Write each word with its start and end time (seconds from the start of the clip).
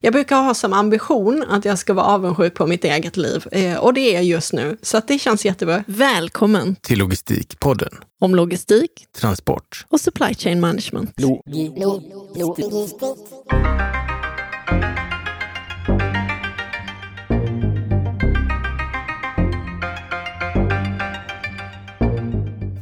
Jag 0.00 0.12
brukar 0.12 0.42
ha 0.42 0.54
som 0.54 0.72
ambition 0.72 1.44
att 1.48 1.64
jag 1.64 1.78
ska 1.78 1.94
vara 1.94 2.06
avundsjuk 2.06 2.54
på 2.54 2.66
mitt 2.66 2.84
eget 2.84 3.16
liv 3.16 3.44
eh, 3.52 3.76
och 3.76 3.94
det 3.94 4.00
är 4.00 4.14
jag 4.14 4.24
just 4.24 4.52
nu. 4.52 4.76
Så 4.82 4.98
att 4.98 5.08
det 5.08 5.18
känns 5.18 5.44
jättebra. 5.44 5.84
Välkommen 5.86 6.76
till 6.76 6.98
Logistikpodden. 6.98 7.90
Om 8.20 8.34
logistik, 8.34 9.06
transport 9.20 9.86
och 9.88 10.00
supply 10.00 10.34
chain 10.34 10.60
management. 10.60 11.20
Lo 11.20 11.42
lo 11.76 12.02
lo 12.34 12.86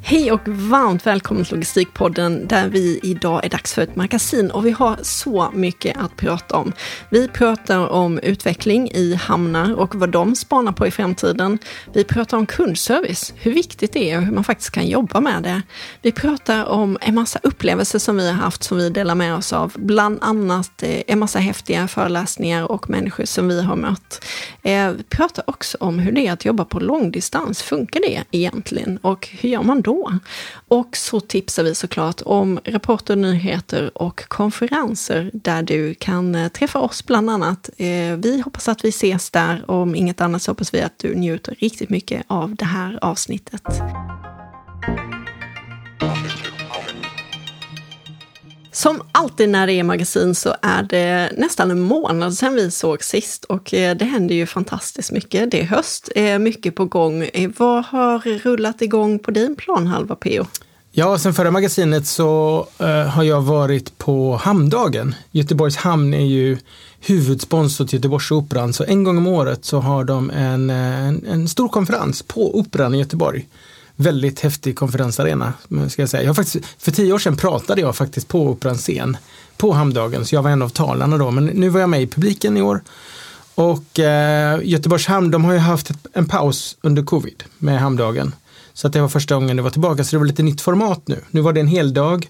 Hej 0.08 0.32
och 0.32 0.48
varmt 0.48 1.06
välkommen 1.06 1.44
till 1.44 1.54
Logistikpodden 1.54 2.46
där 2.48 2.68
vi 2.68 3.00
idag 3.02 3.44
är 3.44 3.48
dags 3.48 3.74
för 3.74 3.82
ett 3.82 3.96
magasin 3.96 4.50
och 4.50 4.66
vi 4.66 4.70
har 4.70 4.98
så 5.02 5.50
mycket 5.54 5.96
att 5.96 6.16
prata 6.16 6.56
om. 6.56 6.72
Vi 7.10 7.28
pratar 7.28 7.88
om 7.88 8.18
utveckling 8.18 8.90
i 8.90 9.14
hamnar 9.14 9.74
och 9.74 9.94
vad 9.94 10.10
de 10.10 10.36
spanar 10.36 10.72
på 10.72 10.86
i 10.86 10.90
framtiden. 10.90 11.58
Vi 11.92 12.04
pratar 12.04 12.36
om 12.36 12.46
kundservice, 12.46 13.34
hur 13.36 13.54
viktigt 13.54 13.92
det 13.92 14.10
är 14.10 14.18
och 14.18 14.24
hur 14.24 14.32
man 14.32 14.44
faktiskt 14.44 14.70
kan 14.70 14.86
jobba 14.86 15.20
med 15.20 15.42
det. 15.42 15.62
Vi 16.02 16.12
pratar 16.12 16.64
om 16.64 16.98
en 17.00 17.14
massa 17.14 17.38
upplevelser 17.42 17.98
som 17.98 18.16
vi 18.16 18.26
har 18.26 18.36
haft 18.36 18.64
som 18.64 18.78
vi 18.78 18.90
delar 18.90 19.14
med 19.14 19.34
oss 19.34 19.52
av, 19.52 19.72
bland 19.76 20.18
annat 20.20 20.82
eh, 20.82 21.02
en 21.06 21.18
massa 21.18 21.38
häftiga 21.38 21.88
föreläsningar 21.88 22.72
och 22.72 22.90
människor 22.90 23.24
som 23.24 23.48
vi 23.48 23.62
har 23.62 23.76
mött. 23.76 24.24
Eh, 24.62 24.90
vi 24.90 25.02
pratar 25.02 25.44
också 25.46 25.76
om 25.80 25.98
hur 25.98 26.12
det 26.12 26.26
är 26.26 26.32
att 26.32 26.44
jobba 26.44 26.64
på 26.64 26.80
långdistans. 26.80 27.62
Funkar 27.62 28.00
det 28.00 28.24
egentligen 28.30 28.98
och 29.02 29.28
hur 29.40 29.48
gör 29.48 29.62
man 29.62 29.82
då? 29.82 29.95
Och 30.68 30.96
så 30.96 31.20
tipsar 31.20 31.62
vi 31.62 31.74
såklart 31.74 32.22
om 32.24 32.60
rapporter, 32.64 33.16
nyheter 33.16 34.02
och 34.02 34.28
konferenser 34.28 35.30
där 35.34 35.62
du 35.62 35.94
kan 35.94 36.34
eh, 36.34 36.48
träffa 36.48 36.78
oss 36.78 37.06
bland 37.06 37.30
annat. 37.30 37.70
Eh, 37.76 38.16
vi 38.16 38.42
hoppas 38.44 38.68
att 38.68 38.84
vi 38.84 38.88
ses 38.88 39.30
där. 39.30 39.70
Om 39.70 39.94
inget 39.94 40.20
annat 40.20 40.42
så 40.42 40.50
hoppas 40.50 40.74
vi 40.74 40.82
att 40.82 40.98
du 40.98 41.14
njuter 41.14 41.54
riktigt 41.58 41.90
mycket 41.90 42.24
av 42.26 42.54
det 42.54 42.64
här 42.64 42.98
avsnittet. 43.02 43.62
Som 48.76 49.02
alltid 49.12 49.48
när 49.48 49.66
det 49.66 49.72
är 49.72 49.82
magasin 49.82 50.34
så 50.34 50.54
är 50.62 50.82
det 50.82 51.32
nästan 51.36 51.70
en 51.70 51.80
månad 51.80 52.34
sedan 52.34 52.54
vi 52.54 52.70
såg 52.70 53.04
sist 53.04 53.44
och 53.44 53.74
eh, 53.74 53.96
det 53.96 54.04
händer 54.04 54.34
ju 54.34 54.46
fantastiskt 54.46 55.12
mycket. 55.12 55.50
Det 55.50 55.60
är 55.60 55.64
höst, 55.64 56.08
mycket 56.40 56.74
på 56.74 56.84
gång. 56.84 57.22
Eh, 57.22 57.50
vad 57.56 57.84
har 57.84 58.38
rullat 58.38 58.82
igång 58.82 59.18
på 59.18 59.30
din 59.30 59.56
planhalva, 59.56 60.16
Peo? 60.16 60.46
Ja, 60.92 61.18
sen 61.18 61.34
förra 61.34 61.50
magasinet 61.50 62.06
så 62.06 62.60
uh, 62.80 62.86
har 62.86 63.22
jag 63.22 63.40
varit 63.40 63.98
på 63.98 64.36
Hamndagen. 64.36 65.14
Göteborgs 65.30 65.76
hamn 65.76 66.14
är 66.14 66.26
ju 66.26 66.58
huvudsponsor 67.00 67.86
till 67.86 67.98
Göteborgsoperan, 67.98 68.72
så 68.72 68.84
en 68.84 69.04
gång 69.04 69.18
om 69.18 69.26
året 69.26 69.64
så 69.64 69.78
har 69.78 70.04
de 70.04 70.30
en, 70.30 70.70
en, 70.70 71.26
en 71.26 71.48
stor 71.48 71.68
konferens 71.68 72.22
på 72.22 72.58
Operan 72.58 72.94
i 72.94 72.98
Göteborg 72.98 73.46
väldigt 73.96 74.40
häftig 74.40 74.76
konferensarena. 74.76 75.52
Ska 75.88 76.02
jag 76.02 76.08
säga. 76.08 76.22
Jag 76.22 76.36
faktiskt, 76.36 76.66
för 76.78 76.90
tio 76.90 77.12
år 77.12 77.18
sedan 77.18 77.36
pratade 77.36 77.80
jag 77.80 77.96
faktiskt 77.96 78.28
på 78.28 78.48
Operans 78.48 78.80
scen 78.80 79.16
på 79.56 79.72
Hamndagen, 79.72 80.26
så 80.26 80.34
jag 80.34 80.42
var 80.42 80.50
en 80.50 80.62
av 80.62 80.68
talarna 80.68 81.18
då. 81.18 81.30
Men 81.30 81.44
nu 81.44 81.68
var 81.68 81.80
jag 81.80 81.90
med 81.90 82.02
i 82.02 82.06
publiken 82.06 82.56
i 82.56 82.62
år. 82.62 82.82
Och 83.54 83.98
eh, 83.98 84.60
Göteborgs 84.62 85.06
hamn, 85.06 85.30
de 85.30 85.44
har 85.44 85.52
ju 85.52 85.58
haft 85.58 85.90
en 86.12 86.26
paus 86.26 86.76
under 86.80 87.02
covid 87.02 87.44
med 87.58 87.80
Hamndagen. 87.80 88.34
Så 88.74 88.86
att 88.86 88.92
det 88.92 89.00
var 89.00 89.08
första 89.08 89.34
gången 89.34 89.56
det 89.56 89.62
var 89.62 89.70
tillbaka, 89.70 90.04
så 90.04 90.10
det 90.10 90.18
var 90.18 90.26
lite 90.26 90.42
nytt 90.42 90.60
format 90.60 91.08
nu. 91.08 91.20
Nu 91.30 91.40
var 91.40 91.52
det 91.52 91.60
en 91.60 91.66
hel 91.66 91.94
dag 91.94 92.28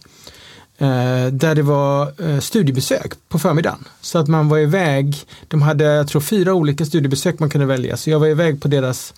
eh, 0.78 1.26
där 1.26 1.54
det 1.54 1.62
var 1.62 2.12
eh, 2.28 2.40
studiebesök 2.40 3.12
på 3.28 3.38
förmiddagen. 3.38 3.84
Så 4.00 4.18
att 4.18 4.28
man 4.28 4.48
var 4.48 4.58
iväg, 4.58 5.16
de 5.48 5.62
hade, 5.62 5.84
jag 5.84 6.08
tror 6.08 6.20
fyra 6.20 6.54
olika 6.54 6.86
studiebesök 6.86 7.38
man 7.38 7.50
kunde 7.50 7.66
välja, 7.66 7.96
så 7.96 8.10
jag 8.10 8.20
var 8.20 8.26
iväg 8.26 8.62
på 8.62 8.68
deras 8.68 9.14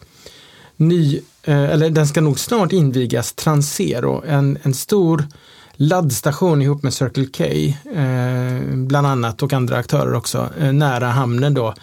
ny, 0.77 1.21
Eh, 1.49 1.71
eller 1.71 1.91
den 1.91 2.07
ska 2.07 2.21
nog 2.21 2.39
snart 2.39 2.73
invigas, 2.73 3.33
Transero, 3.33 4.25
en, 4.27 4.59
en 4.63 4.75
stor 4.75 5.27
laddstation 5.73 6.63
ihop 6.63 6.83
med 6.83 6.95
Circle 6.95 7.27
K, 7.27 7.45
eh, 7.45 8.77
bland 8.77 9.07
annat 9.07 9.43
och 9.43 9.53
andra 9.53 9.77
aktörer 9.77 10.15
också, 10.15 10.51
eh, 10.61 10.73
nära 10.73 11.07
hamnen 11.07 11.55
då, 11.55 11.75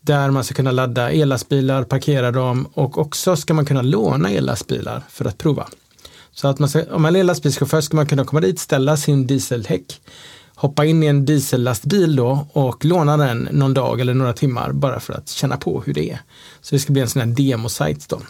där 0.00 0.30
man 0.30 0.44
ska 0.44 0.54
kunna 0.54 0.70
ladda 0.70 1.10
ellastbilar, 1.10 1.84
parkera 1.84 2.30
dem 2.30 2.66
och 2.74 2.98
också 2.98 3.36
ska 3.36 3.54
man 3.54 3.66
kunna 3.66 3.82
låna 3.82 4.30
ellastbilar 4.30 5.02
för 5.08 5.24
att 5.24 5.38
prova. 5.38 5.66
Så 6.32 6.48
att 6.48 6.58
man 6.58 6.68
ska, 6.68 6.84
om 6.94 7.02
man 7.02 7.16
är 7.16 7.24
lastbilschaufför 7.24 7.80
ska 7.80 7.96
man 7.96 8.06
kunna 8.06 8.24
komma 8.24 8.40
dit, 8.40 8.58
ställa 8.58 8.96
sin 8.96 9.26
dieselhäck, 9.26 10.00
hoppa 10.54 10.84
in 10.84 11.02
i 11.02 11.06
en 11.06 11.24
diesellastbil 11.24 12.16
då 12.16 12.46
och 12.52 12.84
låna 12.84 13.16
den 13.16 13.48
någon 13.52 13.74
dag 13.74 14.00
eller 14.00 14.14
några 14.14 14.32
timmar 14.32 14.72
bara 14.72 15.00
för 15.00 15.12
att 15.12 15.28
känna 15.28 15.56
på 15.56 15.82
hur 15.86 15.94
det 15.94 16.10
är. 16.10 16.20
Så 16.60 16.74
det 16.74 16.78
ska 16.78 16.92
bli 16.92 17.02
en 17.02 17.08
sån 17.08 17.22
här 17.22 17.28
demosajt 17.28 18.08
då. 18.08 18.20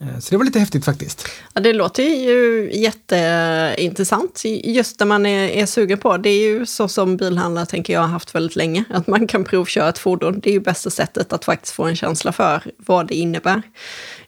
Eh, 0.00 0.18
så 0.18 0.30
det 0.30 0.36
var 0.36 0.44
lite 0.44 0.58
häftigt 0.58 0.84
faktiskt. 0.84 1.28
Ja, 1.54 1.60
det 1.60 1.72
låter 1.72 2.02
ju 2.02 2.70
jätteintressant, 2.74 4.42
just 4.64 5.00
när 5.00 5.06
man 5.06 5.26
är, 5.26 5.48
är 5.48 5.66
sugen 5.66 5.98
på. 5.98 6.16
Det 6.16 6.30
är 6.30 6.40
ju 6.40 6.66
så 6.66 6.88
som 6.88 7.16
bilhandlare 7.16 7.66
tänker 7.66 7.92
jag 7.92 8.00
har 8.00 8.08
haft 8.08 8.34
väldigt 8.34 8.56
länge, 8.56 8.84
att 8.90 9.06
man 9.06 9.26
kan 9.26 9.44
provköra 9.44 9.88
ett 9.88 9.98
fordon. 9.98 10.40
Det 10.40 10.50
är 10.50 10.54
ju 10.54 10.60
bästa 10.60 10.90
sättet 10.90 11.32
att 11.32 11.44
faktiskt 11.44 11.74
få 11.74 11.84
en 11.84 11.96
känsla 11.96 12.32
för 12.32 12.62
vad 12.76 13.06
det 13.06 13.14
innebär. 13.14 13.62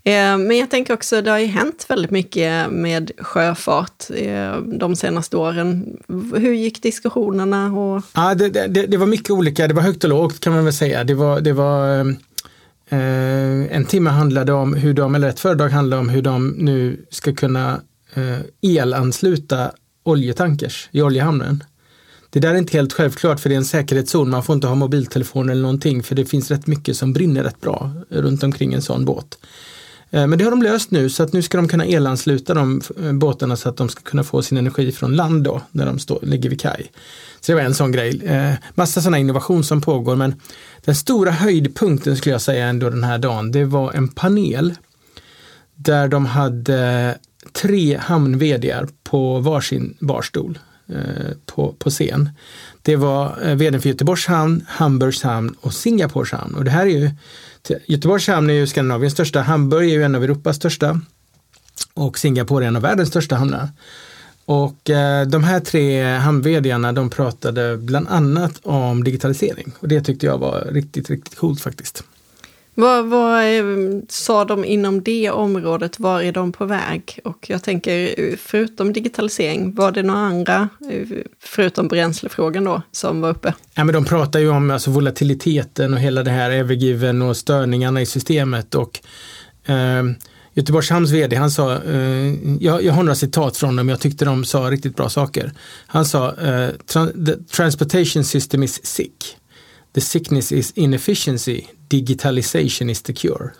Eh, 0.04 0.38
men 0.38 0.56
jag 0.56 0.70
tänker 0.70 0.94
också, 0.94 1.22
det 1.22 1.30
har 1.30 1.38
ju 1.38 1.46
hänt 1.46 1.86
väldigt 1.88 2.10
mycket 2.10 2.70
med 2.70 3.10
sjöfart 3.18 4.04
eh, 4.14 4.56
de 4.56 4.96
senaste 4.96 5.36
åren. 5.36 5.96
Hur 6.34 6.54
gick 6.54 6.82
diskussionerna? 6.82 7.66
Och... 7.66 8.02
Ja, 8.12 8.34
det, 8.34 8.48
det, 8.48 8.86
det 8.86 8.96
var 8.96 9.06
mycket 9.06 9.30
olika, 9.30 9.68
det 9.68 9.74
var 9.74 9.82
högt 9.82 10.04
och 10.04 10.10
lågt 10.10 10.40
kan 10.40 10.52
man 10.52 10.64
väl 10.64 10.72
säga. 10.72 11.04
Det 11.04 11.14
var, 11.14 11.40
det 11.40 11.52
var 11.52 12.14
Eh, 12.92 13.76
en 13.76 13.84
timme 13.84 14.10
handlade 14.10 14.52
om 14.52 14.74
hur 14.74 14.94
de, 14.94 15.14
eller 15.14 15.28
ett 15.28 15.40
föredrag 15.40 15.68
handlade 15.68 16.00
om 16.00 16.08
hur 16.08 16.22
de 16.22 16.48
nu 16.48 17.06
ska 17.10 17.34
kunna 17.34 17.80
eh, 18.14 18.38
elansluta 18.76 19.72
oljetankers 20.02 20.88
i 20.92 21.02
oljehamnen. 21.02 21.64
Det 22.30 22.40
där 22.40 22.54
är 22.54 22.58
inte 22.58 22.76
helt 22.76 22.92
självklart 22.92 23.40
för 23.40 23.48
det 23.48 23.54
är 23.54 23.56
en 23.56 23.64
säkerhetszon. 23.64 24.30
Man 24.30 24.42
får 24.42 24.54
inte 24.54 24.66
ha 24.66 24.74
mobiltelefon 24.74 25.50
eller 25.50 25.62
någonting 25.62 26.02
för 26.02 26.14
det 26.14 26.24
finns 26.24 26.50
rätt 26.50 26.66
mycket 26.66 26.96
som 26.96 27.12
brinner 27.12 27.42
rätt 27.42 27.60
bra 27.60 27.90
runt 28.08 28.42
omkring 28.42 28.74
en 28.74 28.82
sån 28.82 29.04
båt. 29.04 29.38
Eh, 30.10 30.26
men 30.26 30.38
det 30.38 30.44
har 30.44 30.50
de 30.50 30.62
löst 30.62 30.90
nu 30.90 31.10
så 31.10 31.22
att 31.22 31.32
nu 31.32 31.42
ska 31.42 31.56
de 31.56 31.68
kunna 31.68 31.86
elansluta 31.86 32.54
de 32.54 32.82
eh, 33.02 33.12
båtarna 33.12 33.56
så 33.56 33.68
att 33.68 33.76
de 33.76 33.88
ska 33.88 34.02
kunna 34.02 34.24
få 34.24 34.42
sin 34.42 34.58
energi 34.58 34.92
från 34.92 35.16
land 35.16 35.44
då 35.44 35.62
när 35.70 35.86
de 35.86 35.98
står, 35.98 36.18
ligger 36.22 36.50
vid 36.50 36.60
kaj. 36.60 36.90
Så 37.40 37.52
det 37.52 37.56
var 37.56 37.62
en 37.62 37.74
sån 37.74 37.92
grej. 37.92 38.26
Eh, 38.26 38.52
massa 38.74 39.00
sådana 39.00 39.18
innovation 39.18 39.64
som 39.64 39.80
pågår 39.80 40.16
men 40.16 40.34
den 40.84 40.94
stora 40.94 41.30
höjdpunkten 41.30 42.16
skulle 42.16 42.32
jag 42.32 42.42
säga 42.42 42.66
ändå 42.66 42.90
den 42.90 43.04
här 43.04 43.18
dagen, 43.18 43.52
det 43.52 43.64
var 43.64 43.92
en 43.92 44.08
panel 44.08 44.74
där 45.74 46.08
de 46.08 46.26
hade 46.26 47.18
tre 47.52 47.96
hamn 47.96 48.40
på 49.04 49.38
varsin 49.38 49.96
barstol 50.00 50.58
eh, 50.88 51.32
på, 51.46 51.74
på 51.78 51.90
scen. 51.90 52.30
Det 52.82 52.96
var 52.96 53.38
eh, 53.42 53.54
vdn 53.54 53.80
för 53.80 53.88
Göteborgs 53.88 54.26
hamn, 54.26 54.64
Hamburgs 54.68 55.22
hamn 55.22 55.54
och 55.60 55.74
Singapores 55.74 56.32
hamn. 56.32 56.54
Och 56.54 56.64
det 56.64 56.70
här 56.70 56.86
är 56.86 56.90
ju, 56.90 57.10
Göteborgs 57.86 58.28
hamn 58.28 58.50
är 58.50 58.54
ju 58.54 58.66
Skandinaviens 58.66 59.12
största, 59.12 59.40
Hamburg 59.40 59.88
är 59.88 59.92
ju 59.92 60.02
en 60.02 60.14
av 60.14 60.24
Europas 60.24 60.56
största 60.56 61.00
och 61.94 62.18
Singapore 62.18 62.64
är 62.64 62.68
en 62.68 62.76
av 62.76 62.82
världens 62.82 63.08
största 63.08 63.36
hamnar. 63.36 63.68
Och 64.44 64.90
eh, 64.90 65.26
de 65.26 65.44
här 65.44 65.60
tre 65.60 66.04
hamn 66.16 66.42
de 66.94 67.10
pratade 67.10 67.76
bland 67.76 68.08
annat 68.08 68.60
om 68.62 69.04
digitalisering 69.04 69.72
och 69.80 69.88
det 69.88 70.00
tyckte 70.00 70.26
jag 70.26 70.38
var 70.38 70.68
riktigt, 70.70 71.10
riktigt 71.10 71.36
coolt 71.36 71.60
faktiskt. 71.60 72.04
Vad, 72.74 73.06
vad 73.06 73.58
eh, 73.58 73.64
sa 74.08 74.44
de 74.44 74.64
inom 74.64 75.02
det 75.02 75.30
området? 75.30 76.00
Var 76.00 76.22
är 76.22 76.32
de 76.32 76.52
på 76.52 76.64
väg? 76.64 77.18
Och 77.24 77.46
jag 77.50 77.62
tänker, 77.62 78.20
eh, 78.20 78.36
förutom 78.38 78.92
digitalisering, 78.92 79.74
var 79.74 79.92
det 79.92 80.02
några 80.02 80.20
andra, 80.20 80.68
eh, 80.90 81.08
förutom 81.40 81.88
bränslefrågan 81.88 82.64
då, 82.64 82.82
som 82.92 83.20
var 83.20 83.30
uppe? 83.30 83.54
Ja, 83.74 83.84
men 83.84 83.94
de 83.94 84.04
pratar 84.04 84.40
ju 84.40 84.50
om 84.50 84.70
alltså, 84.70 84.90
volatiliteten 84.90 85.94
och 85.94 86.00
hela 86.00 86.22
det 86.22 86.30
här 86.30 86.50
övergiven 86.50 87.22
och 87.22 87.36
störningarna 87.36 88.00
i 88.02 88.06
systemet. 88.06 88.74
och 88.74 89.00
eh, 89.66 90.02
Göteborgs 90.54 90.90
Hamns 90.90 91.10
vd, 91.10 91.36
han 91.36 91.50
sa, 91.50 91.82
eh, 91.82 92.34
jag, 92.60 92.82
jag 92.82 92.92
har 92.92 93.02
några 93.02 93.14
citat 93.14 93.56
från 93.56 93.76
dem, 93.76 93.88
jag 93.88 94.00
tyckte 94.00 94.24
de 94.24 94.44
sa 94.44 94.58
riktigt 94.58 94.96
bra 94.96 95.08
saker. 95.08 95.52
Han 95.86 96.04
sa, 96.04 96.36
eh, 96.36 96.70
the 97.26 97.36
transportation 97.56 98.24
system 98.24 98.62
is 98.62 98.86
sick. 98.86 99.36
The 99.94 100.00
sickness 100.00 100.52
is 100.52 100.72
inefficiency, 100.72 101.64
digitalization 101.90 102.90
is 102.90 103.02
the 103.02 103.12
cure. 103.12 103.50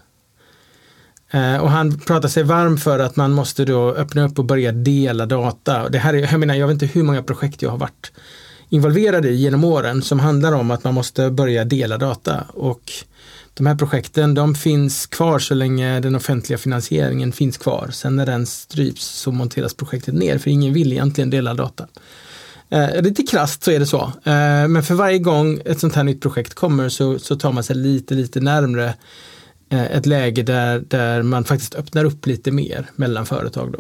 Eh, 1.31 1.57
och 1.57 1.71
han 1.71 1.99
pratar 1.99 2.29
sig 2.29 2.43
varm 2.43 2.79
för 2.79 2.99
att 2.99 3.17
man 3.17 3.33
måste 3.33 3.65
då 3.65 3.91
öppna 3.91 4.25
upp 4.25 4.39
och 4.39 4.45
börja 4.45 4.73
dela 4.73 5.27
data. 5.27 5.89
Det 5.89 5.99
här 5.99 6.15
är, 6.15 6.19
jag 6.19 6.41
menar, 6.41 6.55
jag 6.55 6.67
vet 6.67 6.75
inte 6.75 6.87
hur 6.87 7.03
många 7.03 7.23
projekt 7.23 7.63
jag 7.63 7.71
har 7.71 7.79
varit 7.79 8.13
involverad 8.69 9.27
i 9.27 9.35
genom 9.35 9.65
åren 9.65 10.03
som 10.03 10.21
handlar 10.21 10.53
om 10.53 10.71
att 10.71 10.85
man 10.85 10.95
måste 10.95 11.31
börja 11.31 11.65
dela 11.65 11.99
data. 11.99 12.45
Och 12.49 12.93
de 13.55 13.67
här 13.67 13.75
projekten 13.75 14.35
de 14.35 14.55
finns 14.55 15.07
kvar 15.07 15.39
så 15.39 15.55
länge 15.55 16.01
den 16.01 16.15
offentliga 16.15 16.59
finansieringen 16.59 17.33
finns 17.33 17.59
kvar. 17.59 17.89
Sen 17.93 18.17
när 18.17 18.27
den 18.27 18.47
stryps 18.47 19.05
så 19.07 19.33
monteras 19.33 19.75
projektet 19.75 20.15
ner 20.15 20.39
för 20.39 20.51
ingen 20.51 20.73
vill 20.73 20.93
egentligen 20.93 21.31
dela 21.31 21.55
data. 21.55 21.87
Eh, 22.71 23.03
lite 23.03 23.23
krasst 23.23 23.63
så 23.63 23.71
är 23.71 23.79
det 23.79 23.87
så. 23.87 24.03
Eh, 24.03 24.69
men 24.69 24.83
för 24.83 24.95
varje 24.95 25.19
gång 25.19 25.61
ett 25.65 25.81
sånt 25.81 25.95
här 25.95 26.05
nytt 26.05 26.23
projekt 26.23 26.55
kommer 26.55 26.89
så, 26.89 27.19
så 27.19 27.37
tar 27.37 27.53
man 27.53 27.65
sig 27.65 27.77
lite, 27.77 28.15
lite 28.15 28.41
närmre 28.41 28.95
eh, 29.71 29.97
ett 29.97 30.07
läge 30.07 30.43
där, 30.43 30.85
där 30.89 31.23
man 31.23 31.45
faktiskt 31.45 31.75
öppnar 31.75 32.05
upp 32.05 32.27
lite 32.27 32.51
mer 32.51 32.87
mellan 32.97 33.27
företag. 33.27 33.73
Då. 33.73 33.79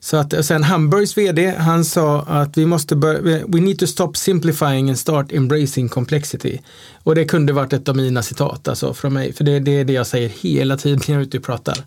Så 0.00 0.16
att 0.16 0.44
sen 0.44 0.62
Hamburgs 0.62 1.18
vd, 1.18 1.54
han 1.58 1.84
sa 1.84 2.22
att 2.22 2.58
vi 2.58 2.66
måste 2.66 2.96
börja, 2.96 3.46
we 3.46 3.60
need 3.60 3.78
to 3.78 3.86
stop 3.86 4.12
simplifying 4.14 4.88
and 4.88 4.98
start 4.98 5.32
embracing 5.32 5.88
complexity. 5.88 6.60
Och 7.02 7.14
det 7.14 7.24
kunde 7.24 7.52
varit 7.52 7.72
ett 7.72 7.88
av 7.88 7.96
mina 7.96 8.22
citat 8.22 8.68
alltså 8.68 8.94
från 8.94 9.12
mig, 9.12 9.32
för 9.32 9.44
det, 9.44 9.60
det 9.60 9.70
är 9.70 9.84
det 9.84 9.92
jag 9.92 10.06
säger 10.06 10.28
hela 10.28 10.76
tiden 10.76 11.00
när 11.08 11.14
jag 11.14 11.22
är 11.22 11.26
ute 11.26 11.38
och 11.38 11.44
pratar. 11.44 11.84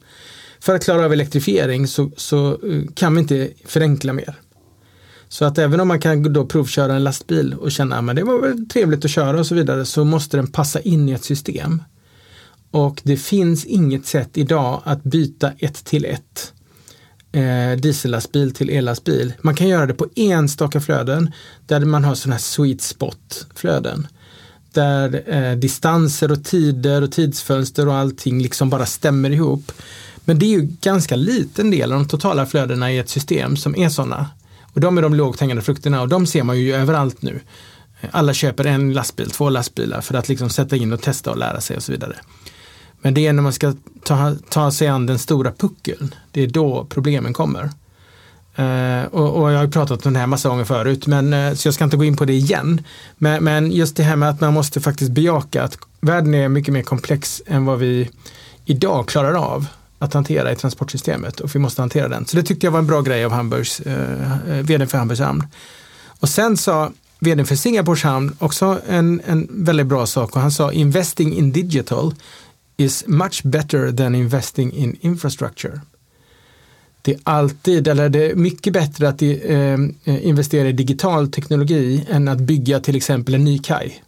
För 0.60 0.76
att 0.76 0.84
klara 0.84 1.06
av 1.06 1.14
elektrifiering 1.14 1.88
så, 1.88 2.12
så 2.18 2.52
eh, 2.52 2.82
kan 2.94 3.16
vi 3.16 3.22
inte 3.22 3.50
förenkla 3.66 4.14
mer. 4.14 4.36
Så 5.30 5.46
att 5.46 5.58
även 5.58 5.80
om 5.80 5.88
man 5.88 6.00
kan 6.00 6.34
då 6.34 6.46
provköra 6.46 6.96
en 6.96 7.04
lastbil 7.04 7.54
och 7.54 7.72
känna 7.72 8.00
ah, 8.00 8.10
att 8.10 8.16
det 8.16 8.24
var 8.24 8.42
väl 8.42 8.70
trevligt 8.70 9.06
att 9.06 9.12
köra 9.12 9.40
och 9.40 9.48
så 9.48 9.56
vidare 9.56 9.86
så 9.86 10.04
måste 10.04 10.38
den 10.38 10.48
passa 10.48 10.80
in 10.80 11.10
i 11.10 11.12
ett 11.12 11.24
system. 11.24 11.84
Och 12.72 13.02
det 13.04 13.18
finns 13.18 13.66
inget 13.66 14.06
sätt 14.06 14.30
idag 14.34 14.82
att 14.86 15.04
byta 15.04 15.52
ett 15.58 15.86
till 15.86 16.06
ett 16.06 16.54
eh, 17.32 17.80
diesellastbil 17.80 18.54
till 18.54 18.70
ellastbil. 18.70 19.34
Man 19.42 19.56
kan 19.56 19.68
göra 19.68 19.86
det 19.86 19.94
på 19.94 20.08
enstaka 20.16 20.82
flöden 20.82 21.32
där 21.66 21.80
man 21.80 22.04
har 22.04 22.16
sådana 22.16 22.36
här 22.36 22.42
sweet 22.42 22.82
spot 22.82 23.48
flöden. 23.56 24.08
Där 24.74 25.24
eh, 25.28 25.58
distanser 25.58 26.32
och 26.32 26.44
tider 26.44 27.02
och 27.02 27.12
tidsfönster 27.12 27.88
och 27.88 27.96
allting 27.96 28.42
liksom 28.42 28.70
bara 28.70 28.86
stämmer 28.86 29.30
ihop. 29.30 29.72
Men 30.26 30.40
det 30.40 30.46
är 30.46 30.60
ju 30.60 30.68
ganska 30.82 31.16
liten 31.16 31.72
del 31.72 31.92
av 31.92 32.00
de 32.00 32.08
totala 32.08 32.46
flödena 32.46 32.92
i 32.92 32.98
ett 32.98 33.10
system 33.10 33.58
som 33.58 33.76
är 33.76 33.90
sådana. 33.90 34.30
Och 34.76 34.82
de 34.82 34.98
är 34.98 35.02
de 35.02 35.14
lågt 35.14 35.40
hängande 35.40 35.62
frukterna 35.62 36.02
och 36.02 36.08
de 36.08 36.26
ser 36.26 36.44
man 36.44 36.60
ju 36.60 36.74
överallt 36.74 37.22
nu. 37.22 37.40
Alla 38.12 38.34
köper 38.34 38.66
en 38.66 38.94
lastbil, 38.94 39.30
två 39.30 39.50
lastbilar 39.50 40.02
för 40.02 40.16
att 40.16 40.30
liksom 40.30 40.50
sätta 40.50 40.76
in 40.76 40.94
och 40.94 41.02
testa 41.02 41.32
och 41.32 41.38
lära 41.38 41.62
sig 41.62 41.78
och 41.78 41.84
så 41.84 41.92
vidare. 41.92 42.16
Men 43.02 43.14
det 43.14 43.28
är 43.28 43.34
när 43.34 43.44
man 43.44 43.54
ska 43.54 43.74
ta, 44.04 44.36
ta 44.50 44.72
sig 44.72 44.88
an 44.88 45.06
den 45.06 45.20
stora 45.20 45.52
puckeln, 45.52 46.16
det 46.32 46.42
är 46.42 46.48
då 46.48 46.86
problemen 46.90 47.34
kommer. 47.34 47.70
Uh, 48.60 49.06
och, 49.06 49.42
och, 49.42 49.52
jag 49.52 49.58
har 49.58 49.68
pratat 49.68 50.06
om 50.06 50.14
det 50.14 50.20
här 50.20 50.28
massa 50.28 50.50
gånger 50.50 50.64
förut, 50.64 51.08
men, 51.08 51.34
uh, 51.34 51.54
så 51.54 51.68
jag 51.68 51.74
ska 51.74 51.84
inte 51.84 51.98
gå 51.98 52.04
in 52.04 52.18
på 52.18 52.26
det 52.26 52.34
igen. 52.34 52.84
Men, 53.18 53.44
men, 53.44 53.72
just 53.72 53.96
det 53.96 54.04
här 54.04 54.16
med 54.16 54.30
att 54.30 54.42
man 54.42 54.54
måste 54.54 54.82
faktiskt 54.82 55.12
bejaka 55.12 55.64
att 55.64 55.78
världen 56.02 56.34
är 56.34 56.50
mycket 56.50 56.74
mer 56.74 56.82
komplex 56.82 57.42
än 57.46 57.66
vad 57.66 57.80
vi 57.80 58.10
idag 58.66 59.08
klarar 59.08 59.34
av 59.34 59.68
att 60.00 60.14
hantera 60.14 60.52
i 60.52 60.56
transportsystemet 60.56 61.40
och 61.40 61.56
vi 61.56 61.60
måste 61.60 61.82
hantera 61.82 62.08
den. 62.08 62.26
Så 62.26 62.38
det 62.38 62.44
tyckte 62.44 62.66
jag 62.66 62.72
var 62.72 62.80
en 62.80 62.88
bra 62.88 63.02
grej 63.02 63.26
av 63.26 63.32
Hamburgs, 63.32 63.80
eh, 63.80 64.32
eh 64.50 64.66
vd 64.66 64.88
för 64.88 64.98
Hamburgs 64.98 65.22
hamn. 65.22 65.44
Och 66.20 66.30
sen 66.30 66.58
sa 66.58 66.92
vd 67.20 67.46
för 67.46 67.56
Singapores 67.56 68.04
hamn 68.04 68.36
också 68.40 68.80
en, 68.88 69.22
en 69.26 69.48
väldigt 69.52 69.88
bra 69.88 70.06
sak 70.06 70.36
och 70.36 70.42
han 70.42 70.52
sa 70.52 70.72
investing 70.72 71.34
in 71.34 71.52
digital 71.52 72.16
is 72.78 73.04
much 73.08 73.42
better 73.44 73.92
than 73.92 74.16
investing 74.16 74.72
in 74.74 74.98
infrastructure. 75.02 75.82
Det 77.02 77.14
är 77.14 77.20
alltid, 77.24 77.88
eller 77.88 78.10
det 78.10 78.32
är 78.32 78.36
mycket 78.36 78.74
bättre 78.74 79.10
att 79.10 79.22
eh, 79.22 79.30
eh 79.52 80.28
investera 80.28 80.70
i 80.70 80.72
digital 80.72 81.32
teknologi 81.32 82.06
än 82.10 82.28
att 82.28 82.40
bygga 82.40 82.80
till 82.80 82.96
exempel 82.96 83.34
en 83.34 83.44
ny 83.44 83.60
kaj. 83.60 84.04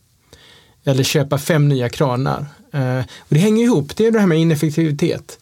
Eller 0.83 1.03
köpa 1.03 1.37
fem 1.37 1.69
nya 1.69 1.89
kranar. 1.89 2.45
Eh, 2.71 2.99
och 2.99 3.29
det 3.29 3.39
hänger 3.39 3.63
ihop, 3.63 3.97
det 3.97 4.07
är 4.07 4.11
det 4.11 4.19
här 4.19 4.27
med 4.27 4.39
ineffektivitet. 4.39 5.39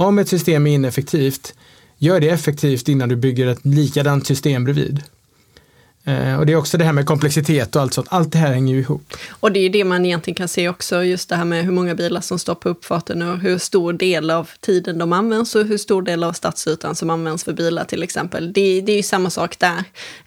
Om 0.00 0.18
ett 0.18 0.28
system 0.28 0.66
är 0.66 0.74
ineffektivt, 0.74 1.54
gör 1.96 2.20
det 2.20 2.28
effektivt 2.28 2.88
innan 2.88 3.08
du 3.08 3.16
bygger 3.16 3.46
ett 3.46 3.64
likadant 3.64 4.26
system 4.26 4.64
bredvid. 4.64 5.02
Eh, 6.04 6.38
och 6.38 6.46
det 6.46 6.52
är 6.52 6.56
också 6.56 6.78
det 6.78 6.84
här 6.84 6.92
med 6.92 7.06
komplexitet 7.06 7.76
och 7.76 7.82
allt 7.82 7.94
sånt. 7.94 8.08
Allt 8.10 8.32
det 8.32 8.38
här 8.38 8.52
hänger 8.52 8.74
ju 8.74 8.80
ihop. 8.80 9.14
Och 9.30 9.52
det 9.52 9.58
är 9.58 9.62
ju 9.62 9.68
det 9.68 9.84
man 9.84 10.06
egentligen 10.06 10.34
kan 10.34 10.48
se 10.48 10.68
också, 10.68 11.04
just 11.04 11.28
det 11.28 11.36
här 11.36 11.44
med 11.44 11.64
hur 11.64 11.72
många 11.72 11.94
bilar 11.94 12.20
som 12.20 12.38
står 12.38 12.54
på 12.54 12.68
uppfarten 12.68 13.22
och 13.22 13.38
hur 13.38 13.58
stor 13.58 13.92
del 13.92 14.30
av 14.30 14.50
tiden 14.60 14.98
de 14.98 15.12
används 15.12 15.54
och 15.54 15.64
hur 15.64 15.78
stor 15.78 16.02
del 16.02 16.24
av 16.24 16.32
stadsytan 16.32 16.94
som 16.94 17.10
används 17.10 17.44
för 17.44 17.52
bilar 17.52 17.84
till 17.84 18.02
exempel. 18.02 18.52
Det, 18.52 18.80
det 18.80 18.92
är 18.92 18.96
ju 18.96 19.02
samma 19.02 19.30
sak 19.30 19.58
där. 19.58 19.78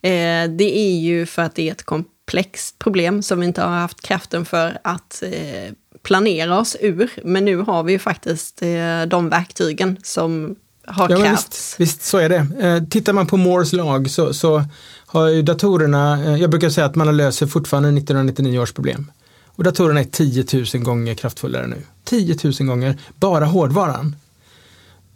Eh, 0.02 0.50
det 0.50 0.78
är 0.78 1.00
ju 1.00 1.26
för 1.26 1.42
att 1.42 1.56
det 1.56 1.68
är 1.68 1.72
ett 1.72 1.84
komplext 1.84 2.80
problem 2.80 3.24
som 3.24 3.40
vi 3.40 3.46
inte 3.46 3.62
har 3.62 3.80
haft 3.80 4.02
kraften 4.02 4.46
för 4.46 4.80
att 4.84 5.24
eh, 5.24 5.74
planera 6.04 6.60
oss 6.60 6.78
ur. 6.80 7.12
Men 7.24 7.46
nu 7.46 7.58
har 7.58 7.84
vi 7.84 7.92
ju 7.92 8.00
faktiskt 8.00 8.62
eh, 8.62 9.02
de 9.08 9.30
verktygen 9.30 9.98
som 10.04 10.56
har 10.86 11.10
ja, 11.10 11.18
krävts. 11.18 11.46
Visst, 11.46 11.80
visst, 11.80 12.02
så 12.02 12.18
är 12.18 12.30
det. 12.30 12.48
Eh, 12.60 12.84
tittar 12.84 13.14
man 13.14 13.28
på 13.28 13.38
Moores 13.38 13.74
lag 13.74 14.10
så, 14.10 14.34
så 14.34 14.64
har 15.06 15.28
ju 15.28 15.42
datorerna, 15.42 16.24
eh, 16.26 16.36
jag 16.36 16.50
brukar 16.50 16.70
säga 16.70 16.86
att 16.86 16.96
man 16.96 17.18
löser 17.18 17.48
fortfarande 17.48 17.90
1999 17.90 18.60
års 18.60 18.74
problem. 18.74 19.12
Och 19.46 19.64
datorerna 19.64 20.00
är 20.00 20.04
10 20.04 20.46
000 20.74 20.84
gånger 20.84 21.14
kraftfullare 21.14 21.68
nu. 21.68 21.82
10 22.04 22.38
000 22.44 22.54
gånger, 22.68 22.98
bara 23.16 23.46
hårdvaran. 23.46 24.16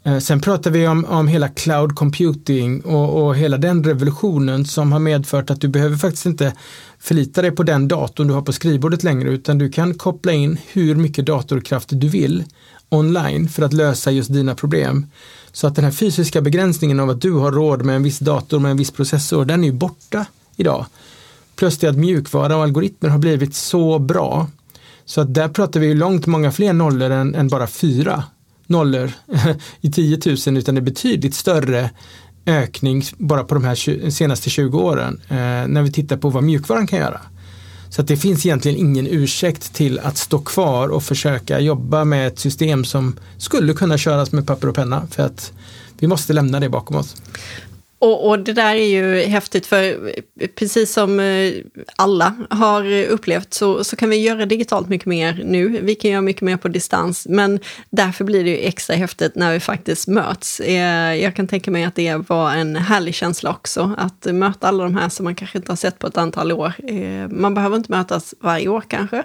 Eh, 0.06 0.20
sen 0.20 0.42
pratar 0.42 0.72
vi 0.72 0.88
om, 0.88 1.06
om 1.06 1.28
hela 1.28 1.48
cloud 1.48 1.96
computing 1.96 2.82
och, 2.82 3.26
och, 3.26 3.36
hela 3.36 3.58
den 3.58 3.84
revolutionen 3.84 4.66
som 4.66 4.92
har 4.92 5.00
medfört 5.00 5.50
att 5.50 5.62
du 5.62 5.68
behöver 5.68 5.98
faktiskt 5.98 6.26
inte 6.26 6.54
förlita 7.00 7.42
dig 7.42 7.52
på 7.52 7.64
den 7.64 7.88
datorn 7.88 8.28
du 8.28 8.34
har 8.34 8.42
på 8.42 8.54
skrivbordet 8.54 9.04
längre 9.04 9.30
utan 9.30 9.58
du 9.58 9.70
kan 9.70 9.94
koppla 9.94 10.32
in 10.32 10.58
hur 10.68 10.96
mycket 10.96 11.26
datorkraft 11.26 11.90
du 11.92 12.08
vill 12.08 12.44
online 12.90 13.50
för 13.50 13.64
att 13.64 13.74
lösa 13.74 14.12
just 14.12 14.34
dina 14.34 14.56
problem. 14.56 15.06
Så 15.52 15.68
att 15.68 15.76
den 15.76 15.86
här 15.86 15.92
fysiska 15.92 16.42
begränsningen 16.42 17.00
av 17.00 17.10
att 17.10 17.22
du 17.22 17.32
har 17.32 17.52
råd 17.52 17.86
med 17.86 17.96
en 17.96 18.04
viss 18.04 18.20
dator 18.20 18.60
med 18.60 18.72
en 18.72 18.78
viss 18.78 18.92
processor, 18.92 19.46
den 19.46 19.64
är 19.64 19.68
ju 19.68 19.74
borta 19.74 20.26
idag. 20.56 20.86
Plus 21.56 21.78
det 21.78 21.88
att 21.88 21.98
mjukvara 21.98 22.58
och 22.58 22.64
algoritmer 22.64 23.10
har 23.10 23.20
blivit 23.20 23.56
så 23.56 24.00
bra. 24.00 24.48
Så 25.06 25.22
att 25.22 25.34
där 25.34 25.48
pratar 25.48 25.80
vi 25.80 25.94
långt 25.94 26.26
många 26.26 26.52
fler 26.52 26.74
nollor 26.74 27.12
än, 27.12 27.36
än 27.36 27.48
bara 27.48 27.68
fyra 27.68 28.24
nollor 28.68 29.12
i 29.82 29.92
10 29.92 30.20
000 30.26 30.58
utan 30.58 30.76
det 30.76 30.80
är 30.80 30.82
betydligt 30.82 31.36
större 31.36 31.90
ökning 32.46 33.04
bara 33.18 33.44
på 33.44 33.56
de 33.56 33.64
här 33.64 34.10
senaste 34.10 34.50
20 34.50 34.80
åren 34.80 35.22
eh, 35.30 35.38
när 35.68 35.82
vi 35.82 35.92
tittar 35.92 36.18
på 36.18 36.30
vad 36.30 36.44
mjukvaran 36.44 36.88
kan 36.88 37.00
göra. 37.00 37.22
Så 37.90 38.02
att 38.02 38.08
det 38.08 38.18
finns 38.18 38.46
egentligen 38.46 38.78
ingen 38.78 39.08
ursäkt 39.08 39.74
till 39.74 40.00
att 40.00 40.18
stå 40.18 40.40
kvar 40.40 40.88
och 40.88 41.04
försöka 41.04 41.60
jobba 41.60 42.06
med 42.06 42.28
ett 42.28 42.40
system 42.40 42.86
som 42.86 43.16
skulle 43.38 43.74
kunna 43.74 43.98
köras 43.98 44.32
med 44.32 44.48
papper 44.48 44.68
och 44.68 44.76
penna 44.76 45.08
för 45.12 45.24
att 45.24 45.54
vi 46.00 46.08
måste 46.08 46.34
lämna 46.34 46.60
det 46.60 46.70
bakom 46.70 46.96
oss. 46.96 47.16
Och, 48.06 48.30
och, 48.30 48.40
det 48.40 48.54
där 48.54 48.76
är 48.76 48.88
ju 48.88 49.26
häftigt 49.26 49.66
för 49.66 50.12
precis 50.56 50.94
som 50.94 51.20
eh, 51.20 51.54
alla 51.96 52.36
har 52.50 53.04
upplevt 53.04 53.54
så, 53.54 53.84
så 53.84 53.96
kan 53.96 54.10
vi 54.10 54.16
göra 54.16 54.46
digitalt 54.46 54.90
mycket 54.90 55.06
mer 55.06 55.42
nu. 55.46 55.80
Vi 55.84 55.96
kan 55.96 56.12
göra 56.12 56.22
mycket 56.22 56.42
mer 56.42 56.58
på 56.58 56.68
distans, 56.68 57.28
men 57.30 57.60
därför 57.90 58.24
blir 58.24 58.44
det 58.44 58.50
ju 58.50 58.58
extra 58.58 58.96
häftigt 58.96 59.36
när 59.36 59.54
vi 59.54 59.60
faktiskt 59.60 60.08
möts. 60.08 60.60
Eh, 60.60 61.16
jag 61.16 61.36
kan 61.36 61.48
tänka 61.48 61.72
mig 61.72 61.84
att 61.84 61.96
det 61.96 62.16
var 62.30 62.52
en 62.52 62.76
härlig 62.76 63.16
känsla 63.16 63.50
också, 63.50 63.96
att 63.98 64.26
möta 64.26 64.68
alla 64.68 64.84
de 64.84 64.96
här 64.96 65.10
som 65.10 65.24
man 65.24 65.36
kanske 65.36 65.58
inte 65.58 65.72
har 65.72 65.78
sett 65.78 66.00
på 66.00 66.08
ett 66.08 66.18
antal 66.18 66.52
år. 66.52 66.74
Eh, 66.88 67.28
man 67.30 67.54
behöver 67.54 67.78
inte 67.78 67.92
mötas 67.92 68.34
varje 68.40 68.68
år 68.68 68.84
kanske, 68.88 69.24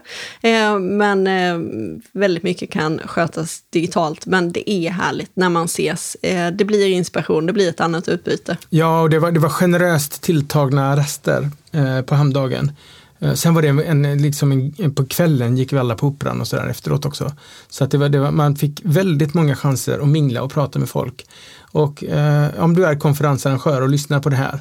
men 0.80 1.28
väldigt 2.12 2.42
mycket 2.42 2.70
kan 2.70 2.98
skötas 2.98 3.62
digitalt. 3.70 4.26
Men 4.26 4.52
det 4.52 4.70
är 4.70 4.90
härligt 4.90 5.30
när 5.34 5.48
man 5.48 5.64
ses. 5.64 6.16
Det 6.52 6.64
blir 6.64 6.88
inspiration, 6.88 7.46
det 7.46 7.52
blir 7.52 7.68
ett 7.68 7.80
annat 7.80 8.08
utbyte. 8.08 8.56
Ja, 8.72 9.00
och 9.00 9.10
det 9.10 9.18
var, 9.18 9.32
det 9.32 9.40
var 9.40 9.48
generöst 9.48 10.22
tilltagna 10.22 10.96
rester 10.96 11.50
eh, 11.72 12.00
på 12.00 12.14
hamndagen. 12.14 12.72
Eh, 13.18 13.34
sen 13.34 13.54
var 13.54 13.62
det 13.62 13.68
en, 13.68 14.22
liksom 14.22 14.52
en, 14.52 14.94
på 14.94 15.06
kvällen 15.06 15.56
gick 15.56 15.72
vi 15.72 15.78
alla 15.78 15.94
på 15.94 16.06
operan 16.06 16.40
och 16.40 16.48
sådär 16.48 16.66
efteråt 16.66 17.04
också. 17.04 17.32
Så 17.68 17.84
att 17.84 17.90
det 17.90 17.98
var, 17.98 18.08
det 18.08 18.18
var, 18.18 18.30
man 18.30 18.56
fick 18.56 18.80
väldigt 18.84 19.34
många 19.34 19.56
chanser 19.56 19.98
att 19.98 20.08
mingla 20.08 20.42
och 20.42 20.52
prata 20.52 20.78
med 20.78 20.88
folk. 20.88 21.26
Och 21.60 22.04
eh, 22.04 22.48
om 22.64 22.74
du 22.74 22.84
är 22.84 22.98
konferensarrangör 22.98 23.80
och 23.80 23.88
lyssnar 23.88 24.20
på 24.20 24.28
det 24.28 24.36
här, 24.36 24.60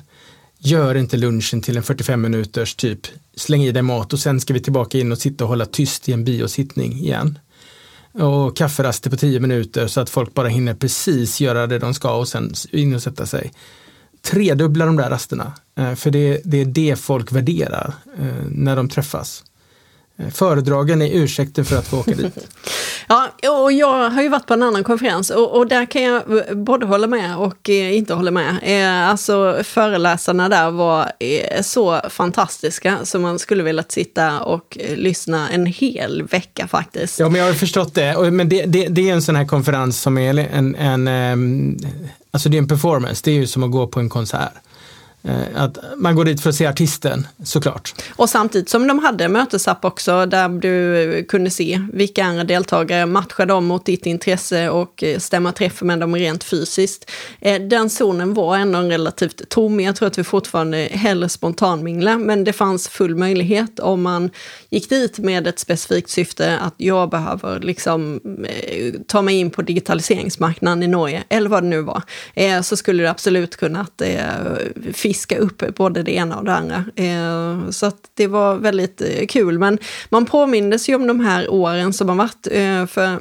gör 0.58 0.96
inte 0.96 1.18
lunchen 1.18 1.62
till 1.62 1.78
en 1.78 1.84
45 1.84 2.22
minuters 2.22 2.75
typ, 2.75 3.08
släng 3.36 3.63
i 3.63 3.72
dig 3.72 3.82
mat 3.82 4.13
och 4.13 4.20
sen 4.20 4.39
ska 4.39 4.54
vi 4.54 4.60
tillbaka 4.60 4.98
in 4.98 5.12
och 5.12 5.18
sitta 5.18 5.44
och 5.44 5.50
hålla 5.50 5.66
tyst 5.66 6.10
i 6.10 6.13
en 6.13 6.24
biosittning 6.24 6.94
igen 6.94 7.39
och 8.12 8.58
kafferaster 8.58 9.10
på 9.10 9.18
10 9.18 9.39
minuter 9.39 9.88
så 9.88 10.01
att 10.01 10.10
folk 10.10 10.34
bara 10.34 10.48
hinner 10.48 10.74
precis 10.74 11.42
göra 11.42 11.68
det 11.68 11.80
de 11.80 11.94
ska 11.94 12.16
och 12.16 12.28
sen 12.28 12.54
in 12.72 12.96
och 12.96 13.04
sätta 13.04 13.25
sig 13.25 13.51
tredubbla 14.30 14.86
de 14.86 14.96
där 14.96 15.10
rasterna. 15.10 15.54
Eh, 15.78 15.96
för 15.96 16.12
det, 16.12 16.42
det 16.44 16.62
är 16.62 16.66
det 16.66 17.00
folk 17.00 17.32
värderar 17.32 17.94
eh, 18.20 18.46
när 18.52 18.76
de 18.76 18.90
träffas. 18.90 19.44
Eh, 20.18 20.30
föredragen 20.30 21.02
är 21.02 21.10
ursäkten 21.14 21.66
för 21.66 21.78
att 21.78 21.88
få 21.88 22.00
åka 22.00 22.12
dit. 22.12 22.38
Ja, 23.12 23.30
och 23.64 23.72
jag 23.72 24.10
har 24.10 24.22
ju 24.22 24.30
varit 24.30 24.46
på 24.46 24.54
en 24.54 24.64
annan 24.64 24.84
konferens 24.84 25.30
och, 25.30 25.58
och 25.58 25.68
där 25.68 25.86
kan 25.86 26.02
jag 26.02 26.24
både 26.58 26.86
hålla 26.86 27.08
med 27.08 27.38
och 27.38 27.70
inte 27.70 28.14
hålla 28.14 28.32
med. 28.32 28.58
Alltså 29.10 29.60
föreläsarna 29.64 30.50
där 30.50 30.72
var 30.72 31.12
så 31.62 32.02
fantastiska 32.10 32.98
så 33.04 33.20
man 33.20 33.40
skulle 33.40 33.64
vilja 33.64 33.84
sitta 33.88 34.40
och 34.40 34.78
lyssna 34.96 35.50
en 35.50 35.66
hel 35.66 36.24
vecka 36.24 36.68
faktiskt. 36.68 37.20
Ja, 37.20 37.30
men 37.30 37.42
jag 37.42 37.48
har 37.48 37.54
förstått 37.54 37.96
det. 37.96 38.32
Men 38.32 38.50
det, 38.50 38.66
det, 38.66 38.88
det 38.88 39.10
är 39.10 39.14
en 39.14 39.22
sån 39.22 39.36
här 39.36 39.46
konferens 39.46 40.02
som 40.02 40.18
är 40.18 40.38
en, 40.38 40.76
en, 40.76 41.08
alltså 42.32 42.50
det 42.50 42.58
är 42.58 42.60
en 42.60 42.68
performance, 42.68 43.22
det 43.26 43.32
är 43.32 43.36
ju 43.36 43.48
som 43.48 43.64
att 43.64 43.72
gå 43.72 43.88
på 43.88 44.00
en 44.00 44.10
konsert. 44.10 44.54
Eh, 45.24 45.64
att 45.64 45.78
man 45.98 46.16
går 46.16 46.26
dit 46.26 46.42
för 46.42 46.50
att 46.50 46.56
se 46.56 46.66
artisten, 46.66 47.28
såklart. 47.44 47.94
Och 48.16 48.30
samtidigt 48.30 48.70
som 48.70 48.88
de 48.88 49.00
hade 49.00 49.30
mötesapp 49.30 49.86
också, 49.86 50.26
där 50.26 50.50
du 50.50 51.26
kunde 51.30 51.50
se 51.50 51.82
vilka 51.94 52.26
andra 52.26 52.44
deltagare, 52.44 53.06
matcha 53.06 53.46
dem 53.46 53.66
mot 53.66 53.86
ditt 53.86 54.06
intresse 54.06 54.70
och 54.70 55.04
eh, 55.04 55.20
stämma 55.20 55.52
träff 55.52 55.82
med 55.82 56.00
dem 56.00 56.16
rent 56.16 56.44
fysiskt. 56.44 57.12
Eh, 57.40 57.62
den 57.62 57.90
zonen 57.90 58.34
var 58.34 58.58
ändå 58.58 58.80
relativt 58.80 59.50
tom. 59.50 59.80
Jag 59.80 59.96
tror 59.96 60.08
att 60.08 60.18
vi 60.18 60.24
fortfarande 60.24 60.78
hellre 60.78 61.30
spontanminglar. 61.30 62.18
men 62.18 62.44
det 62.44 62.54
fanns 62.54 62.88
full 62.88 63.16
möjlighet 63.16 63.80
om 63.80 64.02
man 64.02 64.30
gick 64.70 64.90
dit 64.90 65.20
med 65.20 65.48
ett 65.48 65.60
specifikt 65.60 66.10
syfte 66.10 66.60
att 66.60 66.74
jag 66.78 67.10
behöver 67.10 67.60
liksom 67.60 68.20
ta 69.08 69.22
mig 69.22 69.36
in 69.36 69.52
på 69.52 69.62
digitaliseringsmarknaden 69.62 70.84
i 70.84 70.88
Norge, 70.88 71.24
eller 71.30 71.50
vad 71.50 71.64
det 71.64 71.68
nu 71.68 71.82
var, 71.82 72.02
så 72.62 72.78
skulle 72.78 73.04
det 73.04 73.10
absolut 73.10 73.56
kunnat 73.56 74.02
fiska 75.10 75.38
upp 75.38 75.75
både 75.75 76.04
det 76.04 76.12
ena 76.12 76.38
och 76.38 76.46
det 76.46 76.54
andra. 76.54 76.86
Eh, 76.96 77.70
så 77.70 77.86
att 77.86 78.12
det 78.13 78.28
var 78.28 78.56
väldigt 78.56 79.01
eh, 79.01 79.25
kul. 79.28 79.60
Men 79.60 79.78
man 80.10 80.25
påmindes 80.25 80.89
ju 80.89 80.96
om 80.96 81.08
de 81.08 81.20
här 81.20 81.51
åren 81.51 81.94
som 81.94 82.10
har 82.10 82.16
varit. 82.16 82.48
Eh, 82.51 82.86
för 82.86 83.20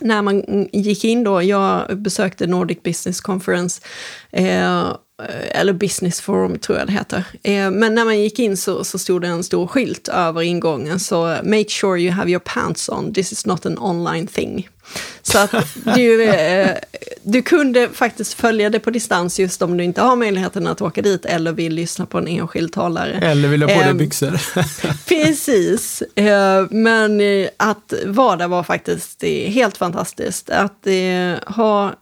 när 0.00 0.22
man 0.22 0.68
gick 0.72 1.04
in 1.04 1.24
då, 1.24 1.42
jag 1.42 1.98
besökte 1.98 2.46
Nordic 2.46 2.82
Business 2.82 3.20
Conference 3.20 3.82
eh, 4.30 4.84
eller 5.50 5.72
Business 5.72 6.20
Forum 6.20 6.58
tror 6.58 6.78
jag 6.78 6.86
det 6.86 6.92
heter. 6.92 7.24
Men 7.70 7.94
när 7.94 8.04
man 8.04 8.20
gick 8.20 8.38
in 8.38 8.56
så, 8.56 8.84
så 8.84 8.98
stod 8.98 9.22
det 9.22 9.28
en 9.28 9.44
stor 9.44 9.66
skylt 9.66 10.08
över 10.08 10.42
ingången, 10.42 11.00
så 11.00 11.36
“Make 11.42 11.68
sure 11.68 12.00
you 12.00 12.12
have 12.12 12.30
your 12.30 12.40
pants 12.44 12.88
on, 12.88 13.14
this 13.14 13.32
is 13.32 13.46
not 13.46 13.66
an 13.66 13.78
online 13.78 14.26
thing”. 14.26 14.68
Så 15.22 15.38
att 15.38 15.54
du, 15.94 16.24
eh, 16.24 16.76
du 17.22 17.42
kunde 17.42 17.88
faktiskt 17.88 18.34
följa 18.34 18.70
det 18.70 18.80
på 18.80 18.90
distans 18.90 19.38
just 19.38 19.62
om 19.62 19.76
du 19.76 19.84
inte 19.84 20.00
har 20.00 20.16
möjligheten 20.16 20.66
att 20.66 20.82
åka 20.82 21.02
dit 21.02 21.24
eller 21.24 21.52
vill 21.52 21.74
lyssna 21.74 22.06
på 22.06 22.18
en 22.18 22.28
enskild 22.28 22.72
talare. 22.72 23.18
Eller 23.22 23.48
vill 23.48 23.62
ha 23.62 23.68
på 23.68 23.80
dig 23.80 23.90
ehm, 23.90 23.98
byxor. 23.98 24.40
precis. 25.08 26.02
Eh, 26.02 26.66
men 26.70 27.20
eh, 27.20 27.48
att 27.56 27.92
vara 28.06 28.36
där 28.36 28.48
var 28.48 28.62
faktiskt 28.62 29.22
helt 29.46 29.76
fantastiskt. 29.76 30.50
Att 30.50 30.86
ha 31.46 31.92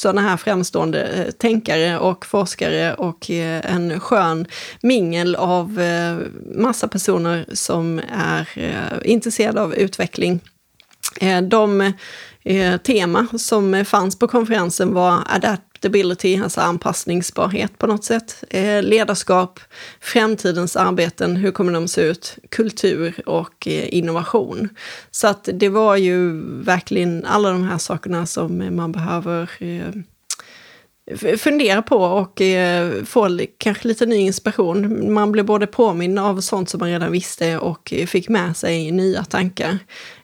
sådana 0.00 0.20
här 0.20 0.36
framstående 0.36 1.02
eh, 1.02 1.30
tänkare 1.30 1.98
och 1.98 2.26
forskare 2.26 2.94
och 2.94 3.30
eh, 3.30 3.74
en 3.74 4.00
skön 4.00 4.46
mingel 4.82 5.36
av 5.36 5.80
eh, 5.80 6.16
massa 6.54 6.88
personer 6.88 7.46
som 7.52 8.00
är 8.12 8.48
intresserade 9.04 9.62
av 9.62 9.74
utveckling. 9.74 10.40
De 11.42 11.92
tema 12.82 13.26
som 13.38 13.84
fanns 13.84 14.18
på 14.18 14.28
konferensen 14.28 14.94
var 14.94 15.18
adaptability, 15.80 16.40
alltså 16.42 16.60
anpassningsbarhet 16.60 17.78
på 17.78 17.86
något 17.86 18.04
sätt, 18.04 18.44
eh, 18.50 18.82
ledarskap, 18.82 19.60
framtidens 20.00 20.76
arbeten, 20.76 21.36
hur 21.36 21.52
kommer 21.52 21.72
de 21.72 21.88
se 21.88 22.02
ut, 22.02 22.38
kultur 22.48 23.22
och 23.26 23.68
eh, 23.68 23.94
innovation. 23.94 24.68
Så 25.10 25.28
att 25.28 25.48
det 25.52 25.68
var 25.68 25.96
ju 25.96 26.42
verkligen 26.62 27.24
alla 27.24 27.50
de 27.50 27.64
här 27.64 27.78
sakerna 27.78 28.26
som 28.26 28.76
man 28.76 28.92
behöver 28.92 29.50
eh, 29.58 29.92
fundera 31.36 31.82
på 31.82 31.96
och 31.96 32.40
eh, 32.40 33.04
få 33.04 33.40
kanske 33.58 33.88
lite 33.88 34.06
ny 34.06 34.16
inspiration. 34.16 35.12
Man 35.12 35.32
blev 35.32 35.44
både 35.44 35.66
påminn 35.66 36.18
av 36.18 36.40
sånt 36.40 36.68
som 36.70 36.80
man 36.80 36.88
redan 36.88 37.12
visste 37.12 37.58
och 37.58 37.92
fick 38.06 38.28
med 38.28 38.56
sig 38.56 38.90
nya 38.90 39.24
tankar. 39.24 39.78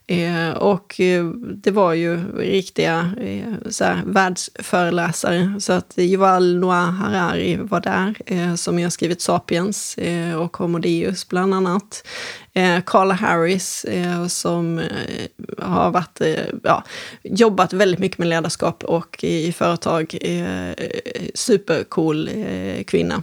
Eh, 0.09 0.51
och 0.51 1.01
eh, 1.01 1.25
det 1.35 1.71
var 1.71 1.93
ju 1.93 2.33
riktiga 2.39 3.11
eh, 3.21 3.71
så 3.71 3.85
här, 3.85 4.03
världsföreläsare. 4.07 5.61
Så 5.61 5.73
att 5.73 5.99
Yuval 5.99 6.59
Noah 6.59 6.91
Harari 6.91 7.57
var 7.57 7.81
där, 7.81 8.15
eh, 8.27 8.55
som 8.55 8.83
har 8.83 8.91
skrivit 8.91 9.21
Sapiens 9.21 9.99
eh, 9.99 10.35
och 10.35 10.57
Homo 10.57 10.79
Deus 10.79 11.29
bland 11.29 11.55
annat. 11.55 12.07
Eh, 12.53 12.81
Carla 12.87 13.15
Harris 13.15 13.85
eh, 13.85 14.27
som 14.27 14.79
eh, 14.79 14.85
har 15.59 15.91
varit, 15.91 16.21
eh, 16.21 16.45
ja, 16.63 16.85
jobbat 17.23 17.73
väldigt 17.73 18.01
mycket 18.01 18.19
med 18.19 18.29
ledarskap 18.29 18.85
och 18.85 19.25
i, 19.25 19.47
i 19.47 19.53
företag. 19.53 20.19
Eh, 20.21 20.75
supercool 21.35 22.31
kvinna. 22.87 23.23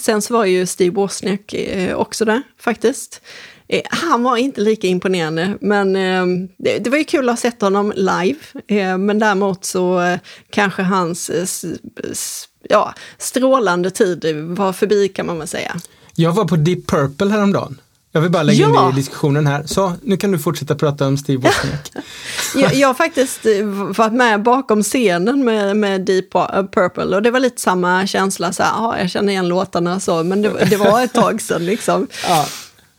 Sen 0.00 0.22
så 0.22 0.34
var 0.34 0.44
ju 0.44 0.66
Steve 0.66 0.94
Wozniak 0.94 1.54
också 1.94 2.24
där 2.24 2.42
faktiskt. 2.58 3.22
Eh, 3.72 3.82
han 3.90 4.22
var 4.22 4.36
inte 4.36 4.60
lika 4.60 4.86
imponerande, 4.86 5.58
men 5.60 5.96
eh, 5.96 6.26
det, 6.58 6.88
var 6.88 6.98
ju 6.98 7.04
kul 7.04 7.28
att 7.28 7.32
ha 7.32 7.36
sett 7.36 7.60
honom 7.60 7.92
live. 7.96 8.38
Eh, 8.66 8.98
men 8.98 9.18
däremot 9.18 9.64
så 9.64 10.18
kanske 10.50 10.82
hans 10.82 11.30
ja, 12.68 12.94
strålande 13.18 13.90
tid 13.90 14.24
var 14.34 14.72
förbi 14.72 15.08
kan 15.08 15.26
man 15.26 15.38
väl 15.38 15.48
säga. 15.48 15.76
Jag 16.14 16.32
var 16.32 16.44
på 16.44 16.56
Deep 16.56 16.86
Purple 16.86 17.30
häromdagen. 17.30 17.80
Jag 18.12 18.20
vill 18.20 18.30
bara 18.30 18.42
lägga 18.42 18.58
ja. 18.58 18.68
in 18.68 18.94
det 18.94 18.98
i 18.98 19.00
diskussionen 19.00 19.46
här. 19.46 19.62
Så, 19.66 19.92
nu 20.02 20.16
kan 20.16 20.32
du 20.32 20.38
fortsätta 20.38 20.74
prata 20.74 21.06
om 21.06 21.16
Steve 21.18 21.36
Wozniak. 21.38 21.92
jag, 22.54 22.74
jag 22.74 22.88
har 22.88 22.94
faktiskt 22.94 23.40
varit 23.96 24.12
med 24.12 24.42
bakom 24.42 24.82
scenen 24.82 25.44
med, 25.44 25.76
med 25.76 26.00
Deep 26.00 26.32
Purple 26.74 27.16
och 27.16 27.22
det 27.22 27.30
var 27.30 27.40
lite 27.40 27.60
samma 27.60 28.06
känsla, 28.06 28.52
så 28.52 28.62
här, 28.62 28.70
ja, 28.70 28.98
jag 28.98 29.10
känner 29.10 29.32
igen 29.32 29.48
låtarna 29.48 30.00
så, 30.00 30.22
men 30.22 30.42
det, 30.42 30.66
det 30.70 30.76
var 30.76 31.04
ett 31.04 31.12
tag 31.14 31.40
sedan 31.42 31.64
liksom. 31.64 32.06
Ja. 32.28 32.46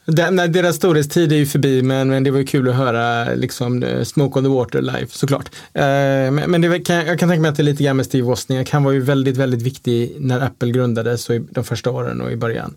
Den, 0.05 0.35
deras 0.35 0.75
storhetstid 0.75 1.31
är 1.31 1.35
ju 1.35 1.45
förbi 1.45 1.81
men, 1.81 2.09
men 2.09 2.23
det 2.23 2.31
var 2.31 2.39
ju 2.39 2.45
kul 2.45 2.69
att 2.69 2.75
höra 2.75 3.33
liksom, 3.35 3.83
eh, 3.83 4.03
Smoke 4.03 4.39
on 4.39 4.45
the 4.45 4.49
Water 4.49 4.81
live 4.81 5.07
såklart. 5.09 5.49
Eh, 5.73 5.81
men 5.83 6.51
men 6.51 6.61
det 6.61 6.79
kan, 6.79 6.95
jag 6.95 7.19
kan 7.19 7.29
tänka 7.29 7.41
mig 7.41 7.49
att 7.49 7.55
det 7.55 7.61
är 7.61 7.65
lite 7.65 7.83
grann 7.83 7.97
med 7.97 8.05
Steve 8.05 8.23
Wozniak. 8.23 8.69
Han 8.69 8.83
var 8.83 8.91
ju 8.91 9.01
väldigt, 9.01 9.37
väldigt 9.37 9.61
viktig 9.61 10.15
när 10.19 10.39
Apple 10.41 10.71
grundades 10.71 11.29
och 11.29 11.35
i 11.35 11.39
de 11.39 11.63
första 11.63 11.91
åren 11.91 12.21
och 12.21 12.31
i 12.31 12.35
början. 12.35 12.75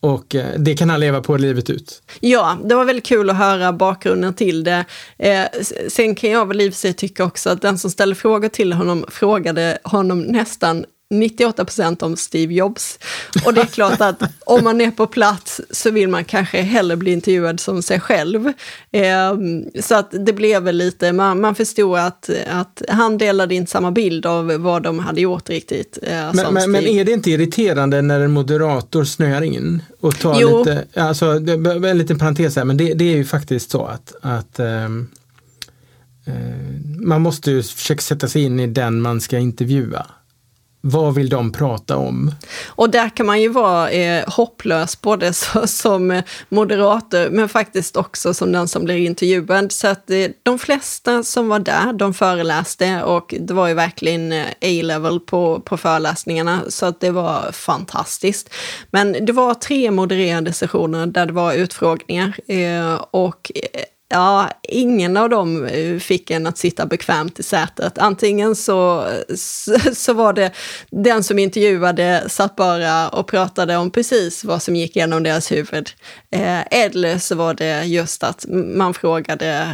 Och 0.00 0.34
eh, 0.34 0.46
det 0.58 0.74
kan 0.74 0.90
han 0.90 1.00
leva 1.00 1.20
på 1.20 1.36
livet 1.36 1.70
ut. 1.70 2.02
Ja, 2.20 2.58
det 2.64 2.74
var 2.74 2.84
väldigt 2.84 3.06
kul 3.06 3.30
att 3.30 3.36
höra 3.36 3.72
bakgrunden 3.72 4.34
till 4.34 4.64
det. 4.64 4.84
Eh, 5.18 5.44
sen 5.88 6.14
kan 6.14 6.30
jag 6.30 6.48
väl 6.48 6.60
i 6.60 6.68
och 6.68 6.72
för 6.72 6.80
sig 6.80 6.92
tycka 6.92 7.24
också 7.24 7.50
att 7.50 7.62
den 7.62 7.78
som 7.78 7.90
ställde 7.90 8.14
frågor 8.14 8.48
till 8.48 8.72
honom 8.72 9.04
frågade 9.08 9.78
honom 9.84 10.20
nästan 10.20 10.84
98 11.12 11.64
procent 11.64 12.02
om 12.02 12.16
Steve 12.16 12.54
Jobs. 12.54 12.98
Och 13.44 13.54
det 13.54 13.60
är 13.60 13.66
klart 13.66 14.00
att 14.00 14.22
om 14.46 14.64
man 14.64 14.80
är 14.80 14.90
på 14.90 15.06
plats 15.06 15.60
så 15.70 15.90
vill 15.90 16.08
man 16.08 16.24
kanske 16.24 16.60
hellre 16.60 16.96
bli 16.96 17.12
intervjuad 17.12 17.60
som 17.60 17.82
sig 17.82 18.00
själv. 18.00 18.52
Eh, 18.90 19.34
så 19.80 19.94
att 19.94 20.26
det 20.26 20.32
blev 20.32 20.62
väl 20.62 20.76
lite, 20.76 21.12
man, 21.12 21.40
man 21.40 21.54
förstod 21.54 21.98
att, 21.98 22.30
att 22.46 22.82
han 22.88 23.18
delade 23.18 23.54
inte 23.54 23.70
samma 23.70 23.90
bild 23.90 24.26
av 24.26 24.46
vad 24.46 24.82
de 24.82 24.98
hade 24.98 25.20
gjort 25.20 25.48
riktigt. 25.48 25.98
Eh, 26.02 26.34
men, 26.34 26.54
men, 26.54 26.70
men, 26.70 26.86
är 26.86 27.04
det 27.04 27.12
inte 27.12 27.30
irriterande 27.30 28.02
när 28.02 28.20
en 28.20 28.30
moderator 28.30 29.04
snöar 29.04 29.42
in 29.42 29.82
och 30.00 30.18
tar 30.18 30.40
jo. 30.40 30.58
lite, 30.58 30.84
alltså 30.94 31.26
en 31.26 31.98
liten 31.98 32.18
parentes 32.18 32.56
här, 32.56 32.64
men 32.64 32.76
det, 32.76 32.94
det 32.94 33.04
är 33.04 33.16
ju 33.16 33.24
faktiskt 33.24 33.70
så 33.70 33.84
att, 33.84 34.14
att 34.22 34.60
um, 34.60 35.10
man 37.00 37.22
måste 37.22 37.50
ju 37.50 37.62
försöka 37.62 38.00
sätta 38.00 38.28
sig 38.28 38.42
in 38.42 38.60
i 38.60 38.66
den 38.66 39.00
man 39.00 39.20
ska 39.20 39.38
intervjua. 39.38 40.06
Vad 40.84 41.14
vill 41.14 41.28
de 41.28 41.52
prata 41.52 41.96
om? 41.96 42.34
Och 42.66 42.90
där 42.90 43.08
kan 43.08 43.26
man 43.26 43.40
ju 43.40 43.48
vara 43.48 43.90
eh, 43.90 44.24
hopplös, 44.28 45.00
både 45.00 45.32
så, 45.32 45.66
som 45.66 46.22
moderator 46.48 47.30
men 47.30 47.48
faktiskt 47.48 47.96
också 47.96 48.34
som 48.34 48.52
den 48.52 48.68
som 48.68 48.84
blir 48.84 48.96
intervjuad. 48.96 49.72
Så 49.72 49.88
att 49.88 50.10
eh, 50.10 50.26
de 50.42 50.58
flesta 50.58 51.22
som 51.22 51.48
var 51.48 51.58
där, 51.58 51.92
de 51.92 52.14
föreläste 52.14 53.02
och 53.02 53.34
det 53.40 53.54
var 53.54 53.68
ju 53.68 53.74
verkligen 53.74 54.32
eh, 54.32 54.46
A-level 54.46 55.20
på, 55.20 55.60
på 55.60 55.76
föreläsningarna, 55.76 56.60
så 56.68 56.86
att 56.86 57.00
det 57.00 57.10
var 57.10 57.52
fantastiskt. 57.52 58.50
Men 58.90 59.26
det 59.26 59.32
var 59.32 59.54
tre 59.54 59.90
modererade 59.90 60.52
sessioner 60.52 61.06
där 61.06 61.26
det 61.26 61.32
var 61.32 61.52
utfrågningar 61.54 62.34
eh, 62.46 62.94
och 63.10 63.52
eh, 63.54 63.82
Ja, 64.14 64.50
ingen 64.62 65.16
av 65.16 65.28
dem 65.28 65.66
eh, 65.66 65.98
fick 65.98 66.30
en 66.30 66.46
att 66.46 66.58
sitta 66.58 66.86
bekvämt 66.86 67.38
i 67.38 67.42
sätet. 67.42 67.98
Antingen 67.98 68.56
så, 68.56 69.08
så 69.94 70.12
var 70.12 70.32
det 70.32 70.52
den 70.90 71.24
som 71.24 71.38
intervjuade 71.38 72.24
satt 72.28 72.56
bara 72.56 73.08
och 73.08 73.26
pratade 73.26 73.76
om 73.76 73.90
precis 73.90 74.44
vad 74.44 74.62
som 74.62 74.76
gick 74.76 74.96
igenom 74.96 75.22
deras 75.22 75.52
huvud. 75.52 75.90
Eh, 76.30 76.60
eller 76.70 77.18
så 77.18 77.34
var 77.34 77.54
det 77.54 77.84
just 77.84 78.22
att 78.22 78.46
man 78.48 78.94
frågade 78.94 79.68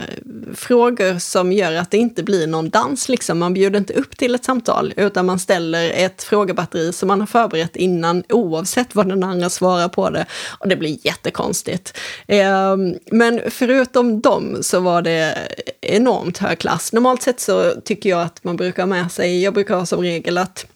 frågor 0.54 1.18
som 1.18 1.52
gör 1.52 1.74
att 1.74 1.90
det 1.90 1.98
inte 1.98 2.22
blir 2.22 2.46
någon 2.46 2.70
dans. 2.70 3.08
Liksom. 3.08 3.38
Man 3.38 3.54
bjuder 3.54 3.78
inte 3.78 3.92
upp 3.92 4.16
till 4.16 4.34
ett 4.34 4.44
samtal, 4.44 4.94
utan 4.96 5.26
man 5.26 5.38
ställer 5.38 5.90
ett 5.90 6.22
frågebatteri 6.22 6.92
som 6.92 7.08
man 7.08 7.20
har 7.20 7.26
förberett 7.26 7.76
innan, 7.76 8.22
oavsett 8.28 8.94
vad 8.94 9.08
den 9.08 9.22
andra 9.24 9.50
svarar 9.50 9.88
på 9.88 10.10
det. 10.10 10.26
Och 10.58 10.68
det 10.68 10.76
blir 10.76 10.98
jättekonstigt. 11.06 11.98
Ehm, 12.26 12.94
men 13.10 13.40
förutom 13.50 14.20
dem 14.30 14.62
så 14.62 14.80
var 14.80 15.02
det 15.02 15.48
enormt 15.80 16.38
hög 16.38 16.58
klass. 16.58 16.92
Normalt 16.92 17.22
sett 17.22 17.40
så 17.40 17.74
tycker 17.84 18.10
jag 18.10 18.22
att 18.22 18.44
man 18.44 18.56
brukar 18.56 18.82
ha 18.82 18.86
med 18.86 19.12
sig, 19.12 19.42
jag 19.42 19.54
brukar 19.54 19.76
ha 19.76 19.86
som 19.86 20.00
regel 20.00 20.38
att 20.38 20.66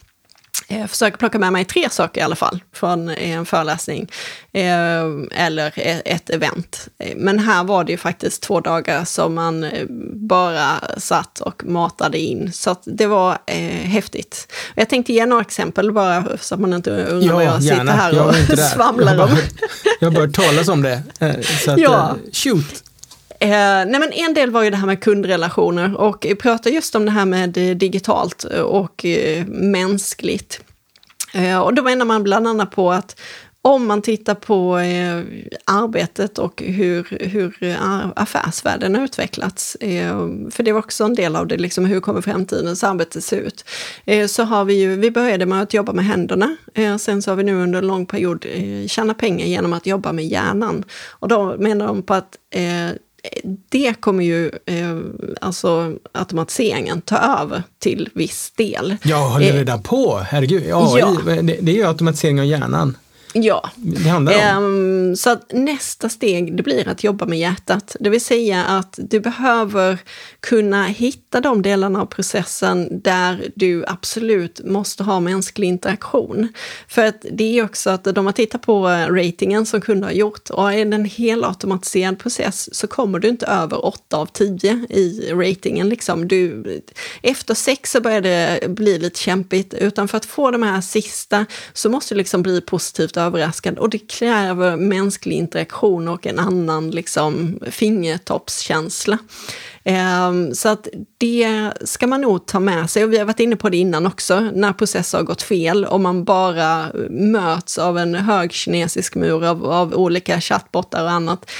eh, 0.68 0.86
försöker 0.86 1.18
plocka 1.18 1.38
med 1.38 1.52
mig 1.52 1.64
tre 1.64 1.90
saker 1.90 2.20
i 2.20 2.24
alla 2.24 2.36
fall 2.36 2.62
från 2.74 3.08
en 3.08 3.46
föreläsning 3.46 4.10
eh, 4.52 5.02
eller 5.44 5.72
ett 6.04 6.30
event. 6.30 6.88
Men 7.16 7.38
här 7.38 7.64
var 7.64 7.84
det 7.84 7.92
ju 7.92 7.98
faktiskt 7.98 8.42
två 8.42 8.60
dagar 8.60 9.04
som 9.04 9.34
man 9.34 9.64
eh, 9.64 9.86
bara 10.14 10.80
satt 10.98 11.40
och 11.40 11.64
matade 11.64 12.18
in. 12.18 12.52
Så 12.52 12.76
det 12.84 13.06
var 13.06 13.38
eh, 13.46 13.56
häftigt. 13.66 14.52
Jag 14.74 14.88
tänkte 14.88 15.12
ge 15.12 15.26
några 15.26 15.42
exempel 15.42 15.92
bara 15.92 16.24
så 16.40 16.54
att 16.54 16.60
man 16.60 16.72
inte 16.72 16.90
undrar 16.90 17.28
ja, 17.28 17.34
vad 17.34 17.44
jag 17.44 17.60
gärna. 17.60 17.92
sitter 17.92 17.96
här 17.96 18.26
och 18.26 18.58
svamlar 18.58 19.20
om. 19.20 19.36
Jag 20.00 20.10
har 20.10 20.20
hört 20.20 20.34
talas 20.34 20.68
om 20.68 20.82
det. 20.82 21.02
Eh, 21.20 21.40
så 21.40 21.70
att, 21.70 21.78
ja. 21.78 22.16
shoot! 22.32 22.91
Eh, 23.42 23.48
nej 23.86 24.00
men 24.00 24.12
en 24.12 24.34
del 24.34 24.50
var 24.50 24.62
ju 24.62 24.70
det 24.70 24.76
här 24.76 24.86
med 24.86 25.00
kundrelationer 25.00 26.00
och 26.00 26.26
prata 26.38 26.70
just 26.70 26.94
om 26.94 27.04
det 27.04 27.10
här 27.10 27.24
med 27.24 27.56
eh, 27.56 27.76
digitalt 27.76 28.44
och 28.64 29.04
eh, 29.04 29.46
mänskligt. 29.46 30.60
Eh, 31.34 31.58
och 31.58 31.74
då 31.74 31.82
menar 31.82 32.04
man 32.04 32.22
bland 32.22 32.46
annat 32.46 32.70
på 32.70 32.92
att 32.92 33.20
om 33.62 33.86
man 33.86 34.02
tittar 34.02 34.34
på 34.34 34.78
eh, 34.78 35.22
arbetet 35.64 36.38
och 36.38 36.62
hur, 36.66 37.06
hur 37.28 37.62
eh, 37.62 38.06
affärsvärlden 38.16 38.94
har 38.94 39.04
utvecklats, 39.04 39.74
eh, 39.74 40.26
för 40.50 40.62
det 40.62 40.72
var 40.72 40.78
också 40.78 41.04
en 41.04 41.14
del 41.14 41.36
av 41.36 41.46
det, 41.46 41.56
liksom, 41.56 41.84
hur 41.84 42.00
kommer 42.00 42.20
framtidens 42.20 42.84
arbete 42.84 43.20
se 43.20 43.36
ut? 43.36 43.64
Eh, 44.04 44.26
så 44.26 44.42
har 44.42 44.64
vi 44.64 44.74
ju, 44.74 44.96
vi 44.96 45.10
började 45.10 45.46
med 45.46 45.62
att 45.62 45.74
jobba 45.74 45.92
med 45.92 46.04
händerna, 46.04 46.56
eh, 46.74 46.96
sen 46.96 47.22
så 47.22 47.30
har 47.30 47.36
vi 47.36 47.44
nu 47.44 47.62
under 47.62 47.78
en 47.78 47.86
lång 47.86 48.06
period 48.06 48.46
eh, 48.48 48.86
tjänat 48.86 49.18
pengar 49.18 49.46
genom 49.46 49.72
att 49.72 49.86
jobba 49.86 50.12
med 50.12 50.26
hjärnan. 50.26 50.84
Och 51.10 51.28
då 51.28 51.56
menar 51.58 51.86
de 51.86 52.02
på 52.02 52.14
att 52.14 52.36
det 53.68 54.00
kommer 54.00 54.24
ju 54.24 54.50
eh, 54.66 54.98
alltså 55.40 55.96
automatiseringen 56.12 57.00
ta 57.00 57.40
över 57.40 57.62
till 57.78 58.08
viss 58.14 58.50
del. 58.56 58.96
Jag 59.02 59.28
håller 59.28 59.50
eh, 59.50 59.54
redan 59.54 59.82
på, 59.82 60.18
herregud. 60.18 60.62
AI, 60.62 61.00
ja. 61.00 61.16
det, 61.24 61.42
det 61.42 61.72
är 61.72 61.76
ju 61.76 61.86
automatisering 61.86 62.40
av 62.40 62.46
hjärnan. 62.46 62.96
Ja. 63.32 63.70
Det 63.76 64.08
handlar 64.08 64.56
om. 64.56 64.64
Um, 64.64 65.16
så 65.16 65.30
att 65.30 65.52
nästa 65.52 66.08
steg 66.08 66.56
det 66.56 66.62
blir 66.62 66.88
att 66.88 67.04
jobba 67.04 67.26
med 67.26 67.38
hjärtat. 67.38 67.96
Det 68.00 68.10
vill 68.10 68.20
säga 68.20 68.64
att 68.64 68.98
du 69.02 69.20
behöver 69.20 69.98
kunna 70.40 70.84
hitta 70.84 71.40
de 71.40 71.62
delarna 71.62 72.02
av 72.02 72.06
processen 72.06 73.00
där 73.02 73.50
du 73.54 73.84
absolut 73.86 74.60
måste 74.64 75.02
ha 75.02 75.20
mänsklig 75.20 75.68
interaktion. 75.68 76.48
För 76.88 77.06
att 77.06 77.26
det 77.32 77.58
är 77.58 77.64
också 77.64 77.90
att 77.90 78.04
de 78.04 78.26
har 78.26 78.32
tittat 78.32 78.62
på 78.62 78.86
ratingen 78.88 79.66
som 79.66 79.80
kunder 79.80 80.08
har 80.08 80.14
gjort 80.14 80.50
och 80.50 80.72
är 80.72 80.84
det 80.84 80.96
en 80.96 81.04
helautomatiserad 81.04 82.18
process 82.18 82.74
så 82.74 82.86
kommer 82.86 83.18
du 83.18 83.28
inte 83.28 83.46
över 83.46 83.86
8 83.86 84.16
av 84.16 84.26
10 84.26 84.86
i 84.90 85.32
ratingen. 85.32 85.88
Liksom. 85.88 86.28
Du, 86.28 86.64
efter 87.22 87.54
6 87.54 87.90
så 87.90 88.00
börjar 88.00 88.20
det 88.20 88.68
bli 88.68 88.98
lite 88.98 89.18
kämpigt, 89.18 89.74
utan 89.74 90.08
för 90.08 90.16
att 90.16 90.24
få 90.24 90.50
de 90.50 90.62
här 90.62 90.80
sista 90.80 91.46
så 91.72 91.90
måste 91.90 92.14
du 92.14 92.18
liksom 92.18 92.42
bli 92.42 92.60
positivt 92.60 93.16
överraskad 93.26 93.78
och 93.78 93.90
det 93.90 93.98
kräver 93.98 94.76
mänsklig 94.76 95.36
interaktion 95.36 96.08
och 96.08 96.26
en 96.26 96.38
annan 96.38 96.90
liksom, 96.90 97.58
fingertoppskänsla. 97.70 99.18
Ehm, 99.84 100.54
så 100.54 100.68
att 100.68 100.88
det 101.18 101.70
ska 101.84 102.06
man 102.06 102.20
nog 102.20 102.46
ta 102.46 102.60
med 102.60 102.90
sig 102.90 103.04
och 103.04 103.12
vi 103.12 103.18
har 103.18 103.24
varit 103.24 103.40
inne 103.40 103.56
på 103.56 103.68
det 103.68 103.76
innan 103.76 104.06
också, 104.06 104.40
när 104.40 104.72
processer 104.72 105.18
har 105.18 105.24
gått 105.24 105.42
fel 105.42 105.84
och 105.84 106.00
man 106.00 106.24
bara 106.24 106.86
möts 107.10 107.78
av 107.78 107.98
en 107.98 108.14
hög 108.14 108.52
kinesisk 108.52 109.14
mur 109.14 109.44
av, 109.44 109.66
av 109.66 109.94
olika 109.94 110.40
chattbottar 110.40 111.04
och 111.04 111.10
annat. 111.10 111.50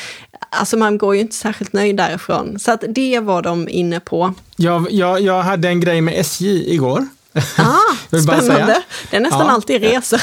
Alltså 0.51 0.77
man 0.77 0.99
går 0.99 1.15
ju 1.15 1.21
inte 1.21 1.35
särskilt 1.37 1.73
nöjd 1.73 1.97
därifrån. 1.97 2.59
Så 2.59 2.73
att 2.73 2.85
det 2.89 3.21
var 3.21 3.43
de 3.43 3.69
inne 3.69 4.01
på. 4.01 4.35
Jag, 4.57 4.87
jag, 4.91 5.21
jag 5.21 5.43
hade 5.43 5.69
en 5.69 5.81
grej 5.81 6.01
med 6.01 6.19
SJ 6.19 6.75
igår. 6.75 7.07
Ah, 7.57 7.79
spännande. 8.23 8.83
Det 9.11 9.17
är 9.17 9.21
nästan 9.21 9.47
ja. 9.47 9.53
alltid 9.53 9.83
resor. 9.83 10.21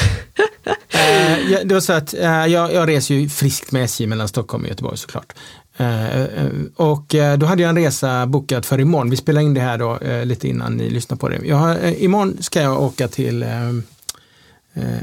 eh, 0.88 1.58
det 1.64 1.74
var 1.74 1.80
så 1.80 1.92
att 1.92 2.14
eh, 2.14 2.46
jag, 2.46 2.74
jag 2.74 2.88
reser 2.88 3.14
ju 3.14 3.28
friskt 3.28 3.72
med 3.72 3.84
SJ 3.84 4.06
mellan 4.06 4.28
Stockholm 4.28 4.64
och 4.64 4.68
Göteborg 4.68 4.96
såklart. 4.98 5.32
Eh, 5.76 6.20
eh, 6.20 6.48
och 6.76 7.14
då 7.38 7.46
hade 7.46 7.62
jag 7.62 7.68
en 7.68 7.76
resa 7.76 8.26
bokad 8.26 8.64
för 8.64 8.80
imorgon. 8.80 9.10
Vi 9.10 9.16
spelar 9.16 9.40
in 9.40 9.54
det 9.54 9.60
här 9.60 9.78
då 9.78 9.98
lite 10.24 10.48
innan 10.48 10.76
ni 10.76 10.90
lyssnar 10.90 11.16
på 11.16 11.28
det. 11.28 11.40
Jag 11.44 11.56
har, 11.56 12.02
imorgon 12.02 12.42
ska 12.42 12.62
jag 12.62 12.82
åka 12.82 13.08
till, 13.08 13.42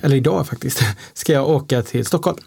eller 0.01 0.15
idag 0.15 0.47
faktiskt, 0.47 0.83
ska 1.13 1.33
jag 1.33 1.49
åka 1.49 1.81
till 1.81 2.05
Stockholm. 2.05 2.37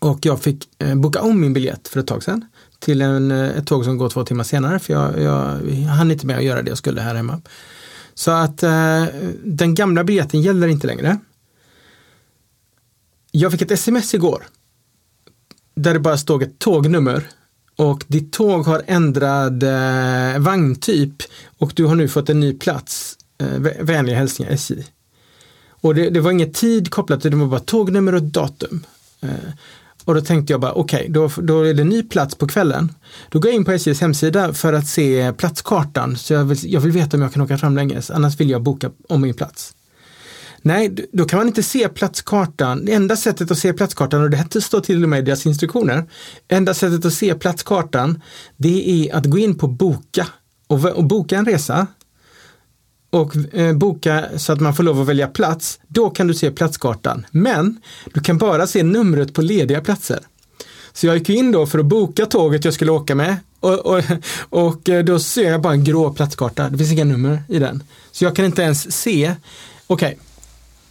Och 0.00 0.26
jag 0.26 0.40
fick 0.40 0.68
boka 0.94 1.20
om 1.20 1.40
min 1.40 1.52
biljett 1.52 1.88
för 1.88 2.00
ett 2.00 2.06
tag 2.06 2.22
sedan 2.22 2.44
till 2.78 3.02
en, 3.02 3.30
ett 3.30 3.66
tåg 3.66 3.84
som 3.84 3.98
går 3.98 4.08
två 4.08 4.24
timmar 4.24 4.44
senare 4.44 4.78
för 4.78 4.92
jag, 4.92 5.22
jag, 5.22 5.70
jag 5.70 5.88
hann 5.88 6.10
inte 6.10 6.26
med 6.26 6.36
att 6.36 6.44
göra 6.44 6.62
det 6.62 6.68
jag 6.68 6.78
skulle 6.78 7.00
här 7.00 7.14
hemma. 7.14 7.40
Så 8.18 8.30
att 8.30 8.62
eh, 8.62 9.04
den 9.44 9.74
gamla 9.74 10.04
biljetten 10.04 10.42
gäller 10.42 10.68
inte 10.68 10.86
längre. 10.86 11.18
Jag 13.30 13.52
fick 13.52 13.62
ett 13.62 13.70
sms 13.70 14.14
igår 14.14 14.46
där 15.74 15.94
det 15.94 16.00
bara 16.00 16.18
stod 16.18 16.42
ett 16.42 16.58
tågnummer 16.58 17.28
och 17.76 18.04
ditt 18.06 18.32
tåg 18.32 18.66
har 18.66 18.82
ändrad 18.86 19.62
eh, 19.62 20.38
vagntyp 20.38 21.22
och 21.58 21.72
du 21.74 21.84
har 21.84 21.94
nu 21.94 22.08
fått 22.08 22.28
en 22.28 22.40
ny 22.40 22.58
plats. 22.58 23.18
Eh, 23.38 23.58
vänliga 23.80 24.16
hälsningar 24.16 24.52
SJ. 24.52 24.86
Och 25.68 25.94
det, 25.94 26.10
det 26.10 26.20
var 26.20 26.30
inget 26.30 26.54
tid 26.54 26.90
kopplat, 26.90 27.22
det 27.22 27.30
var 27.30 27.46
bara 27.46 27.60
tågnummer 27.60 28.14
och 28.14 28.22
datum. 28.22 28.86
Eh, 29.20 29.50
och 30.08 30.14
då 30.14 30.20
tänkte 30.20 30.52
jag 30.52 30.60
bara, 30.60 30.72
okej, 30.72 31.00
okay, 31.00 31.12
då, 31.12 31.30
då 31.42 31.62
är 31.62 31.74
det 31.74 31.84
ny 31.84 32.02
plats 32.02 32.34
på 32.34 32.46
kvällen. 32.46 32.92
Då 33.30 33.38
går 33.38 33.50
jag 33.50 33.56
in 33.56 33.64
på 33.64 33.72
SJs 33.72 34.00
hemsida 34.00 34.52
för 34.52 34.72
att 34.72 34.86
se 34.86 35.32
platskartan, 35.32 36.16
så 36.16 36.32
jag 36.32 36.44
vill, 36.44 36.72
jag 36.72 36.80
vill 36.80 36.92
veta 36.92 37.16
om 37.16 37.22
jag 37.22 37.32
kan 37.32 37.42
åka 37.42 37.58
framlänges, 37.58 38.10
annars 38.10 38.40
vill 38.40 38.50
jag 38.50 38.62
boka 38.62 38.90
om 39.08 39.20
min 39.20 39.34
plats. 39.34 39.72
Nej, 40.62 41.08
då 41.12 41.24
kan 41.24 41.36
man 41.36 41.46
inte 41.46 41.62
se 41.62 41.88
platskartan. 41.88 42.84
Det 42.84 42.92
enda 42.92 43.16
sättet 43.16 43.50
att 43.50 43.58
se 43.58 43.72
platskartan, 43.72 44.22
och 44.22 44.30
det 44.30 44.36
här 44.36 44.60
står 44.60 44.80
till 44.80 45.02
och 45.02 45.08
med 45.08 45.18
i 45.18 45.22
deras 45.22 45.46
instruktioner, 45.46 46.04
enda 46.48 46.74
sättet 46.74 47.04
att 47.04 47.12
se 47.12 47.34
platskartan, 47.34 48.22
det 48.56 48.90
är 48.90 49.14
att 49.14 49.26
gå 49.26 49.38
in 49.38 49.58
på 49.58 49.68
boka 49.68 50.26
och, 50.66 50.84
och 50.84 51.04
boka 51.04 51.38
en 51.38 51.44
resa 51.44 51.86
och 53.10 53.54
eh, 53.54 53.76
boka 53.76 54.24
så 54.36 54.52
att 54.52 54.60
man 54.60 54.74
får 54.74 54.82
lov 54.82 55.00
att 55.00 55.06
välja 55.06 55.26
plats, 55.26 55.80
då 55.88 56.10
kan 56.10 56.26
du 56.26 56.34
se 56.34 56.50
platskartan. 56.50 57.26
Men 57.30 57.80
du 58.14 58.20
kan 58.20 58.38
bara 58.38 58.66
se 58.66 58.82
numret 58.82 59.34
på 59.34 59.42
lediga 59.42 59.80
platser. 59.80 60.20
Så 60.92 61.06
jag 61.06 61.16
gick 61.16 61.28
in 61.30 61.52
då 61.52 61.66
för 61.66 61.78
att 61.78 61.86
boka 61.86 62.26
tåget 62.26 62.64
jag 62.64 62.74
skulle 62.74 62.90
åka 62.90 63.14
med 63.14 63.36
och, 63.60 63.78
och, 63.78 64.02
och 64.50 64.88
eh, 64.88 65.04
då 65.04 65.18
ser 65.18 65.50
jag 65.50 65.60
bara 65.60 65.72
en 65.72 65.84
grå 65.84 66.12
platskarta. 66.12 66.68
Det 66.68 66.78
finns 66.78 66.92
inga 66.92 67.04
nummer 67.04 67.42
i 67.48 67.58
den. 67.58 67.82
Så 68.12 68.24
jag 68.24 68.36
kan 68.36 68.44
inte 68.44 68.62
ens 68.62 68.92
se, 68.92 69.34
okej, 69.86 70.06
okay, 70.06 70.18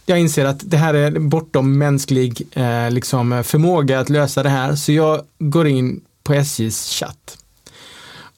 jag 0.06 0.20
inser 0.20 0.44
att 0.44 0.70
det 0.70 0.76
här 0.76 0.94
är 0.94 1.18
bortom 1.18 1.78
mänsklig 1.78 2.42
eh, 2.52 2.90
liksom 2.90 3.44
förmåga 3.44 4.00
att 4.00 4.08
lösa 4.08 4.42
det 4.42 4.48
här, 4.48 4.76
så 4.76 4.92
jag 4.92 5.22
går 5.38 5.66
in 5.66 6.00
på 6.22 6.34
SJs 6.34 6.90
chatt. 6.90 7.38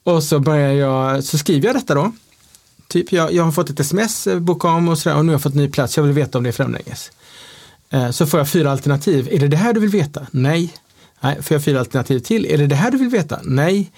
Och 0.02 0.22
så 0.22 0.38
börjar 0.38 0.72
jag, 0.72 1.24
så 1.24 1.38
skriver 1.38 1.66
jag 1.66 1.76
detta 1.76 1.94
då. 1.94 2.12
Typ, 2.90 3.12
jag, 3.12 3.32
jag 3.32 3.44
har 3.44 3.52
fått 3.52 3.70
ett 3.70 3.80
sms, 3.80 4.26
eh, 4.26 4.38
boka 4.38 4.68
om 4.68 4.88
och 4.88 4.98
sådär 4.98 5.16
och 5.16 5.24
nu 5.24 5.30
har 5.30 5.34
jag 5.34 5.42
fått 5.42 5.54
ny 5.54 5.68
plats, 5.68 5.96
jag 5.96 6.04
vill 6.04 6.12
veta 6.12 6.38
om 6.38 6.44
det 6.44 6.50
är 6.50 6.52
framlänges. 6.52 7.12
Eh, 7.90 8.10
så 8.10 8.26
får 8.26 8.40
jag 8.40 8.48
fyra 8.48 8.70
alternativ. 8.70 9.28
Är 9.30 9.38
det 9.38 9.48
det 9.48 9.56
här 9.56 9.72
du 9.72 9.80
vill 9.80 9.90
veta? 9.90 10.26
Nej. 10.30 10.74
Nej, 11.20 11.42
får 11.42 11.54
jag 11.54 11.64
fyra 11.64 11.80
alternativ 11.80 12.18
till? 12.18 12.46
Är 12.46 12.58
det 12.58 12.66
det 12.66 12.74
här 12.74 12.90
du 12.90 12.98
vill 12.98 13.08
veta? 13.08 13.40
Nej. 13.42 13.92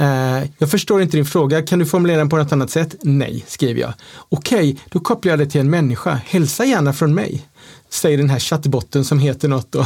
Eh, 0.00 0.50
jag 0.58 0.70
förstår 0.70 1.02
inte 1.02 1.16
din 1.16 1.26
fråga, 1.26 1.62
kan 1.62 1.78
du 1.78 1.86
formulera 1.86 2.18
den 2.18 2.28
på 2.28 2.36
något 2.36 2.52
annat 2.52 2.70
sätt? 2.70 2.96
Nej, 3.02 3.44
skriver 3.48 3.80
jag. 3.80 3.94
Okej, 4.28 4.58
okay, 4.58 4.76
då 4.90 5.00
kopplar 5.00 5.32
jag 5.32 5.38
det 5.38 5.46
till 5.46 5.60
en 5.60 5.70
människa. 5.70 6.20
Hälsa 6.24 6.64
gärna 6.64 6.92
från 6.92 7.14
mig, 7.14 7.48
säger 7.90 8.18
den 8.18 8.30
här 8.30 8.38
chattbotten 8.38 9.04
som 9.04 9.18
heter 9.18 9.48
något. 9.48 9.74
Och, 9.74 9.84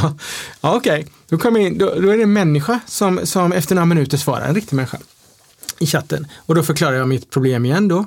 Ja, 0.61 0.75
Okej, 0.75 0.99
okay. 0.99 1.05
då, 1.29 1.37
kommer 1.37 1.59
in, 1.59 1.77
då, 1.77 1.85
då, 1.85 2.09
är 2.09 2.17
det 2.17 2.23
en 2.23 2.33
människa 2.33 2.79
som, 2.87 3.19
som 3.23 3.51
efter 3.51 3.75
några 3.75 3.85
minuter 3.85 4.17
svarar, 4.17 4.47
en 4.47 4.55
riktig 4.55 4.75
människa 4.75 4.97
i 5.79 5.85
chatten. 5.85 6.27
Och 6.35 6.55
då 6.55 6.63
förklarar 6.63 6.97
jag 6.97 7.07
mitt 7.07 7.29
problem 7.29 7.65
igen 7.65 7.87
då. 7.87 8.05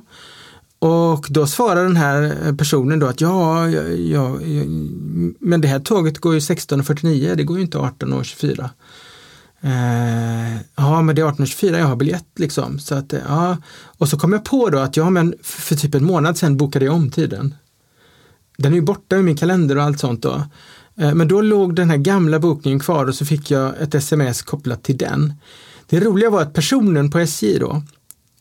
Och 0.79 1.27
då 1.31 1.47
svarar 1.47 1.83
den 1.83 1.97
här 1.97 2.53
personen 2.53 2.99
då 2.99 3.07
att 3.07 3.21
ja, 3.21 3.69
ja, 3.69 3.83
ja 4.01 4.37
men 5.41 5.61
det 5.61 5.69
här 5.69 5.81
tåget 5.81 6.19
går 6.19 6.35
ju 6.35 6.41
16.49, 6.41 7.35
det 7.35 7.45
går 7.45 7.57
ju 7.57 7.63
inte 7.63 7.79
18.24. 7.79 8.71
Eh, 9.61 10.57
ja, 10.77 11.03
men 11.03 11.17
det 11.17 11.23
är 11.23 11.27
18.24 11.27 11.79
jag 11.79 11.87
har 11.87 11.97
biljett 11.97 12.27
liksom. 12.37 12.79
Så 12.79 12.95
att, 12.95 13.13
eh, 13.13 13.21
ja. 13.29 13.57
Och 13.99 14.09
så 14.09 14.19
kom 14.19 14.33
jag 14.33 14.45
på 14.45 14.71
då 14.71 14.79
att 14.79 14.97
ja, 14.97 15.11
men 15.11 15.35
för 15.43 15.77
typ 15.77 15.95
en 15.95 16.05
månad 16.05 16.39
sedan 16.39 16.57
bokade 16.57 16.85
jag 16.85 16.95
om 16.95 17.11
tiden. 17.11 17.55
Den 18.59 18.73
är 18.73 18.77
ju 18.77 18.83
borta 18.83 19.17
ur 19.17 19.23
min 19.23 19.37
kalender 19.37 19.77
och 19.77 19.83
allt 19.83 20.01
sånt 20.01 20.23
då. 20.23 20.43
Eh, 20.97 21.15
men 21.15 21.29
då 21.29 21.41
låg 21.41 21.75
den 21.75 21.91
här 21.91 21.97
gamla 21.97 22.39
bokningen 22.39 22.81
kvar 22.81 23.07
och 23.07 23.15
så 23.15 23.25
fick 23.27 23.51
jag 23.51 23.81
ett 23.81 23.95
sms 23.95 24.43
kopplat 24.43 24.83
till 24.83 24.97
den. 24.97 25.35
Det 25.87 26.01
roliga 26.01 26.31
var 26.31 26.43
att 26.43 26.55
personen 26.55 27.11
på 27.11 27.19
SJ 27.19 27.59
då 27.59 27.83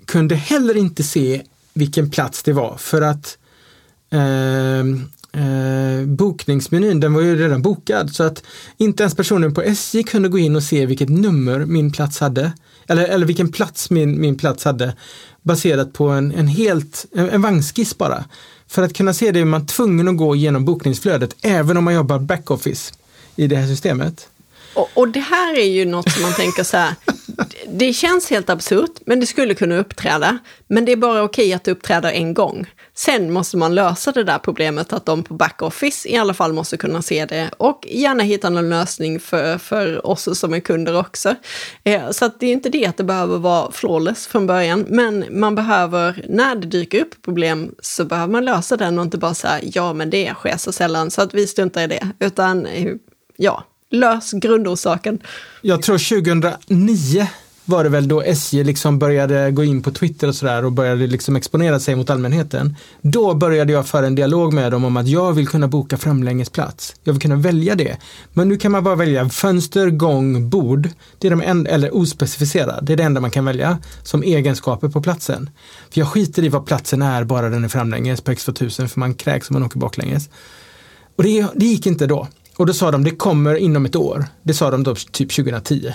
kunde 0.05 0.35
heller 0.35 0.77
inte 0.77 1.03
se 1.03 1.41
vilken 1.75 2.09
plats 2.09 2.43
det 2.43 2.53
var 2.53 2.77
för 2.77 3.01
att 3.01 3.37
eh, 4.09 4.79
eh, 5.41 6.05
bokningsmenyn, 6.05 6.99
den 6.99 7.13
var 7.13 7.21
ju 7.21 7.35
redan 7.35 7.61
bokad 7.61 8.15
så 8.15 8.23
att 8.23 8.43
inte 8.77 9.03
ens 9.03 9.15
personen 9.15 9.53
på 9.53 9.61
SJ 9.61 10.03
kunde 10.03 10.29
gå 10.29 10.37
in 10.37 10.55
och 10.55 10.63
se 10.63 10.85
vilket 10.85 11.09
nummer 11.09 11.59
min 11.59 11.91
plats 11.91 12.19
hade. 12.19 12.51
Eller, 12.87 13.07
eller 13.07 13.25
vilken 13.25 13.51
plats 13.51 13.89
min, 13.89 14.21
min 14.21 14.37
plats 14.37 14.65
hade 14.65 14.95
baserat 15.41 15.93
på 15.93 16.09
en, 16.09 16.31
en 16.31 16.47
helt, 16.47 17.05
en, 17.15 17.29
en 17.29 17.41
vagnskiss 17.41 17.97
bara. 17.97 18.25
För 18.67 18.83
att 18.83 18.93
kunna 18.93 19.13
se 19.13 19.31
det 19.31 19.39
är 19.39 19.45
man 19.45 19.65
tvungen 19.65 20.07
att 20.07 20.17
gå 20.17 20.35
igenom 20.35 20.65
bokningsflödet 20.65 21.35
även 21.41 21.77
om 21.77 21.83
man 21.83 21.93
jobbar 21.93 22.19
backoffice 22.19 22.93
i 23.35 23.47
det 23.47 23.55
här 23.55 23.67
systemet. 23.67 24.29
Och, 24.75 24.89
och, 24.93 25.07
det 25.07 25.19
här 25.19 25.57
är 25.57 25.67
ju 25.67 25.85
något 25.85 26.11
som 26.11 26.21
man 26.21 26.33
tänker 26.33 26.63
så 26.63 26.77
här, 26.77 26.95
det 27.67 27.93
känns 27.93 28.29
helt 28.29 28.49
absurt, 28.49 28.91
men 29.05 29.19
det 29.19 29.25
skulle 29.25 29.53
kunna 29.53 29.77
uppträda. 29.77 30.37
Men 30.67 30.85
det 30.85 30.91
är 30.91 30.95
bara 30.95 31.23
okej 31.23 31.53
att 31.53 31.63
det 31.63 31.71
uppträder 31.71 32.11
en 32.11 32.33
gång. 32.33 32.65
Sen 32.93 33.33
måste 33.33 33.57
man 33.57 33.75
lösa 33.75 34.11
det 34.11 34.23
där 34.23 34.39
problemet 34.39 34.93
att 34.93 35.05
de 35.05 35.23
på 35.23 35.33
backoffice 35.33 36.09
i 36.09 36.17
alla 36.17 36.33
fall 36.33 36.53
måste 36.53 36.77
kunna 36.77 37.01
se 37.01 37.25
det 37.25 37.49
och 37.57 37.87
gärna 37.89 38.23
hitta 38.23 38.49
någon 38.49 38.69
lösning 38.69 39.19
för, 39.19 39.57
för 39.57 40.07
oss 40.07 40.39
som 40.39 40.53
är 40.53 40.59
kunder 40.59 40.99
också. 40.99 41.35
Eh, 41.83 42.11
så 42.11 42.25
att 42.25 42.39
det 42.39 42.45
är 42.45 42.53
inte 42.53 42.69
det 42.69 42.85
att 42.85 42.97
det 42.97 43.03
behöver 43.03 43.37
vara 43.37 43.71
flawless 43.71 44.27
från 44.27 44.47
början, 44.47 44.85
men 44.89 45.25
man 45.29 45.55
behöver, 45.55 46.25
när 46.29 46.55
det 46.55 46.67
dyker 46.67 47.01
upp 47.01 47.21
problem, 47.21 47.75
så 47.79 48.05
behöver 48.05 48.31
man 48.31 48.45
lösa 48.45 48.77
den 48.77 48.99
och 48.99 49.05
inte 49.05 49.17
bara 49.17 49.33
säga 49.33 49.59
ja, 49.73 49.93
men 49.93 50.09
det 50.09 50.33
sker 50.33 50.57
så 50.57 50.71
sällan 50.71 51.11
så 51.11 51.21
att 51.21 51.33
vi 51.33 51.47
struntar 51.47 51.81
i 51.81 51.87
det, 51.87 52.09
utan 52.19 52.65
eh, 52.65 52.93
ja, 53.37 53.63
lös 53.91 54.31
grundorsaken. 54.31 55.19
Jag 55.61 55.81
tror 55.81 56.21
2009 56.21 57.27
var 57.65 57.83
det 57.83 57.89
väl 57.89 58.07
då 58.07 58.21
SJ 58.21 58.63
liksom 58.63 58.99
började 58.99 59.51
gå 59.51 59.63
in 59.63 59.81
på 59.81 59.91
Twitter 59.91 60.27
och 60.27 60.35
sådär 60.35 60.65
och 60.65 60.71
började 60.71 61.07
liksom 61.07 61.35
exponera 61.35 61.79
sig 61.79 61.95
mot 61.95 62.09
allmänheten. 62.09 62.75
Då 63.01 63.33
började 63.33 63.73
jag 63.73 63.87
föra 63.87 64.07
en 64.07 64.15
dialog 64.15 64.53
med 64.53 64.71
dem 64.71 64.85
om 64.85 64.97
att 64.97 65.07
jag 65.07 65.33
vill 65.33 65.47
kunna 65.47 65.67
boka 65.67 65.97
framlängesplats. 65.97 66.95
Jag 67.03 67.13
vill 67.13 67.21
kunna 67.21 67.35
välja 67.35 67.75
det. 67.75 67.97
Men 68.33 68.49
nu 68.49 68.57
kan 68.57 68.71
man 68.71 68.83
bara 68.83 68.95
välja 68.95 69.29
fönster, 69.29 69.89
gång, 69.89 70.49
bord. 70.49 70.89
Det 71.19 71.27
är 71.27 71.31
de 71.31 71.41
en, 71.41 71.67
eller 71.67 71.95
ospecificerad. 71.95 72.85
Det 72.85 72.93
är 72.93 72.97
det 72.97 73.03
enda 73.03 73.21
man 73.21 73.31
kan 73.31 73.45
välja 73.45 73.77
som 74.03 74.23
egenskaper 74.23 74.89
på 74.89 75.01
platsen. 75.01 75.49
För 75.93 76.01
jag 76.01 76.07
skiter 76.07 76.43
i 76.43 76.49
vad 76.49 76.65
platsen 76.65 77.01
är 77.01 77.23
bara 77.23 77.49
den 77.49 77.63
är 77.63 77.67
framlänges 77.67 78.21
på 78.21 78.31
X2000 78.31 78.87
för 78.87 78.99
man 78.99 79.13
kräks 79.13 79.49
om 79.49 79.53
man 79.53 79.63
åker 79.63 79.79
baklänges. 79.79 80.29
Och 81.15 81.23
det, 81.23 81.47
det 81.55 81.65
gick 81.65 81.85
inte 81.87 82.07
då. 82.07 82.27
Och 82.57 82.65
då 82.65 82.73
sa 82.73 82.91
de 82.91 83.03
det 83.03 83.11
kommer 83.11 83.55
inom 83.55 83.85
ett 83.85 83.95
år. 83.95 84.25
Det 84.43 84.53
sa 84.53 84.71
de 84.71 84.83
då 84.83 84.95
typ 84.95 85.35
2010. 85.35 85.93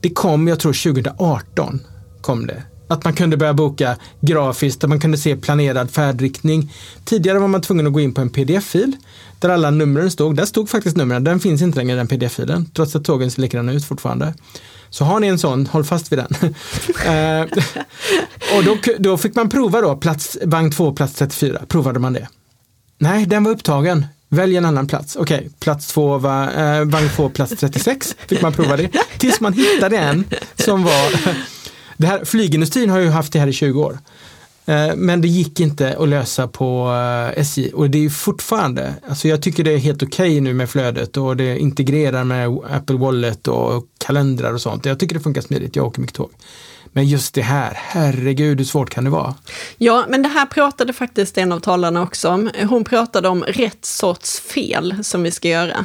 Det 0.00 0.10
kom, 0.10 0.48
jag 0.48 0.60
tror 0.60 0.92
2018 0.92 1.80
kom 2.20 2.46
det. 2.46 2.62
Att 2.88 3.04
man 3.04 3.14
kunde 3.14 3.36
börja 3.36 3.54
boka 3.54 3.96
grafiskt, 4.20 4.80
där 4.80 4.88
man 4.88 5.00
kunde 5.00 5.18
se 5.18 5.36
planerad 5.36 5.90
färdriktning. 5.90 6.72
Tidigare 7.04 7.38
var 7.38 7.48
man 7.48 7.62
tvungen 7.62 7.86
att 7.86 7.92
gå 7.92 8.00
in 8.00 8.14
på 8.14 8.20
en 8.20 8.30
pdf-fil 8.30 8.96
där 9.38 9.48
alla 9.48 9.70
numren 9.70 10.10
stod. 10.10 10.36
Där 10.36 10.44
stod 10.44 10.68
faktiskt 10.70 10.96
numren, 10.96 11.24
den 11.24 11.40
finns 11.40 11.62
inte 11.62 11.78
längre 11.78 11.96
den 11.96 12.08
pdf-filen, 12.08 12.70
trots 12.74 12.96
att 12.96 13.04
tågen 13.04 13.30
ser 13.30 13.42
likadana 13.42 13.72
ut 13.72 13.84
fortfarande. 13.84 14.34
Så 14.90 15.04
har 15.04 15.20
ni 15.20 15.26
en 15.26 15.38
sån, 15.38 15.66
håll 15.66 15.84
fast 15.84 16.12
vid 16.12 16.18
den. 16.18 16.34
Eh, 17.06 17.42
och 18.56 18.64
då, 18.64 18.76
då, 18.98 19.18
fick 19.18 19.34
man 19.34 19.48
prova 19.48 19.80
då, 19.80 19.96
plats, 19.96 20.38
vagn 20.44 20.70
2, 20.70 20.92
plats 20.92 21.14
34, 21.14 21.62
provade 21.68 21.98
man 21.98 22.12
det. 22.12 22.28
Nej, 22.98 23.26
den 23.26 23.44
var 23.44 23.50
upptagen. 23.50 24.06
Välj 24.32 24.56
en 24.56 24.64
annan 24.64 24.86
plats. 24.86 25.16
Okej, 25.16 25.36
okay, 25.36 25.50
plats 25.58 25.86
två 25.86 26.18
var, 26.18 26.42
eh, 26.42 26.84
vagn 26.84 27.08
två, 27.16 27.28
plats 27.28 27.54
36. 27.60 28.16
Fick 28.26 28.42
man 28.42 28.52
prova 28.52 28.76
det. 28.76 28.90
Tills 29.18 29.40
man 29.40 29.52
hittade 29.52 29.98
en 29.98 30.24
som 30.54 30.82
var, 30.82 31.34
det 31.96 32.06
här, 32.06 32.24
flygindustrin 32.24 32.90
har 32.90 32.98
ju 32.98 33.08
haft 33.08 33.32
det 33.32 33.38
här 33.38 33.46
i 33.46 33.52
20 33.52 33.82
år. 33.82 33.98
Eh, 34.66 34.96
men 34.96 35.20
det 35.20 35.28
gick 35.28 35.60
inte 35.60 35.96
att 35.98 36.08
lösa 36.08 36.48
på 36.48 36.90
eh, 37.34 37.40
SJ 37.40 37.72
och 37.72 37.90
det 37.90 38.04
är 38.04 38.08
fortfarande, 38.08 38.94
alltså 39.08 39.28
jag 39.28 39.42
tycker 39.42 39.64
det 39.64 39.72
är 39.72 39.78
helt 39.78 40.02
okej 40.02 40.30
okay 40.30 40.40
nu 40.40 40.54
med 40.54 40.70
flödet 40.70 41.16
och 41.16 41.36
det 41.36 41.58
integrerar 41.58 42.24
med 42.24 42.48
Apple 42.48 42.96
Wallet 42.96 43.48
och 43.48 43.86
kalendrar 43.98 44.52
och 44.52 44.60
sånt. 44.60 44.84
Jag 44.84 44.98
tycker 44.98 45.14
det 45.14 45.20
funkar 45.20 45.42
smidigt, 45.42 45.76
jag 45.76 45.86
åker 45.86 46.00
mycket 46.00 46.16
tåg. 46.16 46.30
Men 46.92 47.06
just 47.06 47.34
det 47.34 47.42
här, 47.42 47.72
herregud 47.74 48.58
hur 48.58 48.64
svårt 48.64 48.90
kan 48.90 49.04
det 49.04 49.10
vara? 49.10 49.34
Ja, 49.78 50.04
men 50.08 50.22
det 50.22 50.28
här 50.28 50.46
pratade 50.46 50.92
faktiskt 50.92 51.38
en 51.38 51.52
av 51.52 51.60
talarna 51.60 52.02
också 52.02 52.28
om. 52.28 52.50
Hon 52.68 52.84
pratade 52.84 53.28
om 53.28 53.44
rätt 53.44 53.84
sorts 53.84 54.40
fel 54.40 55.04
som 55.04 55.22
vi 55.22 55.30
ska 55.30 55.48
göra. 55.48 55.84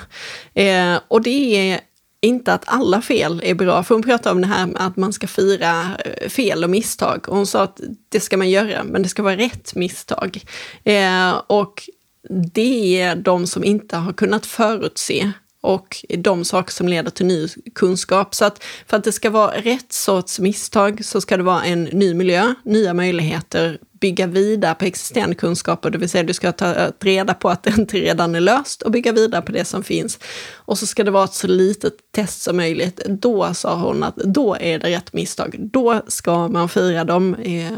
Eh, 0.53 0.99
och 1.07 1.21
det 1.21 1.71
är 1.71 1.79
inte 2.21 2.53
att 2.53 2.63
alla 2.67 3.01
fel 3.01 3.41
är 3.43 3.53
bra, 3.53 3.83
för 3.83 3.95
hon 3.95 4.03
pratade 4.03 4.35
om 4.35 4.41
det 4.41 4.47
här 4.47 4.67
med 4.67 4.81
att 4.81 4.97
man 4.97 5.13
ska 5.13 5.27
fira 5.27 5.97
eh, 6.05 6.29
fel 6.29 6.63
och 6.63 6.69
misstag. 6.69 7.29
Och 7.29 7.35
hon 7.35 7.47
sa 7.47 7.63
att 7.63 7.81
det 8.09 8.19
ska 8.19 8.37
man 8.37 8.49
göra, 8.49 8.83
men 8.83 9.03
det 9.03 9.09
ska 9.09 9.23
vara 9.23 9.37
rätt 9.37 9.75
misstag. 9.75 10.43
Eh, 10.83 11.41
och 11.47 11.89
det 12.53 13.01
är 13.01 13.15
de 13.15 13.47
som 13.47 13.63
inte 13.63 13.97
har 13.97 14.13
kunnat 14.13 14.45
förutse 14.45 15.31
och 15.61 16.05
de 16.17 16.45
saker 16.45 16.73
som 16.73 16.87
leder 16.87 17.11
till 17.11 17.25
ny 17.25 17.47
kunskap. 17.75 18.35
Så 18.35 18.45
att 18.45 18.63
för 18.87 18.97
att 18.97 19.03
det 19.03 19.11
ska 19.11 19.29
vara 19.29 19.51
rätt 19.51 19.93
sorts 19.93 20.39
misstag 20.39 21.05
så 21.05 21.21
ska 21.21 21.37
det 21.37 21.43
vara 21.43 21.63
en 21.63 21.83
ny 21.83 22.13
miljö, 22.13 22.53
nya 22.63 22.93
möjligheter, 22.93 23.79
bygga 24.01 24.27
vidare 24.27 24.75
på 24.75 24.85
existerande 24.85 25.35
kunskaper, 25.35 25.89
det 25.89 25.97
vill 25.97 26.09
säga 26.09 26.23
du 26.23 26.33
ska 26.33 26.51
ta 26.51 26.91
reda 26.99 27.33
på 27.33 27.49
att 27.49 27.63
det 27.63 27.77
inte 27.77 27.97
redan 27.97 28.35
är 28.35 28.39
löst 28.39 28.81
och 28.81 28.91
bygga 28.91 29.11
vidare 29.11 29.41
på 29.41 29.51
det 29.51 29.65
som 29.65 29.83
finns. 29.83 30.19
Och 30.55 30.77
så 30.77 30.87
ska 30.87 31.03
det 31.03 31.11
vara 31.11 31.23
ett 31.23 31.33
så 31.33 31.47
litet 31.47 31.93
test 32.11 32.41
som 32.41 32.57
möjligt. 32.57 33.01
Då 33.05 33.53
sa 33.53 33.75
hon 33.75 34.03
att 34.03 34.15
då 34.15 34.57
är 34.59 34.79
det 34.79 34.89
rätt 34.89 35.13
misstag. 35.13 35.55
Då 35.59 36.01
ska 36.07 36.47
man 36.47 36.69
fira 36.69 37.03
dem 37.03 37.35
eh, 37.35 37.71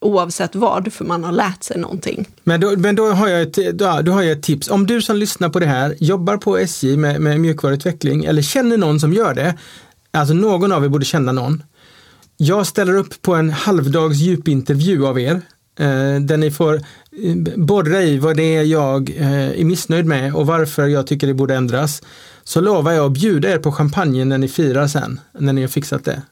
oavsett 0.00 0.54
vad, 0.54 0.92
för 0.92 1.04
man 1.04 1.24
har 1.24 1.32
lärt 1.32 1.62
sig 1.62 1.78
någonting. 1.78 2.28
Men 2.44 2.60
då, 2.60 2.76
men 2.76 2.96
då, 2.96 3.10
har, 3.10 3.28
jag 3.28 3.42
ett, 3.42 3.78
då, 3.78 4.00
då 4.02 4.12
har 4.12 4.22
jag 4.22 4.32
ett 4.32 4.42
tips. 4.42 4.70
Om 4.70 4.86
du 4.86 5.02
som 5.02 5.16
lyssnar 5.16 5.48
på 5.48 5.58
det 5.58 5.66
här 5.66 5.96
jobbar 5.98 6.36
på 6.36 6.58
SJ 6.58 6.96
med, 6.96 7.20
med 7.20 7.40
mjukvaruutveckling 7.40 8.24
eller 8.24 8.42
känner 8.42 8.76
någon 8.76 9.00
som 9.00 9.12
gör 9.12 9.34
det, 9.34 9.54
alltså 10.10 10.34
någon 10.34 10.72
av 10.72 10.84
er 10.84 10.88
borde 10.88 11.04
känna 11.04 11.32
någon. 11.32 11.62
Jag 12.36 12.66
ställer 12.66 12.94
upp 12.94 13.22
på 13.22 13.34
en 13.34 13.50
halvdags 13.50 14.16
djupintervju 14.16 15.06
av 15.06 15.20
er 15.20 15.40
eh, 15.78 16.20
där 16.20 16.36
ni 16.36 16.50
får 16.50 16.74
eh, 16.74 17.36
borra 17.56 18.02
i 18.02 18.18
vad 18.18 18.36
det 18.36 18.56
är 18.56 18.62
jag 18.62 19.10
eh, 19.10 19.60
är 19.60 19.64
missnöjd 19.64 20.06
med 20.06 20.34
och 20.34 20.46
varför 20.46 20.86
jag 20.86 21.06
tycker 21.06 21.26
det 21.26 21.34
borde 21.34 21.54
ändras. 21.54 22.02
Så 22.44 22.60
lovar 22.60 22.92
jag 22.92 23.06
att 23.06 23.12
bjuda 23.12 23.50
er 23.50 23.58
på 23.58 23.72
champagne 23.72 24.24
när 24.24 24.38
ni 24.38 24.48
firar 24.48 24.86
sen, 24.86 25.20
när 25.38 25.52
ni 25.52 25.60
har 25.60 25.68
fixat 25.68 26.04
det. 26.04 26.22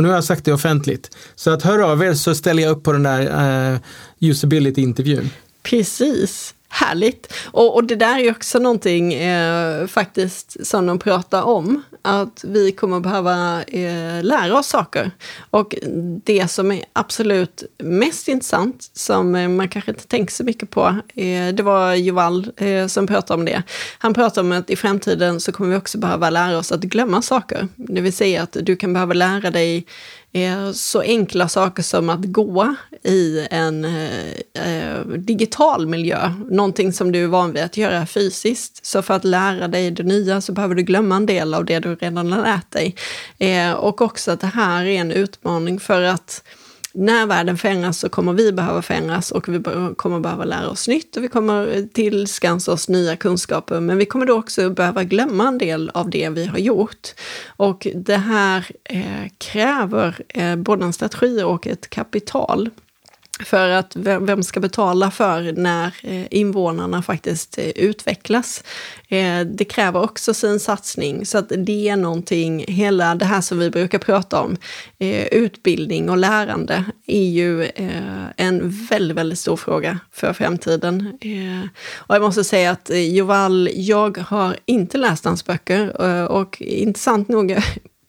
Och 0.00 0.02
nu 0.02 0.08
har 0.08 0.16
jag 0.16 0.24
sagt 0.24 0.44
det 0.44 0.52
offentligt. 0.52 1.16
Så 1.34 1.50
att 1.50 1.62
hör 1.62 1.78
av 1.78 2.02
er 2.02 2.14
så 2.14 2.34
ställer 2.34 2.62
jag 2.62 2.70
upp 2.70 2.82
på 2.82 2.92
den 2.92 3.02
där 3.02 3.72
eh, 3.72 3.78
usability-intervjun. 4.20 5.30
Precis. 5.62 6.54
Härligt! 6.72 7.32
Och, 7.44 7.74
och, 7.74 7.84
det 7.84 7.96
där 7.96 8.18
är 8.18 8.30
också 8.30 8.58
någonting 8.58 9.14
eh, 9.14 9.86
faktiskt 9.86 10.66
som 10.66 10.86
de 10.86 10.98
pratar 10.98 11.42
om, 11.42 11.82
att 12.02 12.44
vi 12.48 12.72
kommer 12.72 13.00
behöva 13.00 13.62
eh, 13.62 14.22
lära 14.22 14.58
oss 14.58 14.66
saker. 14.66 15.10
Och 15.50 15.74
det 16.24 16.50
som 16.50 16.72
är 16.72 16.84
absolut 16.92 17.64
mest 17.78 18.28
intressant, 18.28 18.90
som 18.92 19.34
eh, 19.34 19.48
man 19.48 19.68
kanske 19.68 19.90
inte 19.90 20.06
tänker 20.06 20.32
så 20.32 20.44
mycket 20.44 20.70
på, 20.70 20.86
eh, 21.14 21.48
det 21.54 21.62
var 21.62 21.94
Joval 21.94 22.50
eh, 22.56 22.86
som 22.86 23.06
pratade 23.06 23.40
om 23.40 23.44
det. 23.44 23.62
Han 23.98 24.14
pratade 24.14 24.46
om 24.46 24.52
att 24.52 24.70
i 24.70 24.76
framtiden 24.76 25.40
så 25.40 25.52
kommer 25.52 25.70
vi 25.70 25.76
också 25.76 25.98
behöva 25.98 26.30
lära 26.30 26.58
oss 26.58 26.72
att 26.72 26.80
glömma 26.80 27.22
saker. 27.22 27.68
Det 27.76 28.00
vill 28.00 28.12
säga 28.12 28.42
att 28.42 28.56
du 28.60 28.76
kan 28.76 28.92
behöva 28.92 29.14
lära 29.14 29.50
dig 29.50 29.86
Eh, 30.32 30.72
så 30.72 31.00
enkla 31.00 31.48
saker 31.48 31.82
som 31.82 32.10
att 32.10 32.24
gå 32.24 32.74
i 33.02 33.46
en 33.50 33.84
eh, 33.84 34.30
eh, 34.54 35.00
digital 35.04 35.86
miljö, 35.86 36.32
någonting 36.50 36.92
som 36.92 37.12
du 37.12 37.24
är 37.24 37.28
van 37.28 37.52
vid 37.52 37.62
att 37.62 37.76
göra 37.76 38.06
fysiskt. 38.06 38.86
Så 38.86 39.02
för 39.02 39.14
att 39.14 39.24
lära 39.24 39.68
dig 39.68 39.90
det 39.90 40.02
nya 40.02 40.40
så 40.40 40.52
behöver 40.52 40.74
du 40.74 40.82
glömma 40.82 41.16
en 41.16 41.26
del 41.26 41.54
av 41.54 41.64
det 41.64 41.78
du 41.78 41.94
redan 41.94 42.32
har 42.32 42.42
lärt 42.42 42.70
dig. 42.70 42.94
Eh, 43.38 43.72
och 43.72 44.00
också 44.02 44.30
att 44.30 44.40
det 44.40 44.46
här 44.46 44.84
är 44.84 45.00
en 45.00 45.12
utmaning 45.12 45.80
för 45.80 46.02
att 46.02 46.42
när 46.92 47.26
världen 47.26 47.58
förändras 47.58 47.98
så 47.98 48.08
kommer 48.08 48.32
vi 48.32 48.52
behöva 48.52 48.82
förändras 48.82 49.30
och 49.30 49.48
vi 49.48 49.62
kommer 49.96 50.20
behöva 50.20 50.44
lära 50.44 50.68
oss 50.68 50.88
nytt 50.88 51.16
och 51.16 51.24
vi 51.24 51.28
kommer 51.28 51.76
eh, 51.76 51.84
tillskansa 51.84 52.72
oss 52.72 52.88
nya 52.88 53.16
kunskaper. 53.16 53.80
Men 53.80 53.98
vi 53.98 54.06
kommer 54.06 54.26
då 54.26 54.38
också 54.38 54.70
behöva 54.70 55.04
glömma 55.04 55.48
en 55.48 55.58
del 55.58 55.90
av 55.94 56.10
det 56.10 56.28
vi 56.28 56.46
har 56.46 56.58
gjort. 56.58 57.08
Och 57.46 57.86
det 57.94 58.16
här 58.16 58.66
eh, 58.84 59.30
kräver 59.38 60.24
eh, 60.28 60.56
både 60.56 60.84
en 60.84 60.92
strategi 60.92 61.42
och 61.42 61.66
ett 61.66 61.90
kapital. 61.90 62.70
För 63.44 63.68
att 63.68 63.96
vem 63.96 64.42
ska 64.42 64.60
betala 64.60 65.10
för 65.10 65.52
när 65.52 65.94
eh, 66.02 66.26
invånarna 66.30 67.02
faktiskt 67.02 67.58
eh, 67.58 67.68
utvecklas? 67.68 68.64
Eh, 69.08 69.40
det 69.40 69.64
kräver 69.64 70.02
också 70.02 70.34
sin 70.34 70.60
satsning, 70.60 71.26
så 71.26 71.38
att 71.38 71.52
det 71.56 71.88
är 71.88 71.96
någonting, 71.96 72.64
hela 72.68 73.14
det 73.14 73.24
här 73.24 73.40
som 73.40 73.58
vi 73.58 73.70
brukar 73.70 73.98
prata 73.98 74.40
om, 74.40 74.56
utbildning 75.30 76.10
och 76.10 76.16
lärande, 76.16 76.84
är 77.06 77.28
ju 77.28 77.70
en 78.36 78.70
väldigt, 78.70 79.16
väldigt 79.16 79.38
stor 79.38 79.56
fråga 79.56 79.98
för 80.12 80.32
framtiden. 80.32 81.18
Och 81.96 82.14
jag 82.14 82.22
måste 82.22 82.44
säga 82.44 82.70
att 82.70 82.90
Joval, 82.94 83.68
jag 83.72 84.18
har 84.18 84.56
inte 84.66 84.98
läst 84.98 85.24
hans 85.24 85.44
böcker 85.44 86.00
och 86.30 86.62
intressant 86.62 87.28
nog 87.28 87.56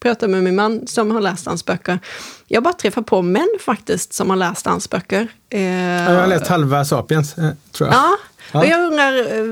pratade 0.02 0.32
med 0.32 0.44
min 0.44 0.56
man 0.56 0.88
som 0.88 1.12
har 1.12 1.22
läst 1.22 1.46
hans 1.46 1.66
böcker. 1.66 2.00
Jag 2.48 2.64
bara 2.64 2.74
träffar 2.74 3.02
på 3.02 3.22
män 3.22 3.50
faktiskt 3.60 4.14
som 4.14 4.30
har 4.30 4.38
läst 4.38 4.66
hans 4.66 4.90
böcker. 4.90 5.28
Eh, 5.50 5.62
jag 5.62 6.22
har 6.22 6.28
läst 6.28 6.48
halva 6.48 6.86
Sapiens, 6.86 7.38
eh, 7.38 7.50
tror 7.72 7.90
jag. 7.90 7.96
Ja, 7.96 8.18
och 8.60 8.66
jag 8.66 8.86
undrar 8.86 9.18
eh, 9.18 9.46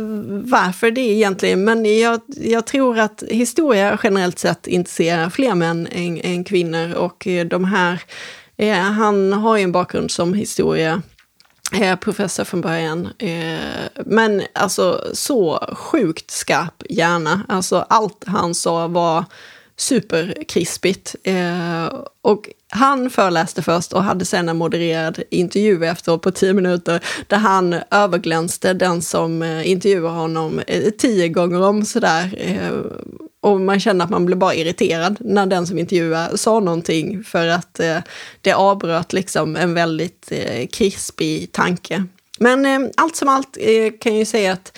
varför 0.43 0.91
det 0.91 1.01
egentligen, 1.01 1.63
men 1.63 1.99
jag, 1.99 2.21
jag 2.27 2.65
tror 2.65 2.99
att 2.99 3.23
historia 3.27 3.99
generellt 4.03 4.39
sett 4.39 4.67
intresserar 4.67 5.29
fler 5.29 5.55
män 5.55 5.87
än, 5.91 6.21
än 6.21 6.43
kvinnor 6.43 6.93
och 6.93 7.27
de 7.49 7.65
här, 7.65 8.01
han 8.81 9.33
har 9.33 9.57
ju 9.57 9.63
en 9.63 9.71
bakgrund 9.71 10.11
som 10.11 10.33
historia 10.33 11.01
Eh, 11.73 11.95
professor 11.95 12.43
från 12.43 12.61
början. 12.61 13.09
Eh, 13.17 14.03
men 14.05 14.41
alltså 14.53 15.09
så 15.13 15.69
sjukt 15.77 16.31
skarp 16.31 16.83
hjärna. 16.89 17.41
Alltså 17.47 17.85
allt 17.89 18.23
han 18.27 18.55
sa 18.55 18.87
var 18.87 19.25
superkrispigt. 19.79 21.15
Eh, 21.23 21.85
och 22.21 22.49
han 22.71 23.09
föreläste 23.09 23.61
först 23.61 23.93
och 23.93 24.03
hade 24.03 24.25
sen 24.25 24.49
en 24.49 24.57
modererad 24.57 25.19
intervju 25.29 25.85
efteråt 25.85 26.21
på 26.21 26.31
tio 26.31 26.53
minuter 26.53 27.03
där 27.27 27.37
han 27.37 27.75
överglänste 27.91 28.73
den 28.73 29.01
som 29.01 29.41
eh, 29.41 29.69
intervjuade 29.69 30.09
honom 30.09 30.61
eh, 30.67 30.89
tio 30.97 31.29
gånger 31.29 31.61
om 31.61 31.85
sådär. 31.85 32.35
Eh, 32.37 32.71
och 33.41 33.61
man 33.61 33.79
kände 33.79 34.03
att 34.03 34.09
man 34.09 34.25
blev 34.25 34.37
bara 34.37 34.55
irriterad 34.55 35.17
när 35.19 35.45
den 35.45 35.67
som 35.67 35.79
intervjuade 35.79 36.37
sa 36.37 36.59
någonting 36.59 37.23
för 37.23 37.47
att 37.47 37.79
eh, 37.79 37.97
det 38.41 38.53
avbröt 38.53 39.13
liksom 39.13 39.55
en 39.55 39.73
väldigt 39.73 40.31
eh, 40.31 40.67
krispig 40.67 41.51
tanke. 41.51 42.05
Men 42.39 42.65
eh, 42.65 42.89
allt 42.97 43.15
som 43.15 43.27
allt 43.27 43.57
eh, 43.59 43.91
kan 43.99 44.11
jag 44.11 44.19
ju 44.19 44.25
säga 44.25 44.53
att 44.53 44.77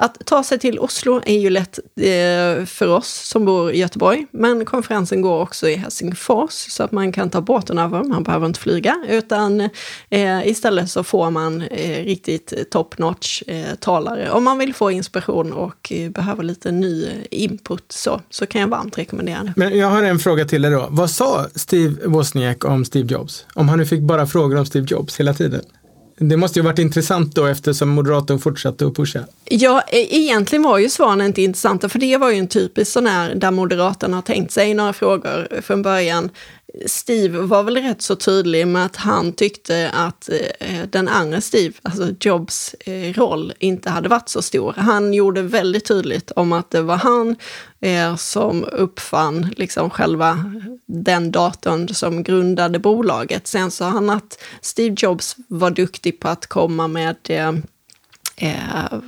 att 0.00 0.26
ta 0.26 0.42
sig 0.42 0.58
till 0.58 0.78
Oslo 0.78 1.20
är 1.26 1.38
ju 1.38 1.50
lätt 1.50 1.78
eh, 1.96 2.64
för 2.66 2.88
oss 2.88 3.08
som 3.08 3.44
bor 3.44 3.72
i 3.72 3.78
Göteborg, 3.78 4.26
men 4.30 4.64
konferensen 4.64 5.22
går 5.22 5.40
också 5.40 5.68
i 5.68 5.74
Helsingfors 5.74 6.52
så 6.52 6.82
att 6.82 6.92
man 6.92 7.12
kan 7.12 7.30
ta 7.30 7.40
båten 7.40 7.78
över, 7.78 8.04
man 8.04 8.22
behöver 8.22 8.46
inte 8.46 8.60
flyga, 8.60 9.04
utan 9.08 9.60
eh, 10.10 10.48
istället 10.48 10.90
så 10.90 11.04
får 11.04 11.30
man 11.30 11.62
eh, 11.62 12.04
riktigt 12.04 12.70
top 12.70 12.98
notch 12.98 13.42
eh, 13.46 13.74
talare. 13.80 14.30
Om 14.30 14.44
man 14.44 14.58
vill 14.58 14.74
få 14.74 14.90
inspiration 14.90 15.52
och 15.52 15.92
eh, 15.92 16.10
behöver 16.10 16.42
lite 16.42 16.70
ny 16.70 17.08
input 17.30 17.92
så, 17.92 18.20
så 18.30 18.46
kan 18.46 18.60
jag 18.60 18.68
varmt 18.68 18.98
rekommendera 18.98 19.42
det. 19.42 19.52
Men 19.56 19.78
jag 19.78 19.86
har 19.86 20.02
en 20.02 20.18
fråga 20.18 20.44
till 20.44 20.62
dig 20.62 20.70
då. 20.70 20.86
Vad 20.90 21.10
sa 21.10 21.46
Steve 21.54 22.06
Wozniak 22.06 22.64
om 22.64 22.84
Steve 22.84 23.08
Jobs? 23.08 23.46
Om 23.54 23.68
han 23.68 23.78
nu 23.78 23.86
fick 23.86 24.00
bara 24.00 24.26
frågor 24.26 24.58
om 24.58 24.66
Steve 24.66 24.86
Jobs 24.90 25.20
hela 25.20 25.34
tiden? 25.34 25.62
Det 26.22 26.36
måste 26.36 26.58
ju 26.58 26.64
varit 26.64 26.78
intressant 26.78 27.34
då 27.34 27.46
eftersom 27.46 27.88
moderatorn 27.88 28.38
fortsatte 28.38 28.86
att 28.86 28.94
pusha. 28.94 29.20
Ja, 29.44 29.82
e- 29.88 30.16
egentligen 30.16 30.62
var 30.62 30.78
ju 30.78 30.88
svaren 30.88 31.20
inte 31.20 31.42
intressanta, 31.42 31.88
för 31.88 31.98
det 31.98 32.16
var 32.16 32.30
ju 32.30 32.38
en 32.38 32.48
typisk 32.48 32.92
sån 32.92 33.06
här 33.06 33.34
där 33.34 33.50
moderaterna 33.50 34.16
har 34.16 34.22
tänkt 34.22 34.52
sig 34.52 34.74
några 34.74 34.92
frågor 34.92 35.60
från 35.62 35.82
början. 35.82 36.30
Steve 36.86 37.38
var 37.38 37.62
väl 37.62 37.76
rätt 37.76 38.02
så 38.02 38.16
tydlig 38.16 38.66
med 38.66 38.84
att 38.84 38.96
han 38.96 39.32
tyckte 39.32 39.90
att 39.94 40.28
eh, 40.60 40.82
den 40.90 41.08
andra 41.08 41.40
Steve, 41.40 41.74
alltså 41.82 42.14
Jobs 42.20 42.74
eh, 42.74 43.14
roll, 43.14 43.52
inte 43.58 43.90
hade 43.90 44.08
varit 44.08 44.28
så 44.28 44.42
stor. 44.42 44.74
Han 44.76 45.14
gjorde 45.14 45.42
väldigt 45.42 45.84
tydligt 45.84 46.30
om 46.30 46.52
att 46.52 46.70
det 46.70 46.82
var 46.82 46.96
han 46.96 47.36
eh, 47.80 48.16
som 48.16 48.64
uppfann 48.64 49.54
liksom 49.56 49.90
själva 49.90 50.44
den 50.86 51.32
datorn 51.32 51.88
som 51.88 52.22
grundade 52.22 52.78
bolaget. 52.78 53.46
Sen 53.46 53.70
sa 53.70 53.88
han 53.88 54.10
att 54.10 54.42
Steve 54.60 54.96
Jobs 54.98 55.36
var 55.48 55.70
duktig 55.70 56.20
på 56.20 56.28
att 56.28 56.46
komma 56.46 56.88
med 56.88 57.16
eh, 57.28 57.52
eh, 58.40 58.54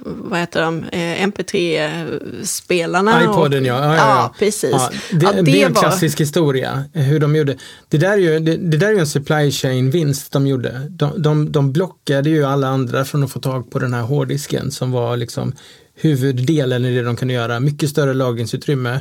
vad 0.05 0.39
heter 0.39 0.63
de, 0.63 0.85
eh, 0.85 1.27
MP3-spelarna. 1.27 3.23
iPoden 3.25 3.65
ja. 3.65 3.85
Ja, 3.85 3.97
ja, 3.97 3.97
ja. 3.97 4.35
precis. 4.39 4.71
Ja, 4.71 4.91
det, 5.11 5.27
ja, 5.27 5.33
det, 5.33 5.43
det, 5.43 5.63
är 5.63 5.67
en 5.67 5.73
var... 5.73 5.83
klassisk 5.83 6.21
historia, 6.21 6.85
hur 6.93 7.21
de 7.21 7.37
gjorde. 7.37 7.57
Det 7.89 7.99
där 7.99 8.13
är 8.13 8.17
ju, 8.17 8.39
det, 8.39 8.57
det 8.57 8.77
där 8.77 8.89
är 8.89 8.99
en 8.99 9.07
supply 9.07 9.51
chain-vinst 9.51 10.33
de 10.33 10.47
gjorde. 10.47 10.87
De, 10.91 11.23
de, 11.23 11.53
de 11.53 11.73
blockade 11.73 12.31
ju 12.31 12.45
alla 12.45 12.69
andra 12.69 13.05
från 13.05 13.25
att 13.25 13.33
få 13.33 13.41
tag 13.41 13.71
på 13.71 13.79
den 13.79 13.95
här 13.95 14.03
hårddisken 14.03 14.71
som 14.71 14.93
var 14.93 15.17
liksom 15.17 15.53
huvuddelen 15.95 16.85
i 16.85 16.95
det 16.95 17.03
de 17.03 17.17
kunde 17.17 17.35
göra. 17.35 17.61
Mycket 17.61 17.91
större 17.91 18.15
lagringsutrymme 18.15 18.95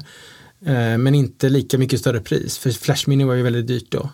eh, 0.66 0.98
men 0.98 1.16
inte 1.16 1.50
lika 1.50 1.78
mycket 1.78 2.00
större 2.00 2.20
pris. 2.20 2.58
För 2.58 2.70
flashminne 2.70 3.26
var 3.26 3.34
ju 3.34 3.44
väldigt 3.44 3.68
dyrt 3.68 3.88
då. 3.90 4.10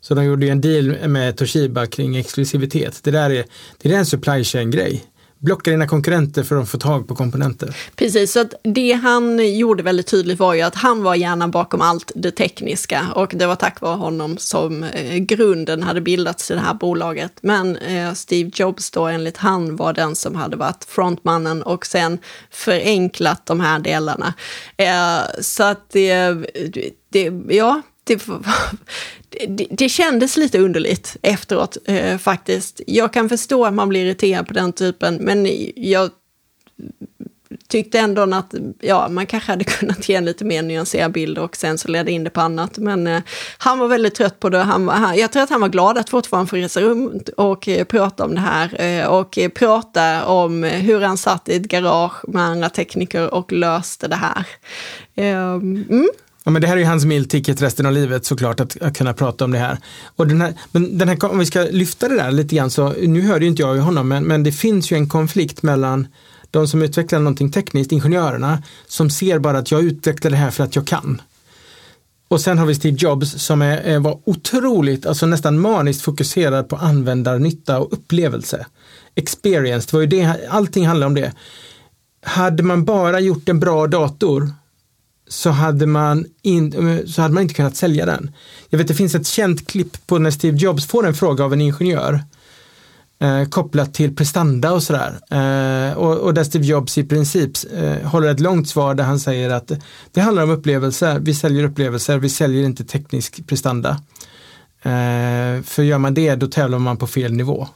Så 0.00 0.14
de 0.14 0.24
gjorde 0.24 0.46
ju 0.46 0.52
en 0.52 0.60
deal 0.60 1.08
med 1.08 1.36
Toshiba 1.36 1.86
kring 1.86 2.16
exklusivitet. 2.16 3.00
Det 3.02 3.10
där 3.10 3.30
är, 3.30 3.44
det 3.78 3.94
är 3.94 3.98
en 3.98 4.06
supply 4.06 4.44
chain 4.44 4.70
grej 4.70 5.04
blocka 5.40 5.70
dina 5.70 5.86
konkurrenter 5.86 6.42
för 6.42 6.56
att 6.56 6.68
få 6.68 6.78
tag 6.78 7.08
på 7.08 7.14
komponenter. 7.14 7.76
Precis, 7.96 8.32
så 8.32 8.40
att 8.40 8.54
det 8.62 8.92
han 8.92 9.56
gjorde 9.58 9.82
väldigt 9.82 10.06
tydligt 10.06 10.38
var 10.38 10.54
ju 10.54 10.60
att 10.60 10.74
han 10.74 11.02
var 11.02 11.14
gärna 11.14 11.48
bakom 11.48 11.80
allt 11.80 12.12
det 12.14 12.30
tekniska 12.30 13.06
och 13.14 13.32
det 13.34 13.46
var 13.46 13.56
tack 13.56 13.80
vare 13.80 13.96
honom 13.96 14.38
som 14.38 14.82
eh, 14.82 15.16
grunden 15.16 15.82
hade 15.82 16.00
bildats 16.00 16.50
i 16.50 16.54
det 16.54 16.60
här 16.60 16.74
bolaget. 16.74 17.32
Men 17.42 17.76
eh, 17.76 18.12
Steve 18.12 18.50
Jobs 18.54 18.90
då 18.90 19.06
enligt 19.06 19.36
han 19.36 19.76
var 19.76 19.92
den 19.92 20.16
som 20.16 20.34
hade 20.34 20.56
varit 20.56 20.84
frontmannen 20.84 21.62
och 21.62 21.86
sen 21.86 22.18
förenklat 22.50 23.46
de 23.46 23.60
här 23.60 23.78
delarna. 23.78 24.34
Eh, 24.76 25.40
så 25.40 25.62
att 25.62 25.90
det, 25.90 26.32
det 27.08 27.32
ja, 27.48 27.82
Typ, 28.10 28.22
det, 29.28 29.46
det, 29.46 29.66
det 29.70 29.88
kändes 29.88 30.36
lite 30.36 30.58
underligt 30.58 31.16
efteråt 31.22 31.76
eh, 31.84 32.18
faktiskt. 32.18 32.80
Jag 32.86 33.12
kan 33.12 33.28
förstå 33.28 33.64
att 33.64 33.74
man 33.74 33.88
blir 33.88 34.04
irriterad 34.04 34.46
på 34.46 34.54
den 34.54 34.72
typen, 34.72 35.14
men 35.14 35.48
jag 35.76 36.10
tyckte 37.68 37.98
ändå 37.98 38.22
att 38.22 38.54
ja, 38.80 39.08
man 39.08 39.26
kanske 39.26 39.52
hade 39.52 39.64
kunnat 39.78 40.08
ge 40.08 40.14
en 40.14 40.24
lite 40.24 40.44
mer 40.44 40.62
nyanserad 40.62 41.12
bild 41.12 41.38
och 41.38 41.56
sen 41.56 41.78
så 41.78 41.88
ledde 41.88 42.12
in 42.12 42.24
det 42.24 42.30
på 42.30 42.40
annat. 42.40 42.78
Men 42.78 43.06
eh, 43.06 43.22
han 43.58 43.78
var 43.78 43.88
väldigt 43.88 44.14
trött 44.14 44.40
på 44.40 44.48
det. 44.48 44.58
Han, 44.58 44.88
han, 44.88 45.16
jag 45.16 45.32
tror 45.32 45.42
att 45.42 45.50
han 45.50 45.60
var 45.60 45.68
glad 45.68 45.98
att 45.98 46.10
fortfarande 46.10 46.50
få 46.50 46.56
resa 46.56 46.80
runt 46.80 47.28
och 47.28 47.68
eh, 47.68 47.84
prata 47.84 48.24
om 48.24 48.34
det 48.34 48.40
här 48.40 48.80
eh, 48.80 49.06
och 49.06 49.38
eh, 49.38 49.48
prata 49.48 50.26
om 50.26 50.62
hur 50.62 51.00
han 51.00 51.16
satt 51.16 51.48
i 51.48 51.56
ett 51.56 51.68
garage 51.68 52.28
med 52.28 52.42
andra 52.42 52.70
tekniker 52.70 53.34
och 53.34 53.52
löste 53.52 54.08
det 54.08 54.16
här. 54.16 54.46
Ehm, 55.14 55.84
mm. 55.90 56.08
Ja, 56.44 56.50
men 56.50 56.62
det 56.62 56.68
här 56.68 56.76
är 56.76 56.80
ju 56.80 56.86
hans 56.86 57.04
meal 57.04 57.24
ticket 57.24 57.62
resten 57.62 57.86
av 57.86 57.92
livet 57.92 58.24
såklart 58.24 58.60
att, 58.60 58.82
att 58.82 58.96
kunna 58.96 59.12
prata 59.12 59.44
om 59.44 59.50
det 59.50 59.58
här. 59.58 59.78
Och 60.16 60.26
den 60.26 60.40
här, 60.40 60.54
men 60.72 60.98
den 60.98 61.08
här, 61.08 61.24
om 61.24 61.38
vi 61.38 61.46
ska 61.46 61.60
lyfta 61.60 62.08
det 62.08 62.16
där 62.16 62.32
lite 62.32 62.56
grann 62.56 62.70
så, 62.70 62.88
nu 62.88 63.20
hörde 63.20 63.44
ju 63.44 63.50
inte 63.50 63.62
jag 63.62 63.76
honom, 63.76 64.08
men, 64.08 64.24
men 64.24 64.42
det 64.42 64.52
finns 64.52 64.92
ju 64.92 64.96
en 64.96 65.08
konflikt 65.08 65.62
mellan 65.62 66.08
de 66.50 66.68
som 66.68 66.82
utvecklar 66.82 67.18
någonting 67.18 67.52
tekniskt, 67.52 67.92
ingenjörerna, 67.92 68.62
som 68.86 69.10
ser 69.10 69.38
bara 69.38 69.58
att 69.58 69.70
jag 69.70 69.82
utvecklar 69.82 70.30
det 70.30 70.36
här 70.36 70.50
för 70.50 70.64
att 70.64 70.76
jag 70.76 70.86
kan. 70.86 71.22
Och 72.28 72.40
sen 72.40 72.58
har 72.58 72.66
vi 72.66 72.74
Steve 72.74 72.96
Jobs 73.00 73.42
som 73.42 73.62
är, 73.62 73.98
var 73.98 74.18
otroligt, 74.24 75.06
alltså 75.06 75.26
nästan 75.26 75.60
maniskt 75.60 76.02
fokuserad 76.02 76.68
på 76.68 76.76
användarnytta 76.76 77.78
och 77.78 77.92
upplevelse. 77.92 78.66
Experience, 79.14 79.88
det 79.90 79.96
var 79.96 80.00
ju 80.00 80.06
det, 80.06 80.48
allting 80.50 80.86
handlar 80.86 81.06
om 81.06 81.14
det. 81.14 81.32
Hade 82.22 82.62
man 82.62 82.84
bara 82.84 83.20
gjort 83.20 83.48
en 83.48 83.60
bra 83.60 83.86
dator 83.86 84.48
så 85.30 85.50
hade, 85.50 85.86
man 85.86 86.26
in, 86.42 86.72
så 87.06 87.22
hade 87.22 87.34
man 87.34 87.42
inte 87.42 87.54
kunnat 87.54 87.76
sälja 87.76 88.06
den. 88.06 88.30
Jag 88.68 88.78
vet 88.78 88.88
det 88.88 88.94
finns 88.94 89.14
ett 89.14 89.26
känt 89.26 89.66
klipp 89.66 90.06
på 90.06 90.18
när 90.18 90.30
Steve 90.30 90.56
Jobs 90.56 90.86
får 90.86 91.06
en 91.06 91.14
fråga 91.14 91.44
av 91.44 91.52
en 91.52 91.60
ingenjör 91.60 92.24
eh, 93.20 93.44
kopplat 93.48 93.94
till 93.94 94.16
prestanda 94.16 94.72
och 94.72 94.82
sådär. 94.82 95.20
Eh, 95.30 95.96
och, 95.96 96.16
och 96.16 96.34
där 96.34 96.44
Steve 96.44 96.64
Jobs 96.64 96.98
i 96.98 97.04
princip 97.04 97.50
eh, 97.74 98.08
håller 98.08 98.28
ett 98.28 98.40
långt 98.40 98.68
svar 98.68 98.94
där 98.94 99.04
han 99.04 99.20
säger 99.20 99.50
att 99.50 99.72
det 100.12 100.20
handlar 100.20 100.42
om 100.42 100.50
upplevelser, 100.50 101.18
vi 101.18 101.34
säljer 101.34 101.64
upplevelser, 101.64 102.18
vi 102.18 102.28
säljer 102.28 102.64
inte 102.64 102.84
teknisk 102.84 103.46
prestanda. 103.46 103.90
Eh, 104.82 105.62
för 105.62 105.82
gör 105.82 105.98
man 105.98 106.14
det 106.14 106.34
då 106.34 106.46
tävlar 106.46 106.78
man 106.78 106.96
på 106.96 107.06
fel 107.06 107.32
nivå. 107.32 107.68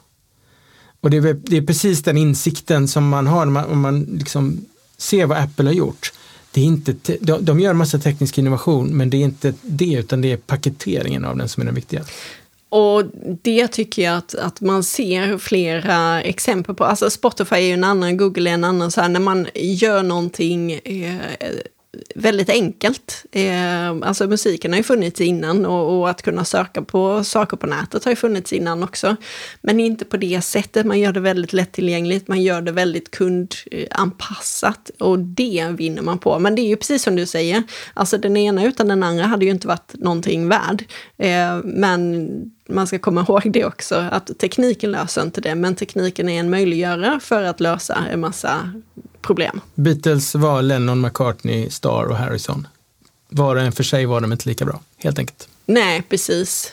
Och 1.01 1.11
det 1.11 1.17
är, 1.17 1.41
det 1.43 1.57
är 1.57 1.63
precis 1.63 2.03
den 2.03 2.17
insikten 2.17 2.89
som 2.89 3.09
man 3.09 3.27
har 3.27 3.47
om 3.47 3.53
man, 3.53 3.65
om 3.65 3.81
man 3.81 4.01
liksom 4.03 4.65
ser 4.99 5.27
vad 5.27 5.39
Apple 5.39 5.69
har 5.69 5.75
gjort 5.75 6.13
det 6.55 6.61
är 6.61 6.65
inte, 6.65 6.95
de, 7.21 7.45
de 7.45 7.61
gör 7.61 7.73
massa 7.73 7.99
teknisk 7.99 8.39
innovation 8.39 8.97
men 8.97 9.11
det 9.11 9.17
är 9.17 9.25
inte 9.25 9.55
det 9.63 9.93
utan 9.93 10.21
det 10.21 10.33
är 10.33 10.37
paketeringen 10.37 11.25
av 11.25 11.37
den 11.37 11.49
som 11.49 11.61
är 11.61 11.65
den 11.65 11.75
viktiga. 11.75 12.05
Och 12.69 13.05
det 13.43 13.69
tycker 13.69 14.03
jag 14.03 14.17
att, 14.17 14.35
att 14.35 14.61
man 14.61 14.85
ser 14.85 15.39
flera 15.39 16.23
exempel 16.23 16.75
på. 16.75 16.85
Alltså 16.85 17.11
Spotify 17.11 17.55
är 17.57 17.61
ju 17.61 17.73
en 17.73 17.85
annan, 17.85 18.17
Google 18.17 18.51
är 18.51 18.55
en 18.55 18.65
annan. 18.65 18.91
Så 18.91 19.01
här, 19.01 19.09
när 19.09 19.21
man 19.21 19.47
gör 19.55 20.03
någonting 20.03 20.73
eh, 20.73 21.17
väldigt 22.15 22.51
enkelt. 22.51 23.25
Eh, 23.33 23.91
alltså 23.91 24.27
musiken 24.27 24.73
har 24.73 24.79
ju 24.79 24.83
funnits 24.83 25.21
innan 25.21 25.67
och, 25.67 25.99
och, 25.99 26.11
att 26.11 26.23
kunna 26.23 26.45
söka 26.45 26.83
på 26.83 27.25
saker 27.25 27.57
på 27.57 27.67
nätet 27.67 28.05
har 28.05 28.13
ju 28.13 28.17
funnits 28.17 28.53
innan 28.53 28.83
också. 28.83 29.17
Men 29.61 29.81
inte 29.81 30.05
på 30.05 30.17
det 30.17 30.41
sättet, 30.41 30.87
man 30.87 31.01
gör 31.01 31.13
det 31.13 31.21
väldigt 31.21 31.53
lättillgängligt, 31.53 32.29
man 32.29 32.43
gör 32.43 32.63
det 32.63 32.73
väldigt 32.73 33.11
kundanpassat 33.11 34.91
och 34.99 35.19
det 35.19 35.69
vinner 35.71 36.03
man 36.03 36.19
på. 36.19 36.39
Men 36.39 36.55
det 36.55 36.63
är 36.63 36.69
ju 36.69 36.77
precis 36.77 37.03
som 37.03 37.17
du 37.17 37.27
säger, 37.27 37.63
alltså 37.95 38.19
den 38.19 38.37
ena 38.37 38.65
utan 38.65 38.89
den 38.89 39.03
andra 39.03 39.25
hade 39.25 39.45
ju 39.45 39.51
inte 39.51 39.69
varit 39.69 39.95
någonting 39.95 40.49
värd. 40.49 40.85
Eh, 41.17 41.61
men 41.65 42.29
man 42.69 42.87
ska 42.87 42.99
komma 42.99 43.21
ihåg 43.21 43.53
det 43.53 43.65
också, 43.65 43.95
att 43.95 44.39
tekniken 44.39 44.91
löser 44.91 45.23
inte 45.23 45.41
det, 45.41 45.55
men 45.55 45.75
tekniken 45.75 46.29
är 46.29 46.41
en 46.41 46.51
möjliggörare 46.51 47.21
för 47.21 47.43
att 47.43 47.61
lösa 47.61 48.05
en 48.13 48.21
massa 48.21 48.73
problem. 49.25 49.61
Beatles 49.75 50.35
var 50.35 50.63
Lennon, 50.63 51.01
McCartney, 51.01 51.71
Starr 51.71 52.05
och 52.05 52.17
Harrison. 52.17 52.67
Var 53.29 53.57
och 53.57 53.63
en 53.63 53.73
för 53.73 53.83
sig 53.83 54.07
var 54.07 54.21
de 54.21 54.33
inte 54.33 54.49
lika 54.49 54.65
bra, 54.65 54.81
helt 54.97 55.19
enkelt. 55.19 55.49
Nej, 55.67 56.03
precis. 56.09 56.73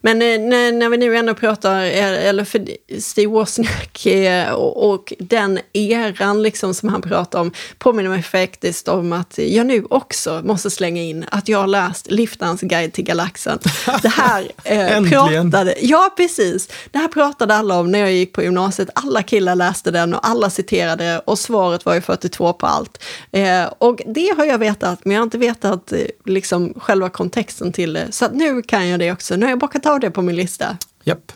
Men 0.00 0.22
eh, 0.22 0.40
när, 0.40 0.72
när 0.72 0.88
vi 0.88 0.96
nu 0.96 1.16
ändå 1.16 1.34
pratar, 1.34 1.84
eh, 1.84 2.28
eller 2.28 2.44
för 2.44 2.66
Steve 3.00 3.32
Wozniak 3.32 4.06
eh, 4.06 4.52
och, 4.52 4.90
och, 4.90 5.12
den 5.18 5.58
eran 5.72 6.42
liksom 6.42 6.74
som 6.74 6.88
han 6.88 7.02
pratar 7.02 7.40
om 7.40 7.52
påminner 7.78 8.10
mig 8.10 8.22
faktiskt 8.22 8.88
om 8.88 9.12
att 9.12 9.38
jag 9.38 9.66
nu 9.66 9.84
också 9.90 10.40
måste 10.44 10.70
slänga 10.70 11.02
in 11.02 11.24
att 11.30 11.48
jag 11.48 11.58
har 11.58 11.66
läst 11.66 12.10
Liftans 12.10 12.60
guide 12.60 12.92
till 12.92 13.04
galaxen. 13.04 13.58
Det 14.02 14.08
här 14.08 14.52
eh, 14.64 15.02
pratade, 15.10 15.74
ja 15.80 16.14
precis, 16.16 16.68
det 16.90 16.98
här 16.98 17.08
pratade 17.08 17.54
alla 17.54 17.78
om 17.78 17.90
när 17.90 17.98
jag 17.98 18.12
gick 18.12 18.32
på 18.32 18.42
gymnasiet. 18.42 18.88
Alla 18.94 19.22
killar 19.22 19.54
läste 19.54 19.90
den 19.90 20.14
och 20.14 20.28
alla 20.28 20.50
citerade 20.50 21.18
och 21.24 21.38
svaret 21.38 21.84
var 21.84 21.94
ju 21.94 22.00
42 22.00 22.52
på 22.52 22.66
allt. 22.66 23.02
Eh, 23.32 23.64
och 23.78 24.00
det 24.06 24.34
har 24.36 24.44
jag 24.44 24.58
vetat, 24.58 25.04
men 25.04 25.12
jag 25.12 25.20
har 25.20 25.24
inte 25.24 25.38
vetat 25.38 25.92
liksom 26.24 26.74
själva 26.76 27.08
kontexten 27.08 27.72
till 27.72 27.92
det. 27.92 28.12
Så 28.12 28.28
nu 28.32 28.62
kan 28.62 28.88
jag 28.88 29.00
det 29.00 29.12
också. 29.12 29.36
Nu 29.36 29.46
har 29.46 29.50
jag 29.50 29.60
bockat 29.62 29.86
av 29.86 30.00
det 30.00 30.10
på 30.10 30.22
min 30.22 30.36
lista. 30.36 30.76
Japp. 31.04 31.32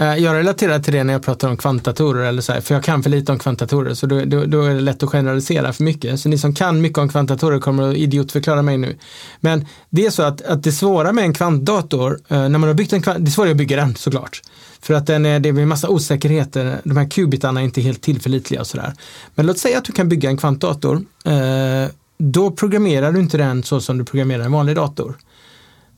Eh, 0.00 0.16
jag 0.16 0.34
relaterar 0.34 0.78
till 0.78 0.92
det 0.92 1.04
när 1.04 1.12
jag 1.12 1.22
pratar 1.22 1.48
om 1.48 1.56
kvantdatorer, 1.56 2.24
eller 2.24 2.42
så 2.42 2.52
här, 2.52 2.60
för 2.60 2.74
jag 2.74 2.84
kan 2.84 3.02
för 3.02 3.10
lite 3.10 3.32
om 3.32 3.38
kvantdatorer, 3.38 3.94
så 3.94 4.06
då, 4.06 4.24
då, 4.24 4.44
då, 4.44 4.62
är 4.62 4.74
det 4.74 4.80
lätt 4.80 5.02
att 5.02 5.08
generalisera 5.08 5.72
för 5.72 5.84
mycket. 5.84 6.20
Så 6.20 6.28
ni 6.28 6.38
som 6.38 6.54
kan 6.54 6.80
mycket 6.80 6.98
om 6.98 7.08
kvantdatorer 7.08 7.60
kommer 7.60 7.90
att 7.90 7.96
idiotförklara 7.96 8.62
mig 8.62 8.78
nu. 8.78 8.96
Men 9.40 9.66
det 9.90 10.06
är 10.06 10.10
så 10.10 10.22
att, 10.22 10.42
att 10.42 10.62
det 10.62 10.72
svåra 10.72 11.12
med 11.12 11.24
en 11.24 11.34
kvantdator, 11.34 12.18
eh, 12.28 12.48
när 12.48 12.58
man 12.58 12.62
har 12.62 12.74
byggt 12.74 12.92
en 12.92 13.02
kvant, 13.02 13.24
det 13.24 13.30
svåra 13.30 13.46
är 13.46 13.50
att 13.50 13.56
bygga 13.56 13.76
den 13.76 13.94
såklart. 13.94 14.42
För 14.80 14.94
att 14.94 15.06
den 15.06 15.26
är, 15.26 15.40
det 15.40 15.52
blir 15.52 15.66
massa 15.66 15.88
osäkerheter, 15.88 16.80
de 16.84 16.96
här 16.96 17.10
kubitarna 17.10 17.60
är 17.60 17.64
inte 17.64 17.80
helt 17.80 18.02
tillförlitliga 18.02 18.60
och 18.60 18.66
sådär. 18.66 18.92
Men 19.34 19.46
låt 19.46 19.58
säga 19.58 19.78
att 19.78 19.84
du 19.84 19.92
kan 19.92 20.08
bygga 20.08 20.30
en 20.30 20.36
kvantdator, 20.36 21.02
eh, 21.24 21.90
då 22.18 22.50
programmerar 22.50 23.12
du 23.12 23.20
inte 23.20 23.38
den 23.38 23.62
så 23.62 23.80
som 23.80 23.98
du 23.98 24.04
programmerar 24.04 24.44
en 24.44 24.52
vanlig 24.52 24.76
dator 24.76 25.16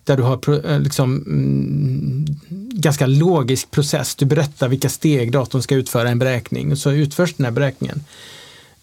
där 0.04 0.16
du 0.16 0.22
har 0.22 0.66
eh, 0.70 0.80
liksom, 0.80 1.16
mm, 1.16 2.26
ganska 2.70 3.06
logisk 3.06 3.70
process. 3.70 4.14
Du 4.14 4.24
berättar 4.24 4.68
vilka 4.68 4.88
steg 4.88 5.32
datorn 5.32 5.62
ska 5.62 5.74
utföra 5.74 6.10
en 6.10 6.18
beräkning 6.18 6.72
och 6.72 6.78
så 6.78 6.90
utförs 6.90 7.34
den 7.34 7.44
här 7.44 7.52
beräkningen. 7.52 8.04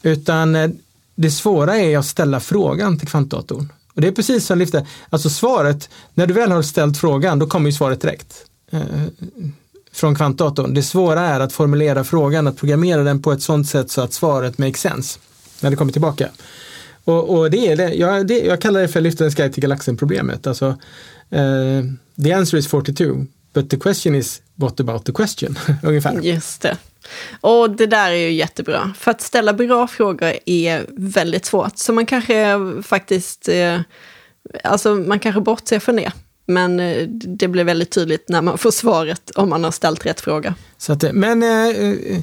Utan 0.02 0.56
eh, 0.56 0.70
det 1.16 1.32
svåra 1.32 1.78
är 1.78 1.98
att 1.98 2.06
ställa 2.06 2.40
frågan 2.40 2.98
till 2.98 3.08
kvantdatorn. 3.08 3.70
Och 3.94 4.02
det 4.02 4.08
är 4.08 4.12
precis 4.12 4.46
som 4.46 4.60
lyfte, 4.60 4.88
alltså 5.10 5.30
svaret, 5.30 5.90
när 6.14 6.28
du 6.28 6.34
väl 6.34 6.52
har 6.52 6.62
ställt 6.62 6.98
frågan, 6.98 7.40
då 7.40 7.48
kommer 7.48 7.70
ju 7.70 7.74
svaret 7.74 8.02
direkt 8.02 8.46
eh, 8.72 8.82
från 9.92 10.16
kvantdatorn. 10.16 10.74
Det 10.74 10.84
svåra 10.84 11.22
är 11.22 11.40
att 11.40 11.54
formulera 11.54 12.04
frågan, 12.04 12.48
att 12.48 12.58
programmera 12.58 13.04
den 13.04 13.22
på 13.22 13.32
ett 13.32 13.42
sådant 13.42 13.68
sätt 13.68 13.92
så 13.92 14.02
att 14.02 14.14
svaret 14.14 14.58
makes 14.58 14.82
sense 14.82 15.20
när 15.62 15.70
det 15.70 15.76
kommer 15.76 15.92
tillbaka. 15.92 16.30
Och, 17.10 17.38
och, 17.38 17.52
det 17.52 17.68
är 17.68 17.76
det. 17.76 17.94
Jag, 17.94 18.28
det, 18.28 18.40
jag 18.40 18.62
kallar 18.62 18.82
det 18.82 18.88
för 18.88 19.02
lyftarens 19.02 19.36
guide 19.36 19.54
till 19.54 19.64
galaxen-problemet. 19.64 20.48
Alltså, 20.48 20.68
uh, 21.36 21.84
the 22.24 22.34
answer 22.34 22.58
is 22.58 22.68
42, 22.68 23.26
but 23.54 23.70
the 23.70 23.78
question 23.78 24.16
is 24.16 24.42
what 24.56 24.80
about 24.80 25.06
the 25.06 25.12
question? 25.12 25.56
Ungefär. 25.84 26.22
Just 26.22 26.62
det. 26.62 26.78
Och 27.42 27.70
det 27.70 27.86
där 27.86 28.12
är 28.12 28.16
ju 28.16 28.32
jättebra. 28.32 28.94
För 28.98 29.12
att 29.12 29.22
ställa 29.22 29.54
bra 29.54 29.88
frågor 29.88 30.34
är 30.46 30.86
väldigt 30.98 31.46
svårt. 31.46 31.78
Så 31.78 31.94
man 31.94 32.06
kanske 32.06 32.60
faktiskt, 32.84 33.50
eh, 33.50 33.82
alltså 34.64 34.96
man 34.96 35.20
kanske 35.20 35.42
bortser 35.42 35.80
från 35.80 35.96
det. 35.96 36.12
Men 36.46 36.80
eh, 36.80 37.08
det 37.10 37.48
blir 37.48 37.64
väldigt 37.64 37.92
tydligt 37.92 38.30
när 38.30 38.42
man 38.42 38.58
får 38.58 38.72
svaret 38.72 39.32
om 39.36 39.50
man 39.50 39.64
har 39.64 39.72
ställt 39.72 40.06
rätt 40.06 40.22
fråga. 40.22 40.56
Så 40.78 40.94
att, 40.94 41.04
men 41.14 41.44
eh, 41.44 42.22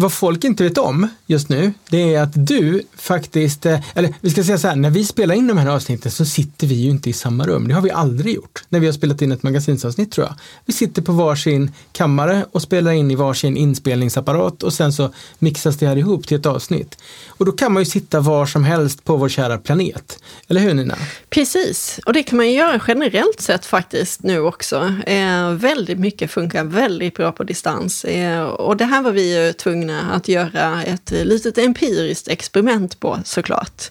vad 0.00 0.12
folk 0.12 0.44
inte 0.44 0.64
vet 0.64 0.78
om 0.78 1.08
just 1.26 1.48
nu, 1.48 1.72
det 1.90 2.14
är 2.14 2.22
att 2.22 2.46
du 2.46 2.82
faktiskt, 2.96 3.66
eh, 3.66 3.80
eller 3.94 4.14
vi 4.20 4.30
ska 4.30 4.44
säga 4.44 4.58
så 4.58 4.68
här, 4.68 4.76
när 4.76 4.90
vi 4.90 5.04
spelar 5.04 5.34
in 5.34 5.46
de 5.46 5.58
här 5.58 5.68
avsnitten 5.68 6.10
så 6.12 6.24
sitter 6.24 6.66
vi 6.66 6.74
ju 6.74 6.90
inte 6.90 7.10
i 7.10 7.12
samma 7.12 7.46
rum. 7.46 7.68
Det 7.68 7.74
har 7.74 7.82
vi 7.82 7.90
aldrig 7.90 8.34
gjort 8.34 8.62
när 8.68 8.80
vi 8.80 8.86
har 8.86 8.92
spelat 8.92 9.22
in 9.22 9.32
ett 9.32 9.42
magasinsavsnitt 9.42 10.12
tror 10.12 10.26
jag. 10.26 10.34
Vi 10.66 10.72
sitter 10.72 11.02
på 11.02 11.12
varsin 11.12 11.72
kammare 11.92 12.44
och 12.52 12.62
spelar 12.62 12.92
in 12.92 13.10
i 13.10 13.14
varsin 13.14 13.56
inspelningsapparat 13.56 14.62
och 14.62 14.72
sen 14.72 14.92
så 14.92 15.12
mixas 15.38 15.76
det 15.76 15.86
här 15.86 15.96
ihop 15.96 16.26
till 16.26 16.36
ett 16.38 16.46
avsnitt. 16.46 16.98
Och 17.28 17.46
då 17.46 17.52
kan 17.52 17.72
man 17.72 17.82
ju 17.82 17.86
sitta 17.86 18.20
var 18.20 18.46
som 18.46 18.64
helst 18.64 19.04
på 19.04 19.16
vår 19.16 19.28
kära 19.28 19.58
planet. 19.58 20.22
Eller 20.48 20.60
hur 20.60 20.74
Nina? 20.74 20.96
Precis, 21.30 22.00
och 22.06 22.12
det 22.12 22.22
kan 22.22 22.36
man 22.36 22.46
ju 22.46 22.52
göra 22.52 22.80
generellt 22.88 23.40
sett 23.40 23.66
faktiskt 23.66 24.22
nu 24.22 24.40
också. 24.40 24.94
Eh, 25.06 25.50
väldigt 25.50 25.98
mycket 25.98 26.30
funkar 26.30 26.64
väldigt 26.64 27.14
bra 27.14 27.32
på 27.32 27.44
distans. 27.44 28.04
Eh, 28.04 28.42
och 28.42 28.76
det 28.76 28.84
här 28.84 29.02
var 29.02 29.12
vi 29.12 29.46
ju 29.46 29.52
tvungna 29.52 29.89
tvungna 29.90 30.14
att 30.14 30.28
göra 30.28 30.82
ett 30.82 31.10
litet 31.10 31.58
empiriskt 31.58 32.28
experiment 32.28 33.00
på 33.00 33.18
såklart. 33.24 33.90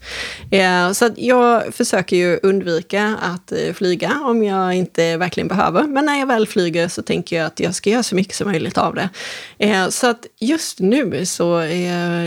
Eh, 0.52 0.92
så 0.92 1.06
att 1.06 1.18
jag 1.18 1.74
försöker 1.74 2.18
ju 2.18 2.40
undvika 2.44 3.18
att 3.22 3.52
eh, 3.52 3.74
flyga 3.74 4.22
om 4.26 4.44
jag 4.44 4.74
inte 4.74 5.18
verkligen 5.18 5.48
behöver. 5.48 5.84
Men 5.84 6.06
när 6.06 6.20
jag 6.20 6.28
väl 6.28 6.48
flyger 6.48 6.88
så 6.88 7.02
tänker 7.02 7.38
jag 7.38 7.46
att 7.46 7.60
jag 7.60 7.76
ska 7.76 7.90
göra 7.90 8.04
så 8.04 8.16
mycket 8.16 8.36
som 8.36 8.52
möjligt 8.52 8.78
av 8.78 8.96
det. 8.96 9.10
Eh, 9.58 9.90
så 9.90 10.08
att 10.08 10.26
just 10.40 10.80
nu 10.80 11.26
så 11.26 11.64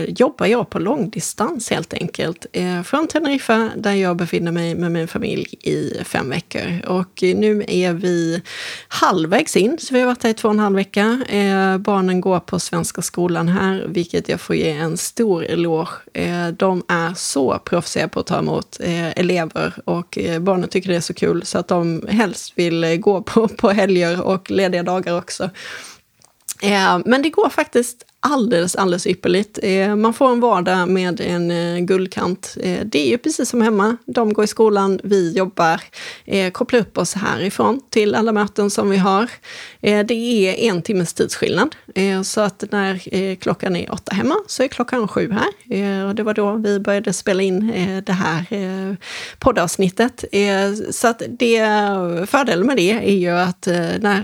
jobbar 0.07 0.45
jag 0.45 0.69
på 0.69 0.79
långdistans 0.79 1.69
helt 1.69 1.93
enkelt. 1.93 2.45
Från 2.85 3.07
Teneriffa 3.07 3.69
där 3.75 3.93
jag 3.93 4.17
befinner 4.17 4.51
mig 4.51 4.75
med 4.75 4.91
min 4.91 5.07
familj 5.07 5.55
i 5.61 6.03
fem 6.03 6.29
veckor. 6.29 6.81
Och 6.87 7.23
nu 7.23 7.65
är 7.67 7.93
vi 7.93 8.41
halvvägs 8.87 9.57
in, 9.57 9.77
så 9.79 9.93
vi 9.93 9.99
har 9.99 10.07
varit 10.07 10.23
här 10.23 10.29
i 10.29 10.33
två 10.33 10.47
och 10.47 10.53
en 10.53 10.59
halv 10.59 10.75
vecka. 10.75 11.19
Barnen 11.79 12.21
går 12.21 12.39
på 12.39 12.59
Svenska 12.59 13.01
skolan 13.01 13.47
här, 13.53 13.85
vilket 13.87 14.29
jag 14.29 14.41
får 14.41 14.55
ge 14.55 14.71
en 14.71 14.97
stor 14.97 15.45
eloge. 15.45 15.91
Eh, 16.13 16.47
de 16.47 16.83
är 16.87 17.13
så 17.13 17.59
proffsiga 17.59 18.07
på 18.07 18.19
att 18.19 18.27
ta 18.27 18.39
emot 18.39 18.79
eh, 18.79 19.09
elever 19.09 19.73
och 19.85 20.17
eh, 20.17 20.39
barnen 20.39 20.69
tycker 20.69 20.89
det 20.89 20.95
är 20.95 21.01
så 21.01 21.13
kul 21.13 21.45
så 21.45 21.57
att 21.57 21.67
de 21.67 22.07
helst 22.09 22.53
vill 22.55 22.97
gå 22.99 23.21
på, 23.21 23.47
på 23.47 23.69
helger 23.69 24.21
och 24.21 24.51
lediga 24.51 24.83
dagar 24.83 25.17
också. 25.17 25.49
Men 27.05 27.21
det 27.21 27.29
går 27.29 27.49
faktiskt 27.49 28.05
alldeles, 28.23 28.75
alldeles 28.75 29.07
ypperligt. 29.07 29.59
Eh, 29.61 29.95
man 29.95 30.13
får 30.13 30.31
en 30.31 30.39
vardag 30.39 30.89
med 30.89 31.21
en 31.21 31.51
eh, 31.51 31.79
guldkant. 31.79 32.57
Eh, 32.61 32.79
det 32.85 32.99
är 32.99 33.09
ju 33.09 33.17
precis 33.17 33.49
som 33.49 33.61
hemma. 33.61 33.97
De 34.05 34.33
går 34.33 34.45
i 34.45 34.47
skolan, 34.47 34.99
vi 35.03 35.31
jobbar. 35.31 35.81
Kopplar 36.51 36.79
upp 36.79 36.97
oss 36.97 37.13
härifrån 37.13 37.81
till 37.89 38.15
alla 38.15 38.31
möten 38.31 38.69
som 38.69 38.89
vi 38.89 38.97
har. 38.97 39.29
Det 39.81 40.13
är 40.13 40.69
en 40.69 40.81
timmes 40.81 41.13
tidsskillnad. 41.13 41.75
Så 42.23 42.41
att 42.41 42.63
när 42.71 43.35
klockan 43.35 43.75
är 43.75 43.93
åtta 43.93 44.15
hemma 44.15 44.35
så 44.47 44.63
är 44.63 44.67
klockan 44.67 45.07
sju 45.07 45.31
här. 45.31 46.07
Och 46.07 46.15
det 46.15 46.23
var 46.23 46.33
då 46.33 46.55
vi 46.55 46.79
började 46.79 47.13
spela 47.13 47.43
in 47.43 47.73
det 48.05 48.13
här 48.13 48.45
poddavsnittet. 49.39 50.25
Så 50.91 51.07
att 51.07 51.21
det, 51.29 51.59
fördelen 52.27 52.67
med 52.67 52.77
det 52.77 52.91
är 52.91 53.17
ju 53.17 53.31
att 53.31 53.67
när 53.99 54.23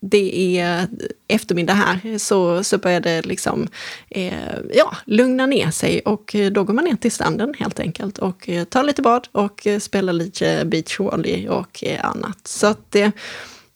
det 0.00 0.58
är 0.58 0.86
eftermiddag 1.28 1.74
här 1.74 2.18
så, 2.18 2.64
så 2.64 2.78
börjar 2.78 3.00
det 3.00 3.17
liksom, 3.22 3.68
eh, 4.10 4.32
ja, 4.74 4.96
lugna 5.04 5.46
ner 5.46 5.70
sig 5.70 6.00
och 6.00 6.34
eh, 6.34 6.50
då 6.52 6.64
går 6.64 6.74
man 6.74 6.84
ner 6.84 6.96
till 6.96 7.12
stranden 7.12 7.54
helt 7.58 7.80
enkelt 7.80 8.18
och 8.18 8.48
eh, 8.48 8.64
tar 8.64 8.82
lite 8.82 9.02
bad 9.02 9.28
och 9.32 9.66
spelar 9.80 10.12
lite 10.12 10.64
beachvolley 10.64 11.48
och 11.48 11.84
annat. 12.00 12.38
Så 12.44 12.66
att 12.66 12.90
det, 12.90 13.12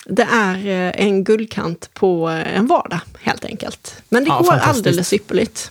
det 0.07 0.29
är 0.33 0.67
en 0.97 1.25
guldkant 1.25 1.91
på 1.95 2.27
en 2.29 2.67
vardag 2.67 3.01
helt 3.21 3.45
enkelt. 3.45 4.03
Men 4.09 4.25
det 4.25 4.29
ja, 4.29 4.41
går 4.43 4.53
alldeles 4.53 5.13
ypperligt. 5.13 5.71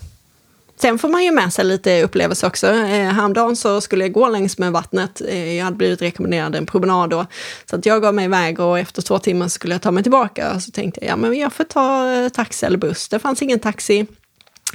Sen 0.82 1.00
får 1.00 1.10
man 1.10 1.24
ju 1.24 1.32
med 1.32 1.54
sig 1.54 1.66
lite 1.66 2.04
upplevelser 2.04 2.48
också. 2.48 2.68
Eh, 2.68 3.10
häromdagen 3.10 3.56
så 3.56 3.82
skulle 3.82 4.04
jag 4.04 4.14
gå 4.14 4.30
längs 4.30 4.58
med 4.58 4.72
vattnet. 4.72 5.22
Eh, 5.28 5.54
jag 5.58 5.66
hade 5.66 5.78
blivit 5.78 6.02
rekommenderad 6.02 6.56
en 6.56 6.66
promenad 6.66 7.10
då. 7.10 7.26
Så 7.70 7.76
att 7.76 7.86
jag 7.86 8.02
gav 8.02 8.14
mig 8.14 8.26
iväg 8.26 8.60
och 8.60 8.80
efter 8.80 9.02
två 9.02 9.20
timmar 9.20 9.48
skulle 9.48 9.74
jag 9.74 9.82
ta 9.82 9.92
mig 9.92 10.04
tillbaka. 10.04 10.60
Så 10.60 10.72
tänkte 10.72 11.00
jag, 11.02 11.12
ja 11.12 11.16
men 11.16 11.40
jag 11.40 11.54
får 11.54 11.64
ta 11.64 12.14
eh, 12.14 12.30
taxi 12.30 12.66
eller 12.66 12.78
buss. 12.78 13.10
Det 13.10 13.20
fanns 13.20 13.42
ingen 13.42 13.60
taxi. 13.60 14.06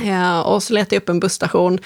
Eh, 0.01 0.41
och 0.41 0.63
så 0.63 0.73
letade 0.73 0.97
jag 0.97 1.03
upp 1.03 1.09
en 1.09 1.21
busstation 1.21 1.79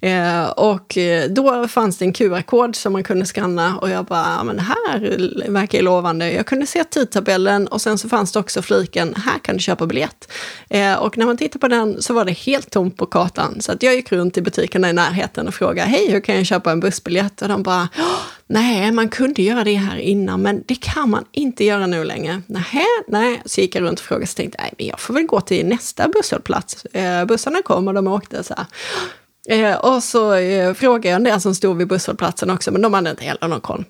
eh, 0.00 0.48
och 0.48 0.98
eh, 0.98 1.30
då 1.30 1.68
fanns 1.68 1.98
det 1.98 2.04
en 2.04 2.12
QR-kod 2.12 2.76
som 2.76 2.92
man 2.92 3.04
kunde 3.04 3.26
skanna 3.26 3.78
och 3.78 3.90
jag 3.90 4.04
bara, 4.04 4.34
ja, 4.38 4.44
men 4.44 4.56
det 4.56 4.62
här 4.62 5.50
verkar 5.50 5.78
ju 5.78 5.84
lovande. 5.84 6.32
Jag 6.32 6.46
kunde 6.46 6.66
se 6.66 6.84
tidtabellen 6.84 7.66
och 7.66 7.80
sen 7.80 7.98
så 7.98 8.08
fanns 8.08 8.32
det 8.32 8.38
också 8.38 8.62
fliken, 8.62 9.14
här 9.14 9.38
kan 9.38 9.56
du 9.56 9.60
köpa 9.60 9.86
biljett. 9.86 10.32
Eh, 10.70 10.94
och 10.94 11.18
när 11.18 11.26
man 11.26 11.36
tittar 11.36 11.60
på 11.60 11.68
den 11.68 12.02
så 12.02 12.14
var 12.14 12.24
det 12.24 12.32
helt 12.32 12.70
tomt 12.70 12.96
på 12.96 13.06
kartan. 13.06 13.60
Så 13.60 13.72
att 13.72 13.82
jag 13.82 13.94
gick 13.94 14.12
runt 14.12 14.36
i 14.36 14.42
butikerna 14.42 14.90
i 14.90 14.92
närheten 14.92 15.48
och 15.48 15.54
frågade, 15.54 15.88
hej 15.88 16.10
hur 16.10 16.20
kan 16.20 16.36
jag 16.36 16.46
köpa 16.46 16.72
en 16.72 16.80
bussbiljett? 16.80 17.42
Och 17.42 17.48
de 17.48 17.62
bara, 17.62 17.88
Nej, 18.50 18.92
man 18.92 19.08
kunde 19.08 19.42
göra 19.42 19.64
det 19.64 19.74
här 19.74 19.96
innan, 19.96 20.42
men 20.42 20.62
det 20.66 20.74
kan 20.74 21.10
man 21.10 21.24
inte 21.32 21.64
göra 21.64 21.86
nu 21.86 22.04
längre. 22.04 22.42
Nej, 22.46 22.86
nej. 23.08 23.42
Så 23.44 23.60
gick 23.60 23.74
jag 23.74 23.82
runt 23.82 23.98
och 23.98 24.04
frågade 24.04 24.26
så 24.26 24.34
tänkte, 24.34 24.58
nej, 24.62 24.74
men 24.78 24.86
jag 24.86 25.00
får 25.00 25.14
väl 25.14 25.26
gå 25.26 25.40
till 25.40 25.66
nästa 25.66 26.08
busshållplats. 26.08 26.84
Eh, 26.84 27.24
bussarna 27.24 27.62
kom 27.62 27.88
och 27.88 27.94
de 27.94 28.06
åkte 28.06 28.42
så 28.42 28.54
här. 28.56 28.66
Eh, 29.48 29.76
och 29.76 30.02
så 30.02 30.34
eh, 30.34 30.74
frågade 30.74 31.08
jag 31.08 31.16
en 31.16 31.24
del 31.24 31.40
som 31.40 31.54
stod 31.54 31.76
vid 31.76 31.88
busshållplatsen 31.88 32.50
också, 32.50 32.70
men 32.70 32.82
de 32.82 32.94
hade 32.94 33.10
inte 33.10 33.24
heller 33.24 33.48
någon 33.48 33.60
koll. 33.60 33.84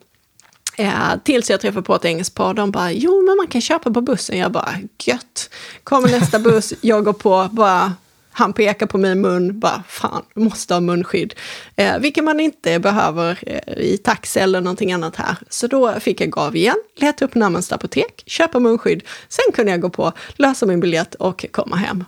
Eh, 0.76 0.92
tills 1.24 1.50
jag 1.50 1.60
träffade 1.60 1.82
på 1.82 1.94
ett 1.94 2.04
engelskt 2.04 2.34
par, 2.34 2.54
de 2.54 2.70
bara, 2.70 2.92
jo 2.92 3.22
men 3.26 3.36
man 3.36 3.46
kan 3.46 3.60
köpa 3.60 3.90
på 3.90 4.00
bussen. 4.00 4.38
Jag 4.38 4.52
bara, 4.52 4.74
gött. 5.04 5.50
Kommer 5.84 6.08
nästa 6.08 6.38
buss, 6.38 6.74
jag 6.80 7.04
går 7.04 7.12
på, 7.12 7.48
bara, 7.52 7.92
han 8.38 8.52
pekar 8.52 8.86
på 8.86 8.98
min 8.98 9.20
mun, 9.20 9.60
bara 9.60 9.82
fan, 9.88 10.22
du 10.34 10.40
måste 10.40 10.74
ha 10.74 10.80
munskydd. 10.80 11.34
Eh, 11.76 11.98
vilket 11.98 12.24
man 12.24 12.40
inte 12.40 12.78
behöver 12.78 13.38
eh, 13.46 13.78
i 13.78 13.98
taxi 13.98 14.38
eller 14.38 14.60
någonting 14.60 14.92
annat 14.92 15.16
här. 15.16 15.36
Så 15.48 15.66
då 15.66 16.00
fick 16.00 16.20
jag 16.20 16.30
gav 16.30 16.56
igen, 16.56 16.76
leta 16.96 17.24
upp 17.24 17.34
närmaste 17.34 17.74
apotek, 17.74 18.22
köpa 18.26 18.58
munskydd. 18.60 19.02
Sen 19.28 19.52
kunde 19.54 19.72
jag 19.72 19.80
gå 19.80 19.90
på, 19.90 20.12
lösa 20.36 20.66
min 20.66 20.80
biljett 20.80 21.14
och 21.14 21.46
komma 21.52 21.76
hem. 21.76 22.04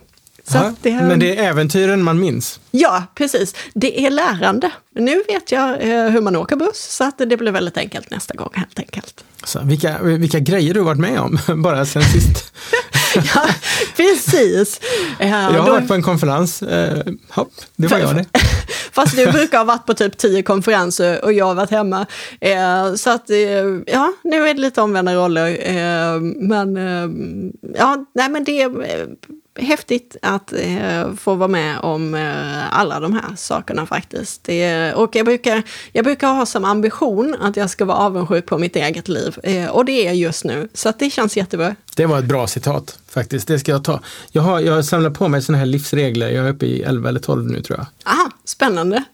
Ja, 0.55 0.73
det, 0.83 0.93
men 0.93 1.19
det 1.19 1.37
är 1.37 1.51
äventyren 1.51 2.03
man 2.03 2.21
minns? 2.21 2.61
Ja, 2.71 3.05
precis. 3.15 3.55
Det 3.75 4.07
är 4.07 4.11
lärande. 4.11 4.71
Nu 4.95 5.23
vet 5.29 5.53
jag 5.53 5.71
eh, 5.71 6.11
hur 6.11 6.21
man 6.21 6.37
åker 6.37 6.57
buss, 6.57 6.97
så 6.97 7.05
att 7.05 7.19
det 7.19 7.37
blir 7.37 7.53
väldigt 7.53 7.77
enkelt 7.77 8.11
nästa 8.11 8.35
gång 8.35 8.51
helt 8.55 8.79
enkelt. 8.79 9.25
Så, 9.45 9.61
vilka, 9.65 10.03
vilka 10.03 10.39
grejer 10.39 10.75
du 10.75 10.81
varit 10.81 10.99
med 10.99 11.21
om, 11.21 11.39
bara 11.63 11.87
sen 11.87 12.03
sist. 12.03 12.53
ja, 13.35 13.47
precis. 13.97 14.81
Uh, 15.21 15.29
jag 15.29 15.37
har 15.37 15.67
då... 15.67 15.73
varit 15.73 15.89
på 15.89 15.95
en 15.95 16.03
konferens, 16.03 16.63
uh, 16.63 16.69
hopp, 17.31 17.53
det 17.77 17.87
var 17.87 17.99
jag 17.99 18.17
det. 18.17 18.25
Fast 18.93 19.17
du 19.17 19.33
brukar 19.33 19.59
ha 19.59 19.65
varit 19.65 19.87
på 19.87 19.95
typ 19.95 20.19
tio 20.19 20.43
konferenser 20.43 21.25
och 21.25 21.33
jag 21.33 21.47
har 21.47 21.55
varit 21.55 21.71
hemma. 21.71 22.07
Uh, 22.45 22.95
så 22.95 23.11
att, 23.11 23.31
ja, 23.87 24.13
nu 24.23 24.49
är 24.49 24.55
det 24.55 24.61
lite 24.61 24.81
omvända 24.81 25.15
roller. 25.15 25.59
men 26.21 26.77
ja, 27.77 28.05
nej 28.15 28.29
men 28.29 28.45
det 28.45 28.69
häftigt 29.59 30.17
att 30.23 30.53
eh, 30.53 31.15
få 31.15 31.35
vara 31.35 31.49
med 31.49 31.79
om 31.79 32.15
eh, 32.15 32.79
alla 32.79 33.01
de 33.01 33.13
här 33.13 33.37
sakerna 33.37 33.87
faktiskt. 33.87 34.45
Det, 34.45 34.93
och 34.95 35.17
jag 35.17 35.27
brukar, 35.27 35.63
jag 35.93 36.05
brukar 36.05 36.29
ha 36.29 36.47
som 36.47 36.65
ambition 36.65 37.37
att 37.41 37.57
jag 37.57 37.71
ska 37.71 37.85
vara 37.85 37.99
avundsjuk 37.99 38.47
på 38.47 38.59
mitt 38.59 38.77
eget 38.77 39.09
liv. 39.09 39.39
Eh, 39.43 39.67
och 39.67 39.85
det 39.85 39.93
är 39.93 40.05
jag 40.05 40.17
just 40.17 40.45
nu. 40.45 40.69
Så 40.75 40.93
det 40.99 41.11
känns 41.11 41.37
jättebra. 41.37 41.75
Det 41.97 42.07
var 42.07 42.19
ett 42.19 42.25
bra 42.25 42.47
citat 42.47 42.99
faktiskt. 43.09 43.49
Det 43.49 43.59
ska 43.59 43.73
jag 43.73 43.85
ta. 43.85 44.01
Jag 44.33 44.43
har, 44.43 44.61
jag 44.61 44.73
har 44.73 44.83
samlat 44.83 45.19
på 45.19 45.29
mig 45.29 45.43
sådana 45.43 45.59
här 45.59 45.67
livsregler. 45.67 46.29
Jag 46.29 46.47
är 46.47 46.51
uppe 46.51 46.67
i 46.67 46.83
11 46.83 47.09
eller 47.09 47.21
12 47.21 47.47
nu 47.47 47.63
tror 47.63 47.79
jag. 47.79 48.13
Aha, 48.13 48.31
spännande. 48.45 49.05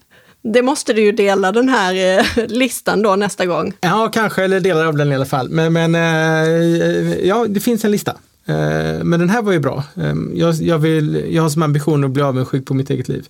Det 0.53 0.61
måste 0.61 0.93
du 0.93 1.01
ju 1.01 1.11
dela 1.11 1.51
den 1.51 1.69
här 1.69 2.19
eh, 2.19 2.47
listan 2.47 3.01
då 3.01 3.15
nästa 3.15 3.45
gång. 3.45 3.73
Ja, 3.81 4.11
kanske, 4.13 4.43
eller 4.43 4.59
delar 4.59 4.85
av 4.85 4.97
den 4.97 5.11
i 5.11 5.15
alla 5.15 5.25
fall. 5.25 5.49
Men, 5.49 5.73
men 5.73 5.95
eh, 5.95 7.27
ja, 7.27 7.45
det 7.49 7.59
finns 7.59 7.85
en 7.85 7.91
lista. 7.91 8.15
Eh, 8.47 9.03
men 9.03 9.19
den 9.19 9.29
här 9.29 9.41
var 9.41 9.51
ju 9.51 9.59
bra. 9.59 9.83
Ehm, 9.95 10.31
jag, 10.35 10.55
jag, 10.55 10.79
vill, 10.79 11.25
jag 11.29 11.41
har 11.41 11.49
som 11.49 11.63
ambition 11.63 12.03
att 12.03 12.11
bli 12.11 12.23
avundsjuk 12.23 12.65
på 12.65 12.73
mitt 12.73 12.89
eget 12.89 13.07
liv. 13.07 13.27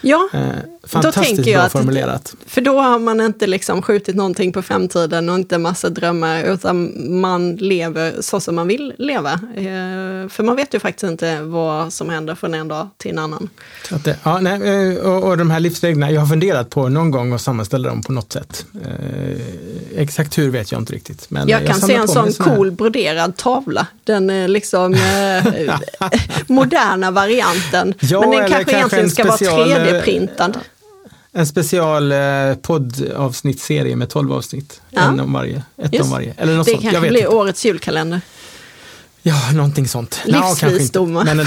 Ja, 0.00 0.28
eh, 0.32 0.40
Fantastiskt 0.84 1.44
bra 1.44 1.58
att, 1.58 1.72
formulerat. 1.72 2.34
För 2.46 2.60
då 2.60 2.80
har 2.80 2.98
man 2.98 3.20
inte 3.20 3.46
liksom 3.46 3.82
skjutit 3.82 4.16
någonting 4.16 4.52
på 4.52 4.62
framtiden 4.62 5.28
och 5.28 5.34
inte 5.34 5.58
massa 5.58 5.90
drömmar, 5.90 6.42
utan 6.44 6.92
man 7.20 7.56
lever 7.56 8.14
så 8.20 8.40
som 8.40 8.54
man 8.54 8.68
vill 8.68 8.92
leva. 8.98 9.32
Eh, 9.32 10.28
för 10.28 10.42
man 10.42 10.56
vet 10.56 10.74
ju 10.74 10.78
faktiskt 10.78 11.10
inte 11.10 11.42
vad 11.42 11.92
som 11.92 12.10
händer 12.10 12.34
från 12.34 12.54
en 12.54 12.68
dag 12.68 12.88
till 12.96 13.10
en 13.10 13.18
annan. 13.18 13.48
Det, 14.04 14.16
ja, 14.22 14.40
nej, 14.40 15.00
och, 15.00 15.24
och 15.24 15.38
de 15.38 15.50
här 15.50 15.60
livsreglerna, 15.60 16.10
jag 16.10 16.20
har 16.20 16.28
funderat 16.28 16.70
på 16.70 16.88
någon 16.88 17.10
gång 17.10 17.32
att 17.32 17.40
sammanställa 17.40 17.88
dem 17.88 18.02
på 18.02 18.12
något 18.12 18.32
sätt. 18.32 18.66
exakt 19.96 20.38
hur 20.38 20.50
vet 20.50 20.72
jag 20.72 20.80
inte 20.80 20.92
riktigt. 20.92 21.30
Men 21.30 21.48
jag 21.48 21.66
kan 21.66 21.80
se 21.80 21.94
en 21.94 22.08
sån 22.08 22.32
cool 22.32 22.70
broderad 22.70 23.36
tavla. 23.36 23.86
Den 24.04 24.52
liksom 24.60 24.94
eh, 24.94 25.74
moderna 26.46 27.10
varianten. 27.10 27.94
Ja, 28.00 28.20
Men 28.20 28.30
den 28.30 28.38
kanske, 28.38 28.54
kanske 28.54 28.76
egentligen 28.76 29.10
ska 29.10 29.32
special, 29.32 29.68
vara 29.68 29.80
3D-printad. 29.80 30.58
En 31.32 31.46
special 31.46 32.12
eh, 32.12 32.54
poddavsnittsserie 32.62 33.96
med 33.96 34.08
12 34.08 34.32
avsnitt. 34.32 34.80
Ja. 34.90 35.00
En 35.00 35.20
om 35.20 35.32
varje. 35.32 35.62
Ett 35.82 35.92
Just. 35.92 36.04
om 36.04 36.10
varje. 36.10 36.34
Eller 36.36 36.54
något 36.54 36.66
det 36.66 36.72
sånt. 36.72 36.82
kanske 36.82 37.00
blir 37.00 37.20
inte. 37.20 37.28
årets 37.28 37.64
julkalender. 37.64 38.20
Ja, 39.22 39.52
någonting 39.52 39.88
sånt. 39.88 40.20
Livsvisdomar. 40.24 41.24
No, 41.24 41.34
Men 41.34 41.46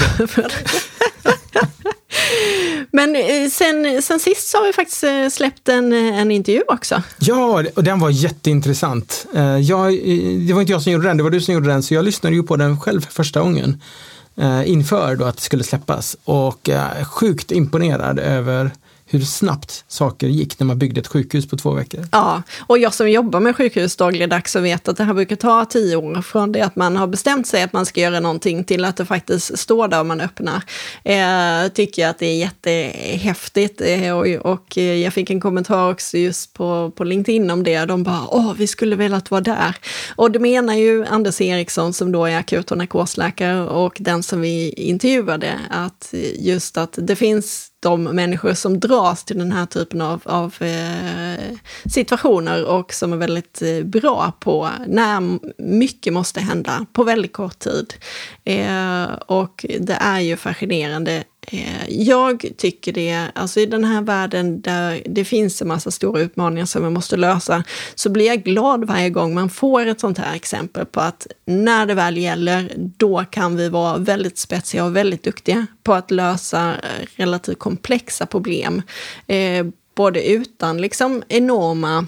Men 2.94 3.16
eh, 3.16 3.50
sen, 3.50 4.02
sen 4.02 4.20
sist 4.20 4.48
så 4.48 4.58
har 4.58 4.66
vi 4.66 4.72
faktiskt 4.72 5.04
eh, 5.04 5.28
släppt 5.28 5.68
en, 5.68 5.92
eh, 5.92 6.20
en 6.20 6.30
intervju 6.30 6.62
också. 6.68 7.02
Ja, 7.18 7.64
och 7.74 7.84
den 7.84 8.00
var 8.00 8.10
jätteintressant. 8.10 9.26
Jag, 9.62 9.92
det 10.46 10.52
var 10.52 10.60
inte 10.60 10.72
jag 10.72 10.82
som 10.82 10.92
gjorde 10.92 11.08
den, 11.08 11.16
det 11.16 11.22
var 11.22 11.30
du 11.30 11.40
som 11.40 11.54
gjorde 11.54 11.68
den, 11.68 11.82
så 11.82 11.94
jag 11.94 12.04
lyssnade 12.04 12.36
ju 12.36 12.42
på 12.42 12.56
den 12.56 12.80
själv 12.80 13.00
för 13.00 13.12
första 13.12 13.40
gången 13.40 13.82
inför 14.64 15.16
då 15.16 15.24
att 15.24 15.36
det 15.36 15.42
skulle 15.42 15.64
släppas 15.64 16.16
och 16.24 16.70
sjukt 17.04 17.52
imponerad 17.52 18.18
över 18.18 18.70
hur 19.18 19.26
snabbt 19.26 19.84
saker 19.88 20.26
gick 20.26 20.58
när 20.58 20.66
man 20.66 20.78
byggde 20.78 21.00
ett 21.00 21.06
sjukhus 21.06 21.48
på 21.48 21.56
två 21.56 21.70
veckor. 21.70 22.06
Ja, 22.12 22.42
och 22.66 22.78
jag 22.78 22.94
som 22.94 23.10
jobbar 23.10 23.40
med 23.40 23.56
sjukhus 23.56 23.96
dagligdags 23.96 24.56
och 24.56 24.64
vet 24.64 24.88
att 24.88 24.96
det 24.96 25.04
här 25.04 25.14
brukar 25.14 25.36
ta 25.36 25.64
tio 25.64 25.96
år 25.96 26.22
från 26.22 26.52
det 26.52 26.60
att 26.60 26.76
man 26.76 26.96
har 26.96 27.06
bestämt 27.06 27.46
sig 27.46 27.62
att 27.62 27.72
man 27.72 27.86
ska 27.86 28.00
göra 28.00 28.20
någonting 28.20 28.64
till 28.64 28.84
att 28.84 28.96
det 28.96 29.04
faktiskt 29.04 29.58
står 29.58 29.88
där 29.88 30.00
och 30.00 30.06
man 30.06 30.20
öppnar. 30.20 30.62
Eh, 31.04 31.68
tycker 31.68 32.02
jag 32.02 32.10
att 32.10 32.18
det 32.18 32.26
är 32.26 32.36
jättehäftigt 32.36 33.80
eh, 33.80 34.16
och, 34.16 34.52
och 34.52 34.76
jag 34.76 35.12
fick 35.12 35.30
en 35.30 35.40
kommentar 35.40 35.90
också 35.90 36.18
just 36.18 36.52
på, 36.52 36.92
på 36.96 37.04
LinkedIn 37.04 37.50
om 37.50 37.62
det. 37.62 37.84
De 37.84 38.02
bara, 38.02 38.26
åh, 38.28 38.54
vi 38.56 38.66
skulle 38.66 38.96
velat 38.96 39.30
vara 39.30 39.40
där. 39.40 39.76
Och 40.16 40.30
det 40.30 40.38
menar 40.38 40.74
ju 40.74 41.06
Anders 41.06 41.40
Eriksson 41.40 41.92
som 41.92 42.12
då 42.12 42.24
är 42.26 42.38
akut 42.38 42.70
och 42.70 42.78
narkosläkare 42.78 43.60
och 43.60 43.96
den 44.00 44.22
som 44.22 44.40
vi 44.40 44.70
intervjuade, 44.70 45.60
att 45.70 46.14
just 46.38 46.76
att 46.76 46.98
det 47.02 47.16
finns 47.16 47.70
de 47.84 48.02
människor 48.02 48.54
som 48.54 48.80
dras 48.80 49.24
till 49.24 49.38
den 49.38 49.52
här 49.52 49.66
typen 49.66 50.00
av, 50.00 50.22
av 50.24 50.54
eh, 50.62 51.56
situationer 51.94 52.64
och 52.64 52.94
som 52.94 53.12
är 53.12 53.16
väldigt 53.16 53.62
eh, 53.62 53.84
bra 53.84 54.32
på 54.40 54.68
när 54.86 55.38
mycket 55.62 56.12
måste 56.12 56.40
hända 56.40 56.86
på 56.92 57.04
väldigt 57.04 57.32
kort 57.32 57.58
tid. 57.58 57.94
Eh, 58.44 59.04
och 59.26 59.66
det 59.80 59.98
är 60.00 60.20
ju 60.20 60.36
fascinerande 60.36 61.24
Eh, 61.46 61.88
jag 61.88 62.44
tycker 62.56 62.92
det, 62.92 63.28
alltså 63.34 63.60
i 63.60 63.66
den 63.66 63.84
här 63.84 64.02
världen 64.02 64.60
där 64.60 65.02
det 65.06 65.24
finns 65.24 65.62
en 65.62 65.68
massa 65.68 65.90
stora 65.90 66.20
utmaningar 66.20 66.66
som 66.66 66.84
vi 66.84 66.90
måste 66.90 67.16
lösa, 67.16 67.64
så 67.94 68.10
blir 68.10 68.26
jag 68.26 68.42
glad 68.42 68.84
varje 68.84 69.10
gång 69.10 69.34
man 69.34 69.50
får 69.50 69.86
ett 69.86 70.00
sånt 70.00 70.18
här 70.18 70.34
exempel 70.34 70.86
på 70.86 71.00
att 71.00 71.26
när 71.44 71.86
det 71.86 71.94
väl 71.94 72.16
gäller, 72.16 72.72
då 72.76 73.24
kan 73.30 73.56
vi 73.56 73.68
vara 73.68 73.98
väldigt 73.98 74.38
spetsiga 74.38 74.84
och 74.84 74.96
väldigt 74.96 75.22
duktiga 75.22 75.66
på 75.82 75.94
att 75.94 76.10
lösa 76.10 76.74
eh, 76.74 77.06
relativt 77.16 77.58
komplexa 77.58 78.26
problem. 78.26 78.82
Eh, 79.26 79.66
både 79.94 80.28
utan 80.28 80.80
liksom 80.80 81.22
enorma 81.28 82.06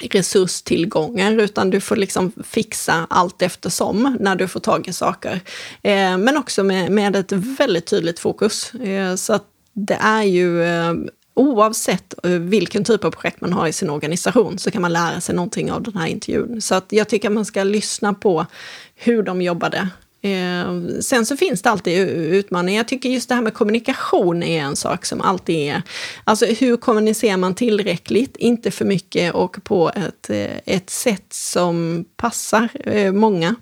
resurstillgångar, 0.00 1.38
utan 1.38 1.70
du 1.70 1.80
får 1.80 1.96
liksom 1.96 2.32
fixa 2.44 3.06
allt 3.10 3.42
eftersom 3.42 4.16
när 4.20 4.36
du 4.36 4.48
får 4.48 4.60
tag 4.60 4.88
i 4.88 4.92
saker. 4.92 5.40
Eh, 5.82 6.18
men 6.18 6.36
också 6.36 6.64
med, 6.64 6.90
med 6.90 7.16
ett 7.16 7.32
väldigt 7.32 7.86
tydligt 7.86 8.18
fokus. 8.18 8.74
Eh, 8.74 9.14
så 9.14 9.32
att 9.32 9.44
det 9.72 9.98
är 10.00 10.22
ju 10.22 10.62
eh, 10.62 10.94
oavsett 11.34 12.14
eh, 12.26 12.30
vilken 12.30 12.84
typ 12.84 13.04
av 13.04 13.10
projekt 13.10 13.40
man 13.40 13.52
har 13.52 13.66
i 13.66 13.72
sin 13.72 13.90
organisation 13.90 14.58
så 14.58 14.70
kan 14.70 14.82
man 14.82 14.92
lära 14.92 15.20
sig 15.20 15.34
någonting 15.34 15.72
av 15.72 15.82
den 15.82 15.96
här 15.96 16.06
intervjun. 16.06 16.60
Så 16.60 16.74
att 16.74 16.86
jag 16.88 17.08
tycker 17.08 17.28
att 17.28 17.34
man 17.34 17.44
ska 17.44 17.64
lyssna 17.64 18.14
på 18.14 18.46
hur 18.94 19.22
de 19.22 19.42
jobbade 19.42 19.88
Eh, 20.22 21.00
sen 21.00 21.26
så 21.26 21.36
finns 21.36 21.62
det 21.62 21.70
alltid 21.70 22.08
utmaningar. 22.08 22.80
Jag 22.80 22.88
tycker 22.88 23.08
just 23.08 23.28
det 23.28 23.34
här 23.34 23.42
med 23.42 23.54
kommunikation 23.54 24.42
är 24.42 24.60
en 24.60 24.76
sak 24.76 25.06
som 25.06 25.20
alltid 25.20 25.56
är... 25.56 25.82
Alltså 26.24 26.46
hur 26.46 26.76
kommunicerar 26.76 27.36
man 27.36 27.54
tillräckligt, 27.54 28.36
inte 28.36 28.70
för 28.70 28.84
mycket 28.84 29.34
och 29.34 29.64
på 29.64 29.90
ett, 29.90 30.30
eh, 30.30 30.74
ett 30.74 30.90
sätt 30.90 31.32
som 31.32 32.04
passar 32.16 32.68
eh, 32.84 33.12
många. 33.12 33.54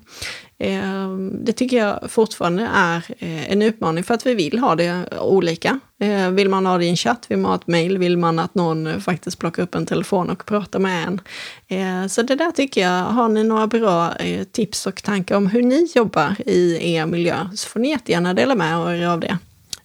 Ehm, 0.59 1.45
det 1.45 1.53
tycker 1.53 1.77
jag 1.77 2.11
fortfarande 2.11 2.69
är 2.73 3.05
eh, 3.19 3.51
en 3.51 3.61
utmaning 3.61 4.03
för 4.03 4.13
att 4.13 4.25
vi 4.25 4.35
vill 4.35 4.59
ha 4.59 4.75
det 4.75 5.19
olika. 5.21 5.79
Ehm, 5.99 6.35
vill 6.35 6.49
man 6.49 6.65
ha 6.65 6.77
det 6.77 6.85
i 6.85 6.89
en 6.89 6.95
chatt, 6.95 7.25
vill 7.27 7.37
man 7.37 7.51
ha 7.51 7.55
ett 7.55 7.67
mejl, 7.67 7.97
vill 7.97 8.17
man 8.17 8.39
att 8.39 8.55
någon 8.55 8.87
eh, 8.87 8.99
faktiskt 8.99 9.39
plockar 9.39 9.63
upp 9.63 9.75
en 9.75 9.85
telefon 9.85 10.29
och 10.29 10.45
pratar 10.45 10.79
med 10.79 11.07
en. 11.07 11.21
Ehm, 11.67 12.09
så 12.09 12.21
det 12.21 12.35
där 12.35 12.51
tycker 12.51 12.81
jag, 12.81 13.03
har 13.03 13.29
ni 13.29 13.43
några 13.43 13.67
bra 13.67 14.15
eh, 14.15 14.43
tips 14.43 14.87
och 14.87 15.03
tankar 15.03 15.37
om 15.37 15.47
hur 15.47 15.61
ni 15.61 15.87
jobbar 15.95 16.35
i 16.45 16.93
er 16.93 17.05
miljö 17.05 17.49
så 17.55 17.69
får 17.69 17.79
ni 17.79 17.89
jättegärna 17.89 18.33
dela 18.33 18.55
med 18.55 18.99
er 19.01 19.07
av 19.07 19.19
det. 19.19 19.37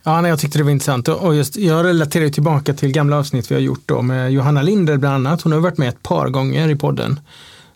Ja, 0.05 0.21
nej, 0.21 0.29
jag 0.29 0.39
tyckte 0.39 0.59
det 0.59 0.65
var 0.65 0.71
intressant 0.71 1.09
och 1.09 1.35
just, 1.35 1.57
jag 1.57 1.85
relaterar 1.87 2.29
tillbaka 2.29 2.75
till 2.75 2.93
gamla 2.93 3.19
avsnitt 3.19 3.51
vi 3.51 3.55
har 3.55 3.63
gjort 3.63 3.83
då 3.87 4.03
med 4.03 4.33
Johanna 4.33 4.63
Linder 4.63 4.97
bland 4.97 5.15
annat. 5.15 5.43
Hon 5.43 5.53
har 5.53 5.61
varit 5.61 5.79
med 5.79 5.89
ett 5.89 6.03
par 6.03 6.29
gånger 6.29 6.69
i 6.69 6.77
podden 6.77 7.21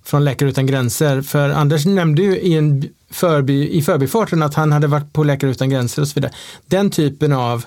från 0.07 0.25
Läkare 0.25 0.49
Utan 0.49 0.67
Gränser. 0.67 1.23
För 1.23 1.51
Anders 1.51 1.87
nämnde 1.87 2.23
ju 2.23 2.39
i, 2.39 2.55
en 2.55 2.89
förbi, 3.11 3.71
i 3.71 3.83
förbifarten 3.83 4.43
att 4.43 4.55
han 4.55 4.73
hade 4.73 4.87
varit 4.87 5.13
på 5.13 5.25
Läkare 5.25 5.51
Utan 5.51 5.71
Gränser 5.71 6.03
och 6.03 6.09
så 6.09 6.15
vidare. 6.15 6.33
Den 6.67 6.91
typen 6.91 7.33
av 7.33 7.65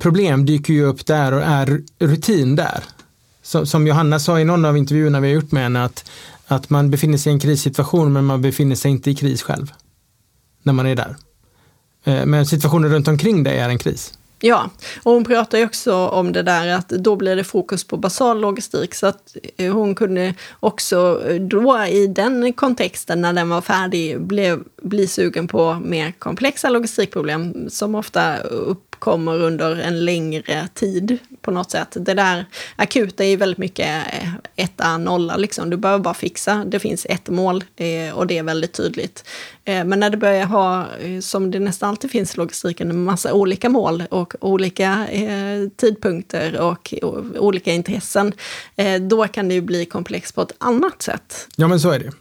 problem 0.00 0.46
dyker 0.46 0.74
ju 0.74 0.84
upp 0.84 1.06
där 1.06 1.32
och 1.32 1.42
är 1.42 1.80
rutin 1.98 2.56
där. 2.56 2.84
Som, 3.42 3.66
som 3.66 3.86
Johanna 3.86 4.18
sa 4.18 4.40
i 4.40 4.44
någon 4.44 4.64
av 4.64 4.76
intervjuerna 4.76 5.20
vi 5.20 5.28
har 5.28 5.34
gjort 5.34 5.52
med 5.52 5.62
henne 5.62 5.84
att, 5.84 6.10
att 6.46 6.70
man 6.70 6.90
befinner 6.90 7.18
sig 7.18 7.30
i 7.30 7.34
en 7.34 7.40
krissituation 7.40 8.12
men 8.12 8.24
man 8.24 8.42
befinner 8.42 8.76
sig 8.76 8.90
inte 8.90 9.10
i 9.10 9.14
kris 9.14 9.42
själv. 9.42 9.72
När 10.62 10.72
man 10.72 10.86
är 10.86 10.96
där. 10.96 11.16
Eh, 12.04 12.26
men 12.26 12.46
situationen 12.46 12.90
runt 12.90 13.08
omkring 13.08 13.42
dig 13.42 13.58
är 13.58 13.68
en 13.68 13.78
kris. 13.78 14.12
Ja, 14.40 14.70
och 15.02 15.12
hon 15.12 15.24
pratar 15.24 15.58
ju 15.58 15.64
också 15.64 15.94
om 15.94 16.32
det 16.32 16.42
där 16.42 16.68
att 16.68 16.88
då 16.88 17.16
blir 17.16 17.36
det 17.36 17.44
fokus 17.44 17.84
på 17.84 17.96
basal 17.96 18.40
logistik. 18.40 18.94
Så 18.94 19.06
att 19.06 19.36
eh, 19.56 19.72
hon 19.72 19.94
kunde 19.94 20.34
också 20.60 21.22
eh, 21.28 21.40
då 21.40 21.84
i 21.84 22.06
den 22.06 22.52
kontexten 22.52 23.20
när 23.20 23.32
den 23.32 23.48
var 23.48 23.60
färdig 23.60 24.20
blev, 24.20 24.62
bli 24.82 25.06
sugen 25.06 25.48
på 25.48 25.74
mer 25.84 26.12
komplexa 26.18 26.68
logistikproblem 26.68 27.70
som 27.70 27.94
ofta 27.94 28.38
upp, 28.38 28.87
uppkommer 28.98 29.42
under 29.42 29.76
en 29.76 30.04
längre 30.04 30.68
tid 30.74 31.18
på 31.42 31.50
något 31.50 31.70
sätt. 31.70 31.96
Det 32.00 32.14
där 32.14 32.44
akuta 32.76 33.24
är 33.24 33.28
ju 33.28 33.36
väldigt 33.36 33.58
mycket 33.58 34.06
eh, 34.12 34.28
etta, 34.56 34.98
nolla 34.98 35.36
liksom. 35.36 35.70
Du 35.70 35.76
behöver 35.76 36.04
bara 36.04 36.14
fixa. 36.14 36.64
Det 36.66 36.78
finns 36.78 37.06
ett 37.08 37.28
mål 37.28 37.64
eh, 37.76 38.14
och 38.14 38.26
det 38.26 38.38
är 38.38 38.42
väldigt 38.42 38.72
tydligt. 38.72 39.24
Eh, 39.64 39.84
men 39.84 40.00
när 40.00 40.10
det 40.10 40.16
börjar 40.16 40.46
ha, 40.46 40.86
eh, 41.00 41.20
som 41.20 41.50
det 41.50 41.58
nästan 41.58 41.88
alltid 41.88 42.10
finns 42.10 42.34
i 42.34 42.36
logistiken, 42.36 42.90
en 42.90 43.04
massa 43.04 43.32
olika 43.32 43.68
mål 43.68 44.04
och 44.10 44.34
olika 44.40 45.08
eh, 45.08 45.68
tidpunkter 45.76 46.60
och 46.60 46.94
olika 47.38 47.72
intressen, 47.72 48.32
då 49.00 49.26
kan 49.28 49.48
det 49.48 49.54
ju 49.54 49.60
bli 49.60 49.84
komplext 49.84 50.34
på 50.34 50.42
ett 50.42 50.52
annat 50.58 51.02
sätt. 51.02 51.48
Ja, 51.56 51.68
men 51.68 51.80
så 51.80 51.90
är 51.90 51.98
det. 51.98 52.12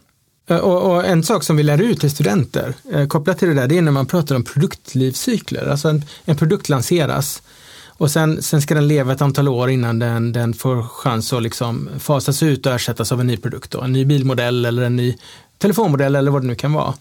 Eh, 0.47 0.57
och, 0.57 0.91
och, 0.91 1.05
en 1.05 1.23
sak 1.23 1.43
som 1.43 1.55
vi 1.57 1.63
lär 1.63 1.81
ut 1.81 1.99
till 1.99 2.11
studenter 2.11 2.73
eh, 2.91 3.07
kopplat 3.07 3.39
till 3.39 3.47
det 3.47 3.53
där, 3.53 3.67
det 3.67 3.77
är 3.77 3.81
när 3.81 3.91
man 3.91 4.05
pratar 4.05 4.35
om 4.35 4.43
produktlivscykler. 4.43 5.67
Alltså 5.67 5.89
en, 5.89 6.03
en 6.25 6.35
produkt 6.35 6.69
lanseras 6.69 7.41
och 7.87 8.11
sen, 8.11 8.41
sen 8.41 8.61
ska 8.61 8.75
den 8.75 8.87
leva 8.87 9.13
ett 9.13 9.21
antal 9.21 9.47
år 9.47 9.69
innan 9.69 9.99
den, 9.99 10.31
den 10.31 10.53
får 10.53 10.81
chans 10.81 11.33
att 11.33 11.43
liksom 11.43 11.89
fasas 11.99 12.43
ut 12.43 12.65
och 12.65 12.71
ersättas 12.71 13.11
av 13.11 13.21
en 13.21 13.27
ny 13.27 13.37
produkt. 13.37 13.71
Då. 13.71 13.81
En 13.81 13.93
ny 13.93 14.05
bilmodell 14.05 14.65
eller 14.65 14.83
en 14.83 14.95
ny 14.95 15.17
telefonmodell 15.57 16.15
eller 16.15 16.31
vad 16.31 16.41
det 16.41 16.47
nu 16.47 16.55
kan 16.55 16.73
vara. 16.73 16.93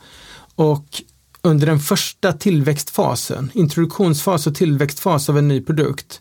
Och 0.55 1.03
under 1.43 1.67
den 1.67 1.81
första 1.81 2.33
tillväxtfasen, 2.33 3.51
introduktionsfas 3.55 4.47
och 4.47 4.55
tillväxtfas 4.55 5.29
av 5.29 5.39
en 5.39 5.49
ny 5.49 5.61
produkt, 5.61 6.21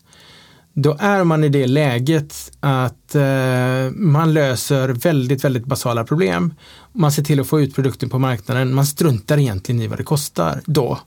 då 0.78 0.96
är 0.98 1.24
man 1.24 1.44
i 1.44 1.48
det 1.48 1.66
läget 1.66 2.52
att 2.60 3.14
eh, 3.14 3.90
man 3.92 4.34
löser 4.34 4.88
väldigt, 4.88 5.44
väldigt 5.44 5.64
basala 5.64 6.04
problem. 6.04 6.54
Man 6.92 7.12
ser 7.12 7.22
till 7.22 7.40
att 7.40 7.46
få 7.46 7.60
ut 7.60 7.74
produkten 7.74 8.08
på 8.10 8.18
marknaden. 8.18 8.74
Man 8.74 8.86
struntar 8.86 9.38
egentligen 9.38 9.80
i 9.80 9.86
vad 9.86 9.98
det 9.98 10.04
kostar 10.04 10.60
då. 10.66 10.98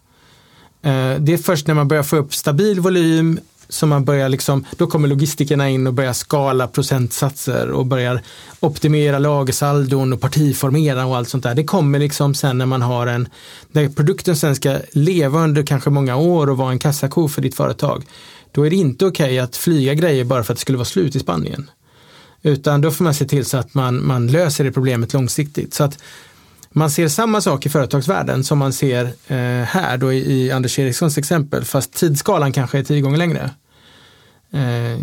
Eh, 0.81 1.15
det 1.19 1.33
är 1.33 1.37
först 1.37 1.67
när 1.67 1.73
man 1.73 1.87
börjar 1.87 2.03
få 2.03 2.17
upp 2.17 2.33
stabil 2.33 2.79
volym 2.79 3.39
som 3.69 3.89
man 3.89 4.05
börjar 4.05 4.29
liksom, 4.29 4.65
då 4.77 4.87
kommer 4.87 5.07
logistikerna 5.07 5.69
in 5.69 5.87
och 5.87 5.93
börjar 5.93 6.13
skala 6.13 6.67
procentsatser 6.67 7.71
och 7.71 7.85
börjar 7.85 8.21
optimera 8.59 9.19
lagersaldon 9.19 10.13
och 10.13 10.21
partiformera 10.21 11.05
och 11.05 11.17
allt 11.17 11.29
sånt 11.29 11.43
där. 11.43 11.55
Det 11.55 11.63
kommer 11.63 11.99
liksom 11.99 12.35
sen 12.35 12.57
när 12.57 12.65
man 12.65 12.81
har 12.81 13.07
en, 13.07 13.27
när 13.71 13.89
produkten 13.89 14.35
sen 14.35 14.55
ska 14.55 14.77
leva 14.91 15.39
under 15.39 15.63
kanske 15.63 15.89
många 15.89 16.15
år 16.15 16.49
och 16.49 16.57
vara 16.57 16.71
en 16.71 16.79
kassako 16.79 17.27
för 17.27 17.41
ditt 17.41 17.55
företag 17.55 18.05
då 18.51 18.65
är 18.65 18.69
det 18.69 18.75
inte 18.75 19.05
okej 19.05 19.25
okay 19.25 19.39
att 19.39 19.57
flyga 19.57 19.93
grejer 19.93 20.23
bara 20.23 20.43
för 20.43 20.53
att 20.53 20.57
det 20.57 20.61
skulle 20.61 20.77
vara 20.77 20.85
slut 20.85 21.15
i 21.15 21.19
Spanien. 21.19 21.71
Utan 22.41 22.81
då 22.81 22.91
får 22.91 23.03
man 23.03 23.13
se 23.13 23.25
till 23.25 23.45
så 23.45 23.57
att 23.57 23.73
man, 23.73 24.07
man 24.07 24.27
löser 24.27 24.63
det 24.63 24.71
problemet 24.71 25.13
långsiktigt. 25.13 25.73
Så 25.73 25.83
att 25.83 25.97
man 26.69 26.91
ser 26.91 27.07
samma 27.07 27.41
sak 27.41 27.65
i 27.65 27.69
företagsvärlden 27.69 28.43
som 28.43 28.57
man 28.57 28.73
ser 28.73 29.05
eh, 29.27 29.65
här 29.65 29.97
då 29.97 30.13
i, 30.13 30.31
i 30.31 30.51
Anders 30.51 30.79
Erikssons 30.79 31.17
exempel, 31.17 31.65
fast 31.65 31.93
tidsskalan 31.93 32.51
kanske 32.51 32.79
är 32.79 32.83
tio 32.83 33.01
gånger 33.01 33.17
längre. 33.17 33.49
Eh, 34.51 34.99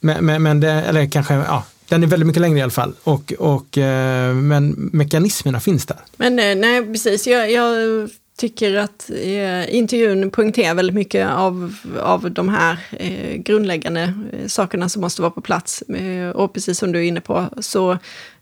men, 0.00 0.24
men, 0.24 0.42
men 0.42 0.60
det, 0.60 0.70
eller 0.70 1.06
kanske, 1.06 1.34
ja, 1.34 1.64
den 1.88 2.02
är 2.02 2.06
väldigt 2.06 2.26
mycket 2.26 2.40
längre 2.40 2.58
i 2.58 2.62
alla 2.62 2.70
fall. 2.70 2.94
Och, 3.02 3.32
och, 3.38 3.78
eh, 3.78 4.34
men 4.34 4.90
mekanismerna 4.92 5.60
finns 5.60 5.86
där. 5.86 5.98
Men 6.16 6.38
eh, 6.38 6.56
nej, 6.56 6.86
precis. 6.86 7.26
Jag, 7.26 7.52
jag 7.52 8.10
tycker 8.40 8.76
att 8.76 9.10
eh, 9.10 9.74
intervjun 9.74 10.30
poängterar 10.30 10.74
väldigt 10.74 10.94
mycket 10.94 11.30
av, 11.30 11.76
av 12.00 12.30
de 12.30 12.48
här 12.48 12.78
eh, 12.90 13.36
grundläggande 13.36 14.14
eh, 14.32 14.46
sakerna 14.46 14.88
som 14.88 15.02
måste 15.02 15.22
vara 15.22 15.30
på 15.30 15.40
plats. 15.40 15.82
Eh, 15.82 16.30
och 16.30 16.52
precis 16.52 16.78
som 16.78 16.92
du 16.92 16.98
är 16.98 17.02
inne 17.02 17.20
på 17.20 17.46
så 17.60 17.90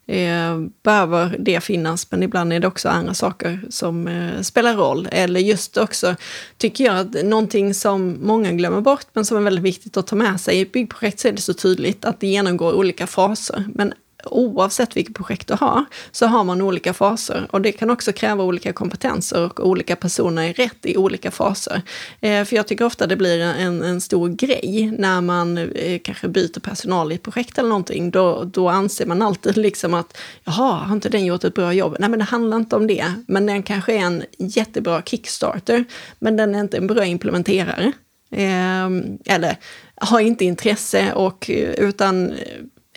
eh, 0.07 0.59
behöver 0.83 1.37
det 1.39 1.61
finnas, 1.61 2.11
men 2.11 2.23
ibland 2.23 2.53
är 2.53 2.61
det 2.61 2.67
också 2.67 2.89
andra 2.89 3.15
saker 3.15 3.61
som 3.71 4.09
eh, 4.09 4.41
spelar 4.41 4.77
roll. 4.77 5.09
Eller 5.13 5.41
just 5.41 5.77
också, 5.77 6.17
tycker 6.59 6.85
jag, 6.85 6.99
att 6.99 7.25
någonting 7.25 7.75
som 7.75 8.19
många 8.23 8.53
glömmer 8.53 8.81
bort, 8.81 9.07
men 9.13 9.25
som 9.25 9.37
är 9.37 9.41
väldigt 9.41 9.65
viktigt 9.65 9.97
att 9.97 10.07
ta 10.07 10.17
med 10.17 10.41
sig. 10.41 10.59
I 10.59 10.61
ett 10.61 10.73
byggprojekt 10.73 11.21
så 11.21 11.29
är 11.29 11.33
det 11.33 11.43
så 11.43 11.55
tydligt 11.55 12.05
att 12.05 12.21
det 12.21 12.27
genomgår 12.27 12.73
olika 12.73 13.07
faser, 13.07 13.65
men 13.75 13.93
oavsett 14.31 14.97
vilket 14.97 15.17
projekt 15.17 15.49
du 15.49 15.55
har, 15.55 15.85
så 16.11 16.27
har 16.27 16.45
man 16.45 16.63
olika 16.63 16.95
faser. 16.95 17.47
Och 17.51 17.61
det 17.61 17.73
kan 17.73 17.91
också 17.91 18.13
kräva 18.13 18.45
olika 18.45 18.73
kompetenser 18.73 19.45
och 19.45 19.67
olika 19.67 19.97
personer 19.97 20.43
är 20.43 20.53
rätt 20.53 20.87
i 20.87 20.97
olika 20.97 21.31
faser. 21.31 21.83
Eh, 22.21 22.45
för 22.45 22.57
jag 22.57 22.67
tycker 22.67 22.85
ofta 22.85 23.07
det 23.07 23.17
blir 23.17 23.41
en, 23.41 23.83
en 23.83 24.01
stor 24.01 24.29
grej 24.29 24.95
när 24.99 25.21
man 25.21 25.59
eh, 25.59 26.01
kanske 26.05 26.29
byter 26.29 26.61
personal 26.61 27.13
i 27.13 27.15
ett 27.15 27.23
projekt 27.23 27.59
eller 27.59 27.69
någonting. 27.69 28.11
Då, 28.11 28.45
då 28.45 28.69
anser 28.69 29.07
man 29.07 29.23
alltid 29.23 29.57
liksom 29.57 29.95
att, 29.95 30.19
jaha, 30.45 30.73
har 30.73 30.95
inte 30.95 31.09
den 31.09 31.25
gjort 31.25 31.45
ett 31.45 31.55
bra 31.55 31.73
jobb? 31.73 31.97
Nej, 31.99 32.09
men 32.09 32.19
det 32.19 32.25
handlar 32.25 32.57
inte 32.57 32.77
om 32.77 32.87
det. 32.87 33.13
Men 33.29 33.47
den 33.47 33.63
kanske 33.63 33.93
är 33.93 33.99
en 33.99 34.25
jättebra 34.39 35.03
kickstarter, 35.03 35.85
men 36.19 36.37
den 36.37 36.55
är 36.55 36.61
inte 36.61 36.77
en 36.77 36.87
bra 36.87 37.05
implementerare. 37.05 37.93
Eh, 38.31 38.87
eller 39.35 39.57
har 40.01 40.21
inte 40.21 40.45
intresse 40.45 41.13
och 41.13 41.51
eh, 41.51 41.71
utan 41.71 42.35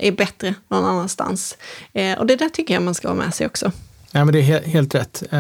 är 0.08 0.12
bättre 0.12 0.56
någon 0.68 0.86
annanstans. 0.86 1.58
Eh, 1.93 2.20
och 2.20 2.26
det 2.26 2.36
där 2.36 2.49
tycker 2.49 2.74
jag 2.74 2.84
man 2.84 2.95
ska 2.95 3.08
ha 3.08 3.16
med 3.16 3.34
sig 3.34 3.47
också. 3.47 3.72
Ja, 4.12 4.26
men 4.26 4.34
det 4.34 4.39
är 4.39 4.43
helt, 4.43 4.66
helt 4.66 4.95
rätt. 4.95 5.24
Eh, 5.32 5.39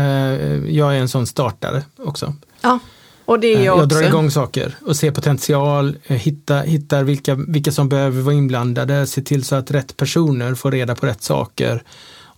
jag 0.75 0.95
är 0.95 0.99
en 0.99 1.09
sån 1.09 1.27
startare 1.27 1.83
också. 1.97 2.33
Ja, 2.61 2.79
och 3.25 3.39
det 3.39 3.47
är 3.47 3.55
jag, 3.55 3.65
jag 3.65 3.73
också. 3.73 3.81
Jag 3.81 3.89
drar 3.89 4.07
igång 4.07 4.31
saker 4.31 4.75
och 4.85 4.95
ser 4.95 5.11
potential, 5.11 5.97
eh, 6.03 6.17
hitta, 6.17 6.61
hittar 6.61 7.03
vilka, 7.03 7.35
vilka 7.35 7.71
som 7.71 7.89
behöver 7.89 8.21
vara 8.21 8.35
inblandade, 8.35 9.07
se 9.07 9.21
till 9.21 9.43
så 9.43 9.55
att 9.55 9.71
rätt 9.71 9.97
personer 9.97 10.55
får 10.55 10.71
reda 10.71 10.95
på 10.95 11.05
rätt 11.05 11.23
saker 11.23 11.83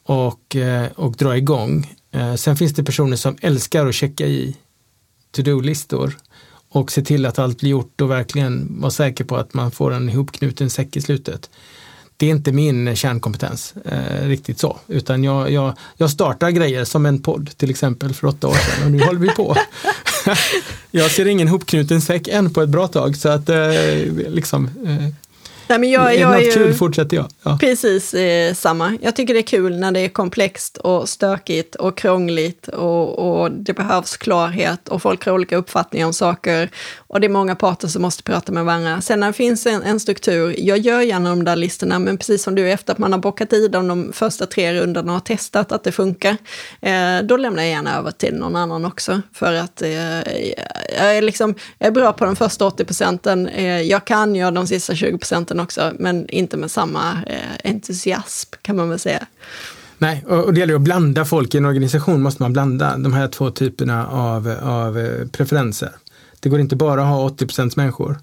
och, 0.04 0.56
eh, 0.56 0.88
och 0.96 1.16
dra 1.16 1.38
igång. 1.38 1.96
Eh, 2.12 2.36
sen 2.36 2.58
finns 2.58 2.74
det 2.74 2.84
personer 2.84 3.16
som 3.16 3.36
älskar 3.42 3.86
att 3.86 3.96
checka 3.96 4.26
i 4.26 4.58
to-do-listor 5.32 6.18
och 6.70 6.92
se 6.92 7.02
till 7.02 7.26
att 7.26 7.40
allt 7.40 7.60
blir 7.60 7.70
gjort 7.70 8.02
och 8.02 8.12
verkligen 8.12 8.82
vara 8.82 8.92
säker 8.92 9.24
på 9.24 9.38
att 9.38 9.54
man 9.54 9.72
får 9.72 9.94
en 9.94 10.10
ihopknuten 10.10 10.70
säck 10.70 10.96
i 10.96 11.02
slutet 11.02 11.50
det 12.18 12.26
är 12.26 12.30
inte 12.30 12.52
min 12.52 12.96
kärnkompetens 12.96 13.74
eh, 13.86 14.28
riktigt 14.28 14.60
så, 14.60 14.80
utan 14.88 15.24
jag, 15.24 15.52
jag, 15.52 15.74
jag 15.98 16.10
startar 16.10 16.50
grejer 16.50 16.86
som 16.86 17.06
en 17.06 17.22
podd 17.22 17.58
till 17.58 17.70
exempel 17.70 18.14
för 18.14 18.28
åtta 18.28 18.48
år 18.48 18.54
sedan 18.54 18.86
och 18.86 18.92
nu 18.92 19.04
håller 19.04 19.20
vi 19.20 19.30
på. 19.30 19.56
jag 20.92 21.12
ser 21.12 21.26
ingen 21.26 21.48
hopknuten 21.48 22.02
säck 22.02 22.28
än 22.28 22.54
på 22.54 22.62
ett 22.62 22.70
bra 22.70 22.88
tag 22.88 23.16
så 23.16 23.30
att 23.30 23.50
eh, 23.50 23.58
liksom 24.28 24.70
eh, 24.86 25.08
Nej, 25.68 25.80
men 25.80 25.90
jag, 25.90 26.18
jag 26.18 26.36
är 26.36 26.42
ju 26.42 26.52
kul 26.52 26.74
fortsätter 26.74 27.18
jag. 27.18 27.28
Ja. 27.44 27.58
Precis 27.62 28.14
eh, 28.14 28.54
samma. 28.54 28.98
Jag 29.02 29.16
tycker 29.16 29.34
det 29.34 29.40
är 29.40 29.42
kul 29.42 29.80
när 29.80 29.92
det 29.92 30.00
är 30.00 30.10
komplext 30.10 30.78
och 30.78 31.10
stökigt 31.10 31.76
och 31.76 31.98
krångligt 31.98 32.68
och, 32.68 33.42
och, 33.42 33.52
det 33.52 33.74
behövs 33.74 34.18
klarhet 34.18 34.90
och 34.90 35.02
folk 35.02 35.26
har 35.26 35.34
olika 35.34 35.58
uppfattningar 35.58 36.08
om 36.08 36.14
saker 36.14 36.70
och 36.98 37.22
det 37.22 37.28
är 37.28 37.30
många 37.30 37.56
parter 37.56 37.88
som 37.88 38.02
måste 38.02 38.24
prata 38.24 38.52
med 38.52 38.66
varandra. 38.66 39.02
Sen 39.02 39.20
när 39.20 39.28
det 39.28 39.34
finns 39.34 39.66
en, 39.66 39.84
en 39.84 40.00
struktur, 40.00 40.56
jag 40.58 40.78
gör 40.78 41.02
gärna 41.02 41.30
de 41.30 41.44
där 41.44 41.56
listorna, 41.56 42.00
men 42.00 42.18
precis 42.18 42.44
som 42.44 42.56
du, 42.56 42.72
efter 42.72 42.94
att 42.94 43.00
man 43.00 43.12
har 43.12 43.20
bockat 43.20 43.54
i 43.54 43.68
dem 43.68 43.88
de 43.88 44.14
första 44.14 44.46
tre 44.46 44.74
rundorna 44.74 45.12
och 45.12 45.16
har 45.16 45.20
testat 45.20 45.72
att 45.72 45.84
det 45.84 45.92
funkar, 45.92 46.38
eh, 46.82 47.20
då 47.24 47.38
lämnar 47.38 47.64
jag 47.64 47.72
gärna 47.72 47.98
över 47.98 48.12
till 48.12 48.36
någon 48.36 48.56
annan 48.56 48.86
också. 48.86 49.22
För 49.34 49.54
att 49.54 49.82
eh, 49.82 49.92
jag, 50.98 51.18
är 51.18 51.22
liksom, 51.22 51.56
jag 51.78 51.88
är 51.88 51.92
bra 51.92 52.14
på 52.14 52.26
de 52.26 52.36
första 52.36 52.66
80 52.66 52.86
procenten, 52.86 53.48
eh, 53.48 53.82
jag 53.82 54.06
kan 54.06 54.36
göra 54.36 54.52
de 54.52 54.68
sista 54.68 54.96
20 54.96 55.18
procenten 55.18 55.53
också, 55.60 55.94
men 56.00 56.30
inte 56.30 56.58
med 56.58 56.72
samma 56.72 57.24
eh, 57.28 57.72
entusiasm 57.72 58.50
kan 58.62 58.76
man 58.76 58.90
väl 58.90 59.00
säga. 59.00 59.28
Nej, 59.98 60.26
och 60.26 60.54
det 60.54 60.60
gäller 60.60 60.76
att 60.76 60.82
blanda 60.82 61.26
folk 61.26 61.56
i 61.56 61.58
en 61.58 61.66
organisation, 61.66 62.22
måste 62.22 62.42
man 62.42 62.54
blanda 62.54 62.98
de 62.98 63.14
här 63.14 63.28
två 63.28 63.52
typerna 63.52 64.08
av, 64.08 64.56
av 64.64 65.00
eh, 65.00 65.28
preferenser. 65.28 65.92
Det 66.40 66.50
går 66.50 66.60
inte 66.60 66.76
bara 66.76 67.02
att 67.02 67.08
ha 67.08 67.30
80% 67.30 67.74
människor. 67.76 68.18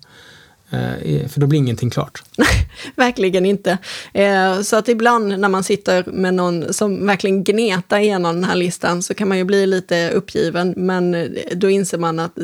Eh, 0.70 1.28
för 1.28 1.40
då 1.40 1.46
blir 1.46 1.58
ingenting 1.58 1.90
klart. 1.90 2.22
verkligen 2.96 3.46
inte. 3.46 3.78
Eh, 4.12 4.60
så 4.60 4.76
att 4.76 4.88
ibland 4.88 5.38
när 5.38 5.48
man 5.48 5.64
sitter 5.64 6.04
med 6.04 6.34
någon 6.34 6.74
som 6.74 7.06
verkligen 7.06 7.44
gnetar 7.44 7.98
igenom 7.98 8.34
den 8.34 8.44
här 8.44 8.54
listan 8.54 9.02
så 9.02 9.14
kan 9.14 9.28
man 9.28 9.38
ju 9.38 9.44
bli 9.44 9.66
lite 9.66 10.10
uppgiven, 10.10 10.74
men 10.76 11.14
eh, 11.14 11.28
då 11.52 11.70
inser 11.70 11.98
man 11.98 12.18
att 12.18 12.38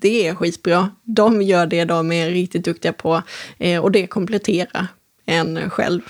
det 0.00 0.28
är 0.28 0.34
skitbra. 0.34 0.90
De 1.04 1.42
gör 1.42 1.66
det 1.66 1.84
de 1.84 2.12
är 2.12 2.30
riktigt 2.30 2.64
duktiga 2.64 2.92
på 2.92 3.22
och 3.82 3.92
det 3.92 4.06
kompletterar 4.06 4.86
en 5.26 5.70
själv. 5.70 6.00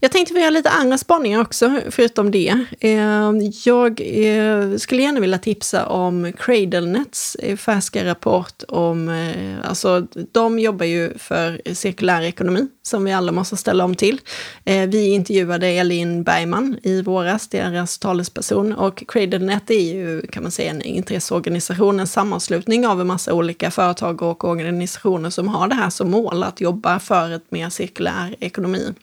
Jag 0.00 0.12
tänkte 0.12 0.34
vi 0.34 0.44
har 0.44 0.50
lite 0.50 0.70
andra 0.70 0.98
spaningar 0.98 1.40
också, 1.40 1.80
förutom 1.90 2.30
det. 2.30 2.64
Eh, 2.80 3.30
jag 3.64 4.00
eh, 4.00 4.76
skulle 4.76 5.02
gärna 5.02 5.20
vilja 5.20 5.38
tipsa 5.38 5.86
om 5.86 6.32
CradleNets 6.38 7.34
eh, 7.34 7.56
färska 7.56 8.04
rapport 8.04 8.62
om, 8.68 9.26
alltså 9.64 10.06
de 10.32 10.58
jobbar 10.58 10.86
ju 10.86 11.18
för 11.18 11.74
cirkulär 11.74 12.22
ekonomi, 12.22 12.68
som 12.82 13.04
vi 13.04 13.12
alla 13.12 13.32
måste 13.32 13.56
ställa 13.56 13.84
om 13.84 13.94
till. 13.94 14.20
Vi 14.64 15.08
intervjuade 15.08 15.66
Elin 15.66 16.22
Bergman 16.22 16.78
i 16.82 17.02
våras, 17.02 17.48
deras 17.48 17.98
talesperson, 17.98 18.72
och 18.72 19.04
CradleNet 19.08 19.70
är 19.70 19.94
ju, 19.94 20.26
kan 20.26 20.42
man 20.42 20.52
säga, 20.52 20.70
en 20.70 20.82
intresseorganisation, 20.82 22.00
en 22.00 22.06
sammanslutning 22.06 22.86
av 22.86 23.00
en 23.00 23.06
massa 23.06 23.34
olika 23.34 23.70
företag 23.70 24.22
och 24.22 24.44
organisationer 24.44 25.30
som 25.30 25.48
har 25.48 25.68
det 25.68 25.74
här 25.74 25.90
som 25.90 26.10
mål, 26.10 26.42
att 26.42 26.60
jobba 26.60 26.98
för 26.98 27.30
ett 27.30 27.50
mer 27.50 27.70
cirkulär 27.70 28.36
ekonomi. 28.40 28.94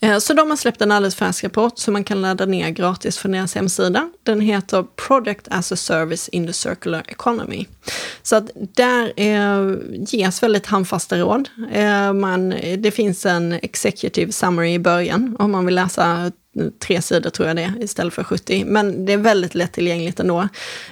Eh, 0.00 0.18
så 0.18 0.32
de 0.32 0.50
har 0.50 0.56
släppt 0.56 0.82
en 0.82 0.92
alldeles 0.92 1.14
färsk 1.14 1.44
rapport 1.44 1.78
som 1.78 1.92
man 1.92 2.04
kan 2.04 2.22
ladda 2.22 2.46
ner 2.46 2.70
gratis 2.70 3.18
från 3.18 3.32
deras 3.32 3.54
hemsida. 3.54 4.10
Den 4.22 4.40
heter 4.40 4.84
Product 5.06 5.48
as 5.50 5.72
a 5.72 5.76
Service 5.76 6.28
in 6.28 6.46
the 6.46 6.52
Circular 6.52 7.02
Economy. 7.08 7.66
Så 8.22 8.36
att 8.36 8.50
där 8.54 9.12
eh, 9.16 9.76
ges 10.06 10.42
väldigt 10.42 10.66
handfasta 10.66 11.18
råd. 11.18 11.48
Eh, 11.72 12.12
man, 12.12 12.54
det 12.78 12.94
finns 12.94 13.26
en 13.26 13.52
executive 13.52 14.32
summary 14.32 14.72
i 14.74 14.78
början 14.78 15.36
om 15.38 15.50
man 15.50 15.66
vill 15.66 15.74
läsa 15.74 16.32
tre 16.78 17.02
sidor 17.02 17.30
tror 17.30 17.48
jag 17.48 17.56
det 17.56 17.62
är, 17.62 17.82
istället 17.82 18.14
för 18.14 18.24
70. 18.24 18.64
Men 18.64 19.06
det 19.06 19.12
är 19.12 19.16
väldigt 19.16 19.54
lättillgängligt 19.54 20.20
ändå. 20.20 20.40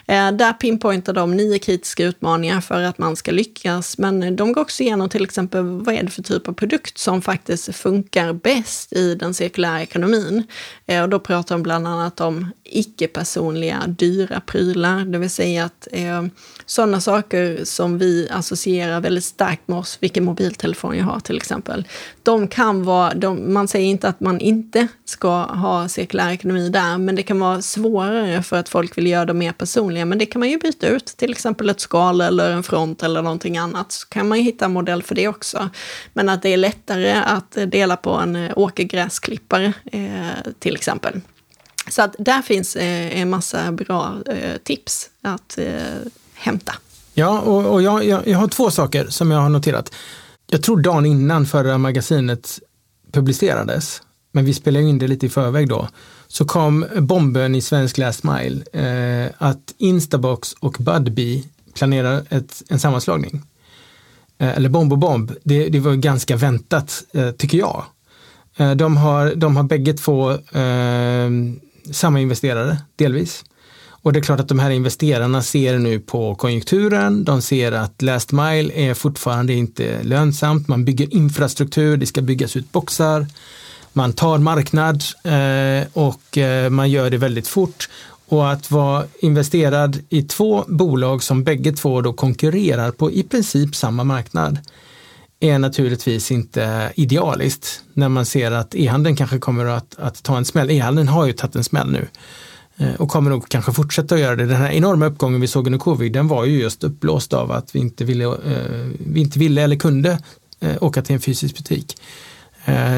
Eh, 0.06 0.32
där 0.32 0.52
pinpointar 0.52 1.12
de 1.12 1.36
nio 1.36 1.58
kritiska 1.58 2.04
utmaningar 2.04 2.60
för 2.60 2.82
att 2.82 2.98
man 2.98 3.16
ska 3.16 3.30
lyckas. 3.30 3.98
Men 3.98 4.36
de 4.36 4.52
går 4.52 4.60
också 4.60 4.82
igenom 4.82 5.08
till 5.08 5.24
exempel 5.24 5.64
vad 5.64 5.94
är 5.94 6.02
det 6.02 6.10
för 6.10 6.22
typ 6.22 6.48
av 6.48 6.52
produkt 6.52 6.98
som 6.98 7.22
faktiskt 7.22 7.74
funkar 7.76 8.32
bäst 8.32 8.92
i 8.92 9.14
den 9.14 9.34
cirkulära 9.34 9.82
ekonomin. 9.82 10.44
Eh, 10.86 11.02
och 11.02 11.08
då 11.08 11.18
pratar 11.20 11.54
de 11.54 11.62
bland 11.62 11.88
annat 11.88 12.20
om 12.20 12.50
icke-personliga 12.64 13.84
dyra 13.86 14.40
prylar, 14.40 15.04
det 15.04 15.18
vill 15.18 15.30
säga 15.30 15.64
att 15.64 15.88
eh, 15.92 16.24
sådana 16.66 17.00
saker 17.00 17.64
som 17.64 17.98
vi 17.98 18.28
associerar 18.30 19.00
väldigt 19.00 19.24
starkt 19.24 19.68
med 19.68 19.78
oss, 19.78 19.98
vilken 20.00 20.24
mobiltelefon 20.24 20.96
jag 20.96 21.04
har 21.04 21.20
till 21.20 21.36
exempel, 21.36 21.84
de 22.22 22.48
kan 22.48 22.84
vara, 22.84 23.14
de, 23.14 23.52
man 23.54 23.68
säger 23.68 23.86
inte 23.86 24.08
att 24.08 24.20
man 24.20 24.40
inte 24.40 24.88
ska 25.04 25.42
ha 25.42 25.88
cirkulär 25.88 26.30
ekonomi 26.30 26.68
där, 26.68 26.98
men 26.98 27.16
det 27.16 27.22
kan 27.22 27.40
vara 27.40 27.62
svårare 27.62 28.42
för 28.42 28.56
att 28.56 28.68
folk 28.68 28.98
vill 28.98 29.06
göra 29.06 29.24
dem 29.24 29.38
mer 29.38 29.52
personliga, 29.52 30.04
men 30.04 30.18
det 30.18 30.26
kan 30.26 30.40
man 30.40 30.50
ju 30.50 30.58
byta 30.58 30.88
ut, 30.88 31.06
till 31.06 31.30
exempel 31.30 31.70
ett 31.70 31.80
skal 31.80 32.20
eller 32.20 32.50
en 32.50 32.62
front 32.62 33.02
eller 33.02 33.22
någonting 33.22 33.58
annat, 33.58 33.92
så 33.92 34.08
kan 34.08 34.28
man 34.28 34.38
ju 34.38 34.44
hitta 34.44 34.64
en 34.64 34.72
modell 34.72 35.02
för 35.02 35.14
det 35.14 35.28
också. 35.28 35.70
Men 36.12 36.28
att 36.28 36.42
det 36.42 36.48
är 36.48 36.56
lättare 36.56 37.12
att 37.12 37.58
dela 37.66 37.96
på 37.96 38.10
en 38.10 38.36
eh, 38.36 38.52
åkergräsklippare 38.56 39.72
eh, 39.92 40.52
till 40.58 40.74
exempel. 40.74 41.20
Så 41.88 42.02
att 42.02 42.16
där 42.18 42.42
finns 42.42 42.76
eh, 42.76 43.20
en 43.20 43.30
massa 43.30 43.72
bra 43.72 44.14
eh, 44.26 44.56
tips 44.56 45.10
att 45.22 45.58
eh, 45.58 45.72
hämta. 46.34 46.72
Ja, 47.14 47.40
och, 47.40 47.66
och 47.66 47.82
jag, 47.82 48.04
jag, 48.04 48.28
jag, 48.28 48.38
har 48.38 48.48
två 48.48 48.70
saker 48.70 49.06
som 49.08 49.30
jag 49.30 49.38
har 49.38 49.48
noterat. 49.48 49.92
Jag 50.52 50.62
tror 50.62 50.80
dagen 50.80 51.06
innan 51.06 51.46
förra 51.46 51.78
magasinet 51.78 52.58
publicerades, 53.12 54.02
men 54.32 54.44
vi 54.44 54.54
spelade 54.54 54.84
in 54.84 54.98
det 54.98 55.08
lite 55.08 55.26
i 55.26 55.28
förväg 55.28 55.68
då, 55.68 55.88
så 56.28 56.44
kom 56.44 56.86
bomben 56.98 57.54
i 57.54 57.60
svensk 57.60 57.98
last 57.98 58.24
mile 58.24 58.62
eh, 58.72 59.30
att 59.38 59.74
Instabox 59.78 60.52
och 60.52 60.76
Budbee 60.78 61.44
planerar 61.74 62.24
ett, 62.28 62.62
en 62.68 62.78
sammanslagning. 62.78 63.42
Eh, 64.38 64.56
eller 64.56 64.68
bomb 64.68 64.92
och 64.92 64.98
bomb, 64.98 65.32
det, 65.42 65.68
det 65.68 65.80
var 65.80 65.94
ganska 65.94 66.36
väntat 66.36 67.04
eh, 67.12 67.30
tycker 67.30 67.58
jag. 67.58 67.84
Eh, 68.56 68.70
de, 68.70 68.96
har, 68.96 69.34
de 69.34 69.56
har 69.56 69.62
bägge 69.62 69.92
två 69.92 70.30
eh, 70.30 71.30
samma 71.92 72.20
investerare, 72.20 72.78
delvis. 72.96 73.44
Och 74.02 74.12
det 74.12 74.18
är 74.18 74.22
klart 74.22 74.40
att 74.40 74.48
de 74.48 74.58
här 74.58 74.70
investerarna 74.70 75.42
ser 75.42 75.78
nu 75.78 76.00
på 76.00 76.34
konjunkturen, 76.34 77.24
de 77.24 77.42
ser 77.42 77.72
att 77.72 78.02
last 78.02 78.32
mile 78.32 78.72
är 78.74 78.94
fortfarande 78.94 79.52
inte 79.52 80.02
lönsamt, 80.02 80.68
man 80.68 80.84
bygger 80.84 81.14
infrastruktur, 81.14 81.96
det 81.96 82.06
ska 82.06 82.22
byggas 82.22 82.56
ut 82.56 82.72
boxar, 82.72 83.26
man 83.92 84.12
tar 84.12 84.38
marknad 84.38 85.02
eh, 85.24 85.88
och 85.92 86.38
eh, 86.38 86.70
man 86.70 86.90
gör 86.90 87.10
det 87.10 87.18
väldigt 87.18 87.48
fort. 87.48 87.88
Och 88.28 88.50
att 88.50 88.70
vara 88.70 89.04
investerad 89.20 89.98
i 90.08 90.22
två 90.22 90.64
bolag 90.68 91.22
som 91.22 91.44
bägge 91.44 91.72
två 91.72 92.00
då 92.00 92.12
konkurrerar 92.12 92.90
på 92.90 93.10
i 93.10 93.22
princip 93.22 93.76
samma 93.76 94.04
marknad 94.04 94.58
är 95.40 95.58
naturligtvis 95.58 96.30
inte 96.30 96.92
idealiskt 96.94 97.82
när 97.94 98.08
man 98.08 98.26
ser 98.26 98.50
att 98.50 98.74
e-handeln 98.74 99.16
kanske 99.16 99.38
kommer 99.38 99.66
att, 99.66 99.94
att 99.98 100.22
ta 100.22 100.36
en 100.36 100.44
smäll. 100.44 100.70
E-handeln 100.70 101.08
har 101.08 101.26
ju 101.26 101.32
tagit 101.32 101.56
en 101.56 101.64
smäll 101.64 101.90
nu 101.90 102.08
Eh, 102.80 102.94
och 102.94 103.08
kommer 103.08 103.30
nog 103.30 103.48
kanske 103.48 103.72
fortsätta 103.72 104.14
att 104.14 104.20
göra 104.20 104.36
det. 104.36 104.46
Den 104.46 104.56
här 104.56 104.70
enorma 104.70 105.06
uppgången 105.06 105.40
vi 105.40 105.46
såg 105.46 105.66
under 105.66 105.78
covid, 105.78 106.12
den 106.12 106.28
var 106.28 106.44
ju 106.44 106.60
just 106.60 106.84
uppblåst 106.84 107.32
av 107.32 107.52
att 107.52 107.74
vi 107.74 107.78
inte 107.78 108.04
ville, 108.04 108.24
eh, 108.24 108.88
vi 109.06 109.20
inte 109.20 109.38
ville 109.38 109.62
eller 109.62 109.76
kunde 109.76 110.18
eh, 110.60 110.76
åka 110.80 111.02
till 111.02 111.14
en 111.14 111.20
fysisk 111.20 111.56
butik. 111.56 111.96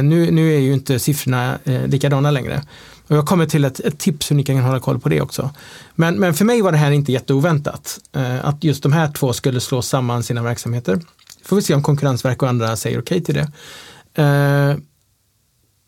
Nu, 0.03 0.31
nu 0.31 0.55
är 0.55 0.59
ju 0.59 0.73
inte 0.73 0.99
siffrorna 0.99 1.59
likadana 1.87 2.31
längre. 2.31 2.63
Och 3.09 3.17
jag 3.17 3.27
kommer 3.27 3.47
till 3.47 3.65
ett, 3.65 3.81
ett, 3.81 3.99
tips 3.99 4.31
hur 4.31 4.37
ni 4.37 4.45
kan 4.45 4.59
hålla 4.59 4.81
koll 4.81 5.01
på 5.01 5.09
det 5.09 5.21
också. 5.21 5.51
Men, 5.95 6.21
men 6.21 6.35
för 6.35 6.45
mig 6.45 6.63
var 6.63 6.73
det 6.73 6.79
här 6.79 6.91
inte 6.91 7.13
jätteoväntat. 7.13 7.99
Att 8.43 8.65
just 8.65 8.83
de 8.83 8.93
här 8.93 9.13
två 9.13 9.33
skulle 9.33 9.61
slå 9.61 9.83
samman 9.83 10.23
sina 10.23 10.43
verksamheter. 10.43 11.01
Får 11.45 11.57
vi 11.57 11.63
se 11.63 11.75
om 11.75 11.83
Konkurrensverket 11.83 12.43
och 12.43 12.49
andra 12.49 12.77
säger 12.77 13.01
okej 13.01 13.21
okay 13.21 13.25
till 13.25 13.35
det. 14.15 14.83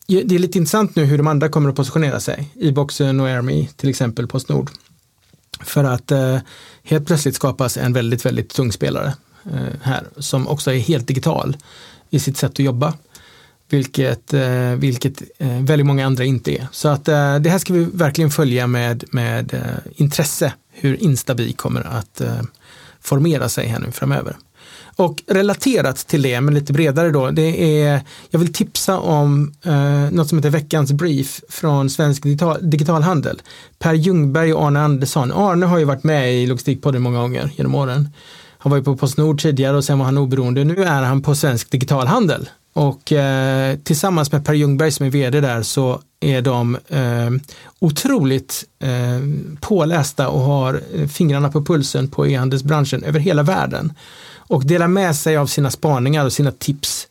Det 0.06 0.34
är 0.34 0.38
lite 0.38 0.58
intressant 0.58 0.96
nu 0.96 1.04
hur 1.04 1.18
de 1.18 1.26
andra 1.26 1.48
kommer 1.48 1.70
att 1.70 1.76
positionera 1.76 2.20
sig. 2.20 2.50
E-boxen 2.60 3.20
och 3.20 3.26
Airme, 3.26 3.68
till 3.76 3.88
exempel 3.88 4.26
Postnord. 4.26 4.70
För 5.60 5.84
att 5.84 6.12
eh, 6.12 6.38
helt 6.82 7.06
plötsligt 7.06 7.34
skapas 7.34 7.76
en 7.76 7.92
väldigt, 7.92 8.26
väldigt 8.26 8.48
tung 8.48 8.72
spelare 8.72 9.14
eh, 9.52 9.80
här 9.82 10.04
som 10.16 10.48
också 10.48 10.72
är 10.72 10.78
helt 10.78 11.06
digital 11.06 11.56
i 12.10 12.20
sitt 12.20 12.36
sätt 12.36 12.50
att 12.50 12.58
jobba. 12.58 12.94
Vilket, 13.68 14.34
eh, 14.34 14.70
vilket 14.76 15.22
eh, 15.38 15.60
väldigt 15.60 15.86
många 15.86 16.06
andra 16.06 16.24
inte 16.24 16.52
är. 16.52 16.66
Så 16.72 16.88
att 16.88 17.08
eh, 17.08 17.38
det 17.38 17.50
här 17.50 17.58
ska 17.58 17.72
vi 17.72 17.84
verkligen 17.84 18.30
följa 18.30 18.66
med, 18.66 19.04
med 19.10 19.62
intresse 19.96 20.52
hur 20.70 21.02
Instabi 21.02 21.52
kommer 21.52 21.80
att 21.80 22.22
formera 23.00 23.48
sig 23.48 23.66
här 23.66 23.78
nu 23.78 23.92
framöver. 23.92 24.36
Och 24.96 25.22
relaterat 25.26 25.96
till 25.96 26.22
det, 26.22 26.40
men 26.40 26.54
lite 26.54 26.72
bredare 26.72 27.10
då, 27.10 27.30
det 27.30 27.82
är, 27.82 28.00
jag 28.30 28.38
vill 28.38 28.52
tipsa 28.52 28.98
om 28.98 29.54
eh, 29.64 30.10
något 30.10 30.28
som 30.28 30.38
heter 30.38 30.50
Veckans 30.50 30.92
Brief 30.92 31.40
från 31.48 31.90
Svensk 31.90 32.22
digital, 32.22 32.70
Digitalhandel. 32.70 33.42
Per 33.78 33.94
Ljungberg 33.94 34.54
och 34.54 34.66
Arne 34.66 34.80
Andersson. 34.80 35.32
Arne 35.32 35.66
har 35.66 35.78
ju 35.78 35.84
varit 35.84 36.04
med 36.04 36.34
i 36.34 36.46
Logistikpodden 36.46 37.02
många 37.02 37.18
gånger 37.18 37.50
genom 37.56 37.74
åren. 37.74 38.08
Han 38.58 38.70
var 38.70 38.76
ju 38.76 38.84
på 38.84 38.96
Postnord 38.96 39.40
tidigare 39.40 39.76
och 39.76 39.84
sen 39.84 39.98
var 39.98 40.06
han 40.06 40.18
oberoende. 40.18 40.64
Nu 40.64 40.84
är 40.84 41.02
han 41.02 41.22
på 41.22 41.34
Svensk 41.34 41.70
Digitalhandel. 41.70 42.48
Och 42.72 43.12
eh, 43.12 43.76
tillsammans 43.76 44.32
med 44.32 44.44
Per 44.44 44.54
Ljungberg 44.54 44.90
som 44.90 45.06
är 45.06 45.10
vd 45.10 45.40
där 45.40 45.62
så 45.62 46.00
är 46.20 46.42
de 46.42 46.74
eh, 46.88 47.30
otroligt 47.78 48.64
eh, 48.78 49.20
pålästa 49.60 50.28
och 50.28 50.40
har 50.40 50.80
eh, 50.94 51.06
fingrarna 51.06 51.50
på 51.50 51.64
pulsen 51.64 52.08
på 52.08 52.26
e-handelsbranschen 52.26 53.04
över 53.04 53.20
hela 53.20 53.42
världen 53.42 53.92
och 54.46 54.66
delar 54.66 54.88
med 54.88 55.16
sig 55.16 55.36
av 55.36 55.46
sina 55.46 55.70
spaningar 55.70 56.24
och 56.24 56.32
sina 56.32 56.52
tips 56.52 57.08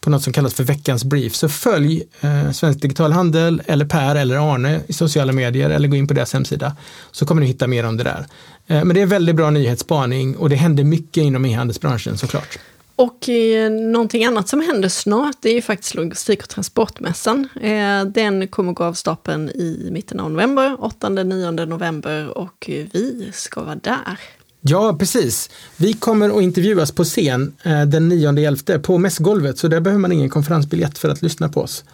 på 0.00 0.10
något 0.10 0.22
som 0.22 0.32
kallas 0.32 0.54
för 0.54 0.64
veckans 0.64 1.04
brief. 1.04 1.34
Så 1.34 1.48
följ 1.48 2.02
eh, 2.20 2.50
Svensk 2.50 2.80
Digital 2.80 3.12
Handel 3.12 3.62
eller 3.66 3.84
Per 3.84 4.16
eller 4.16 4.54
Arne 4.54 4.80
i 4.86 4.92
sociala 4.92 5.32
medier 5.32 5.70
eller 5.70 5.88
gå 5.88 5.96
in 5.96 6.08
på 6.08 6.14
deras 6.14 6.32
hemsida 6.32 6.76
så 7.12 7.26
kommer 7.26 7.40
ni 7.40 7.46
hitta 7.46 7.66
mer 7.66 7.84
om 7.84 7.96
det 7.96 8.04
där. 8.04 8.26
Eh, 8.66 8.84
men 8.84 8.88
det 8.88 9.00
är 9.00 9.06
väldigt 9.06 9.36
bra 9.36 9.50
nyhetsspaning 9.50 10.36
och 10.36 10.48
det 10.48 10.56
händer 10.56 10.84
mycket 10.84 11.22
inom 11.22 11.44
e-handelsbranschen 11.44 12.18
såklart. 12.18 12.58
Och 12.98 13.28
eh, 13.28 13.70
någonting 13.70 14.24
annat 14.24 14.48
som 14.48 14.60
händer 14.60 14.88
snart 14.88 15.36
det 15.40 15.50
är 15.50 15.54
ju 15.54 15.62
faktiskt 15.62 15.94
logistik 15.94 16.42
och 16.42 16.48
transportmässan. 16.48 17.48
Eh, 17.60 18.04
den 18.04 18.48
kommer 18.48 18.72
gå 18.72 18.84
av 18.84 18.92
stapeln 18.92 19.48
i 19.48 19.88
mitten 19.90 20.20
av 20.20 20.30
november, 20.30 20.76
8-9 20.76 21.66
november 21.66 22.38
och 22.38 22.70
eh, 22.70 22.86
vi 22.92 23.30
ska 23.32 23.62
vara 23.62 23.74
där. 23.74 24.18
Ja, 24.60 24.96
precis. 24.98 25.50
Vi 25.76 25.92
kommer 25.92 26.36
att 26.36 26.42
intervjuas 26.42 26.92
på 26.92 27.04
scen 27.04 27.56
eh, 27.62 27.82
den 27.82 28.12
9-11 28.12 28.78
på 28.78 28.98
mässgolvet, 28.98 29.58
så 29.58 29.68
där 29.68 29.80
behöver 29.80 30.00
man 30.00 30.12
ingen 30.12 30.30
konferensbiljett 30.30 30.98
för 30.98 31.08
att 31.08 31.22
lyssna 31.22 31.48
på 31.48 31.60
oss. 31.60 31.84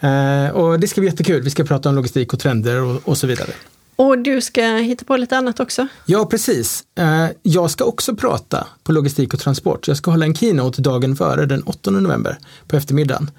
Eh, 0.00 0.48
och 0.48 0.80
det 0.80 0.88
ska 0.88 1.00
bli 1.00 1.10
jättekul. 1.10 1.42
Vi 1.42 1.50
ska 1.50 1.64
prata 1.64 1.88
om 1.88 1.94
logistik 1.94 2.32
och 2.32 2.40
trender 2.40 2.82
och, 2.82 3.08
och 3.08 3.18
så 3.18 3.26
vidare. 3.26 3.50
Och 3.96 4.18
du 4.18 4.40
ska 4.40 4.62
hitta 4.62 5.04
på 5.04 5.16
lite 5.16 5.36
annat 5.36 5.60
också? 5.60 5.86
Ja, 6.06 6.26
precis. 6.26 6.84
Eh, 6.94 7.26
jag 7.42 7.70
ska 7.70 7.84
också 7.84 8.16
prata 8.16 8.66
på 8.82 8.92
logistik 8.92 9.34
och 9.34 9.40
transport. 9.40 9.88
Jag 9.88 9.96
ska 9.96 10.10
hålla 10.10 10.26
en 10.26 10.34
keynote 10.34 10.82
dagen 10.82 11.16
före, 11.16 11.46
den 11.46 11.62
8 11.62 11.90
november 11.90 12.38
på 12.68 12.76
eftermiddagen. 12.76 13.30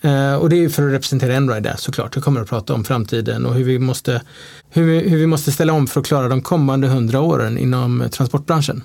Eh, 0.00 0.34
och 0.34 0.48
det 0.48 0.64
är 0.64 0.68
för 0.68 0.86
att 0.86 0.92
representera 0.92 1.34
Enride 1.34 1.74
såklart. 1.78 2.16
Jag 2.16 2.24
kommer 2.24 2.40
att 2.40 2.48
prata 2.48 2.74
om 2.74 2.84
framtiden 2.84 3.46
och 3.46 3.54
hur 3.54 3.64
vi, 3.64 3.78
måste, 3.78 4.22
hur, 4.70 4.84
vi, 4.84 5.08
hur 5.08 5.18
vi 5.18 5.26
måste 5.26 5.52
ställa 5.52 5.72
om 5.72 5.86
för 5.86 6.00
att 6.00 6.06
klara 6.06 6.28
de 6.28 6.42
kommande 6.42 6.88
hundra 6.88 7.20
åren 7.20 7.58
inom 7.58 8.02
eh, 8.02 8.08
transportbranschen. 8.08 8.82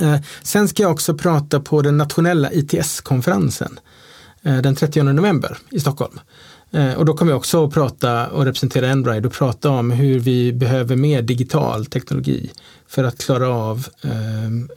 Eh, 0.00 0.16
sen 0.42 0.68
ska 0.68 0.82
jag 0.82 0.92
också 0.92 1.14
prata 1.14 1.60
på 1.60 1.82
den 1.82 1.98
nationella 1.98 2.52
ITS-konferensen 2.52 3.78
den 4.62 4.74
30 4.74 5.02
november 5.02 5.58
i 5.70 5.80
Stockholm. 5.80 6.20
Och 6.96 7.04
då 7.04 7.14
kommer 7.14 7.32
jag 7.32 7.36
också 7.36 7.64
att 7.64 7.74
prata 7.74 8.26
och 8.26 8.44
representera 8.44 8.88
Enride 8.88 9.28
och 9.28 9.32
prata 9.32 9.70
om 9.70 9.90
hur 9.90 10.18
vi 10.18 10.52
behöver 10.52 10.96
mer 10.96 11.22
digital 11.22 11.86
teknologi 11.86 12.50
för 12.88 13.04
att 13.04 13.18
klara 13.18 13.48
av 13.48 13.86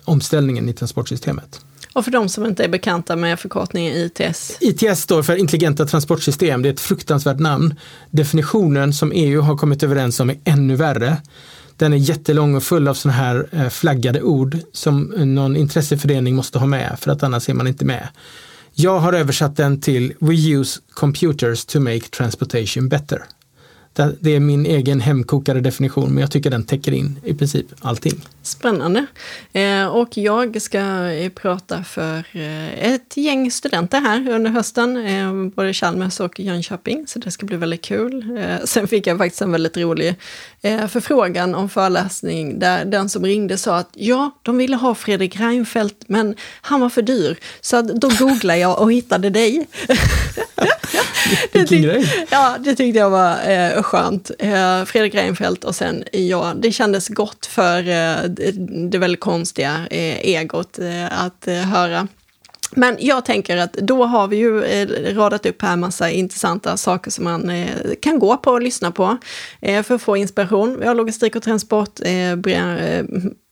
omställningen 0.05 0.69
i 0.69 0.73
transportsystemet. 0.73 1.65
Och 1.95 2.03
för 2.03 2.11
de 2.11 2.29
som 2.29 2.45
inte 2.45 2.63
är 2.63 2.67
bekanta 2.67 3.15
med 3.15 3.39
förkortningen 3.39 3.93
ITS? 3.93 4.57
ITS 4.61 5.01
står 5.01 5.23
för 5.23 5.35
intelligenta 5.35 5.85
transportsystem. 5.85 6.61
Det 6.61 6.69
är 6.69 6.73
ett 6.73 6.79
fruktansvärt 6.79 7.39
namn. 7.39 7.75
Definitionen 8.11 8.93
som 8.93 9.11
EU 9.11 9.41
har 9.41 9.57
kommit 9.57 9.83
överens 9.83 10.19
om 10.19 10.29
är 10.29 10.37
ännu 10.43 10.75
värre. 10.75 11.17
Den 11.77 11.93
är 11.93 11.97
jättelång 11.97 12.55
och 12.55 12.63
full 12.63 12.87
av 12.87 12.93
sådana 12.93 13.17
här 13.17 13.47
eh, 13.51 13.69
flaggade 13.69 14.21
ord 14.21 14.57
som 14.71 15.01
någon 15.17 15.55
intresseförening 15.55 16.35
måste 16.35 16.59
ha 16.59 16.65
med 16.65 16.97
för 16.99 17.11
att 17.11 17.23
annars 17.23 17.49
är 17.49 17.53
man 17.53 17.67
inte 17.67 17.85
med. 17.85 18.07
Jag 18.73 18.99
har 18.99 19.13
översatt 19.13 19.57
den 19.57 19.81
till 19.81 20.13
We 20.19 20.33
use 20.33 20.79
computers 20.93 21.65
to 21.65 21.79
make 21.79 21.99
transportation 21.99 22.89
better. 22.89 23.23
Det 24.19 24.35
är 24.35 24.39
min 24.39 24.65
egen 24.65 25.01
hemkokade 25.01 25.61
definition, 25.61 26.09
men 26.09 26.21
jag 26.21 26.31
tycker 26.31 26.49
den 26.49 26.63
täcker 26.63 26.91
in 26.91 27.19
i 27.23 27.33
princip 27.33 27.65
allting. 27.79 28.21
Spännande. 28.45 29.05
Eh, 29.53 29.85
och 29.85 30.17
jag 30.17 30.61
ska 30.61 30.79
eh, 31.09 31.29
prata 31.29 31.83
för 31.83 32.23
eh, 32.31 32.93
ett 32.93 33.17
gäng 33.17 33.51
studenter 33.51 34.01
här 34.01 34.29
under 34.29 34.51
hösten, 34.51 35.51
både 35.55 35.73
Chalmers 35.73 36.19
och 36.19 36.39
Jönköping, 36.39 37.07
så 37.07 37.19
det 37.19 37.31
ska 37.31 37.45
bli 37.45 37.57
väldigt 37.57 37.81
kul. 37.81 38.39
Sen 38.63 38.87
fick 38.87 39.07
jag 39.07 39.17
faktiskt 39.17 39.41
en 39.41 39.51
väldigt 39.51 39.77
rolig 39.77 40.15
förfrågan 40.89 41.55
om 41.55 41.69
föreläsning, 41.69 42.59
där 42.59 42.85
den 42.85 43.09
som 43.09 43.25
ringde 43.25 43.57
sa 43.57 43.77
att 43.77 43.89
ja, 43.93 44.31
de 44.41 44.57
ville 44.57 44.75
ha 44.75 44.95
Fredrik 44.95 45.39
Reinfeldt, 45.39 46.03
men 46.07 46.35
han 46.61 46.81
var 46.81 46.89
för 46.89 47.01
dyr. 47.01 47.37
Så 47.61 47.81
då 47.81 48.09
googlade 48.19 48.59
jag 48.59 48.81
och 48.81 48.91
hittade 48.91 49.29
dig. 49.29 49.67
det 51.51 51.65
tyck, 51.65 51.85
ja, 52.29 52.55
det 52.59 52.75
tyckte 52.75 52.99
jag 52.99 53.09
var 53.09 53.49
eh, 53.49 53.83
skönt. 53.83 54.31
Fredrik 54.85 55.15
Reinfeldt 55.15 55.63
och 55.63 55.75
sen 55.75 56.03
ja, 56.11 56.53
det 56.55 56.71
kändes 56.71 57.07
gott 57.07 57.45
för 57.45 57.81
det 58.91 58.97
väldigt 58.97 59.19
konstiga 59.19 59.87
eh, 59.91 60.19
egot 60.19 60.79
eh, 60.79 61.25
att 61.25 61.47
eh, 61.47 61.55
höra. 61.55 62.07
Men 62.71 62.97
jag 62.99 63.25
tänker 63.25 63.57
att 63.57 63.73
då 63.73 64.05
har 64.05 64.27
vi 64.27 64.37
ju 64.37 64.61
radat 65.13 65.45
upp 65.45 65.61
här 65.61 65.75
massa 65.75 66.11
intressanta 66.11 66.77
saker 66.77 67.11
som 67.11 67.23
man 67.23 67.67
kan 68.01 68.19
gå 68.19 68.37
på 68.37 68.51
och 68.51 68.61
lyssna 68.61 68.91
på 68.91 69.17
för 69.83 69.95
att 69.95 70.01
få 70.01 70.17
inspiration. 70.17 70.79
Vi 70.79 70.87
har 70.87 70.95
logistik 70.95 71.35
och 71.35 71.43
transport, 71.43 71.99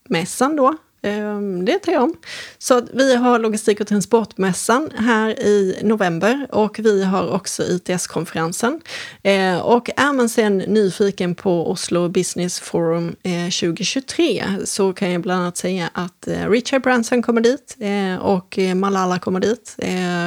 mässan 0.08 0.56
då, 0.56 0.76
Ehm, 1.04 1.64
det 1.64 1.78
tar 1.78 1.92
jag 1.92 2.02
om. 2.02 2.14
Så 2.58 2.82
vi 2.92 3.16
har 3.16 3.38
logistik 3.38 3.80
och 3.80 3.86
transportmässan 3.86 4.90
här 4.96 5.30
i 5.30 5.78
november 5.82 6.46
och 6.50 6.78
vi 6.78 7.04
har 7.04 7.30
också 7.30 7.62
ITS-konferensen. 7.62 8.80
Ehm, 9.22 9.60
och 9.60 9.90
är 9.96 10.12
man 10.12 10.28
sen 10.28 10.58
nyfiken 10.58 11.34
på 11.34 11.70
Oslo 11.70 12.08
Business 12.08 12.60
Forum 12.60 13.16
eh, 13.22 13.44
2023 13.44 14.44
så 14.64 14.92
kan 14.92 15.10
jag 15.10 15.22
bland 15.22 15.40
annat 15.40 15.56
säga 15.56 15.90
att 15.92 16.28
eh, 16.28 16.50
Richard 16.50 16.82
Branson 16.82 17.22
kommer 17.22 17.40
dit 17.40 17.76
eh, 17.78 18.16
och 18.16 18.58
Malala 18.74 19.18
kommer 19.18 19.40
dit. 19.40 19.76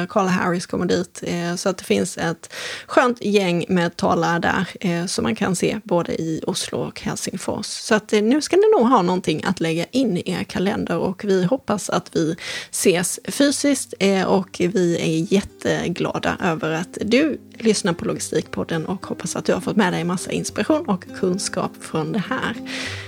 Carla 0.08 0.28
Harris 0.28 0.66
kommer 0.66 0.86
dit. 0.86 1.22
Så 1.56 1.68
att 1.68 1.78
det 1.78 1.84
finns 1.84 2.18
ett 2.18 2.54
skönt 2.86 3.24
gäng 3.24 3.64
med 3.68 3.96
talare 3.96 4.38
där 4.38 5.06
som 5.06 5.22
man 5.22 5.34
kan 5.34 5.56
se 5.56 5.80
både 5.84 6.12
i 6.12 6.40
Oslo 6.46 6.78
och 6.78 7.00
Helsingfors. 7.00 7.66
Så 7.66 7.94
att 7.94 8.12
nu 8.12 8.42
ska 8.42 8.56
ni 8.56 8.62
nog 8.78 8.88
ha 8.88 9.02
någonting 9.02 9.42
att 9.44 9.60
lägga 9.60 9.84
in 9.90 10.16
i 10.16 10.22
er 10.26 10.44
kalender 10.44 10.67
kalender 10.68 10.98
och 10.98 11.24
vi 11.24 11.44
hoppas 11.44 11.90
att 11.90 12.16
vi 12.16 12.36
ses 12.70 13.20
fysiskt 13.24 13.94
eh, 13.98 14.24
och 14.24 14.56
vi 14.60 14.96
är 15.00 15.32
jätteglada 15.32 16.36
över 16.42 16.72
att 16.72 16.98
du 17.00 17.40
lyssnar 17.58 17.92
på 17.92 18.04
Logistikpodden 18.04 18.86
och 18.86 19.06
hoppas 19.06 19.36
att 19.36 19.44
du 19.44 19.52
har 19.52 19.60
fått 19.60 19.76
med 19.76 19.92
dig 19.92 20.04
massa 20.04 20.32
inspiration 20.32 20.88
och 20.88 21.04
kunskap 21.20 21.72
från 21.80 22.12
det 22.12 22.22
här. 22.28 22.56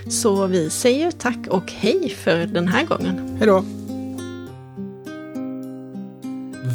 Så 0.09 0.47
vi 0.47 0.71
säger 0.71 1.11
tack 1.11 1.47
och 1.49 1.73
hej 1.73 2.09
för 2.09 2.47
den 2.47 2.69
här 2.69 2.85
gången. 2.85 3.37
Hej 3.39 3.47
då! 3.47 3.65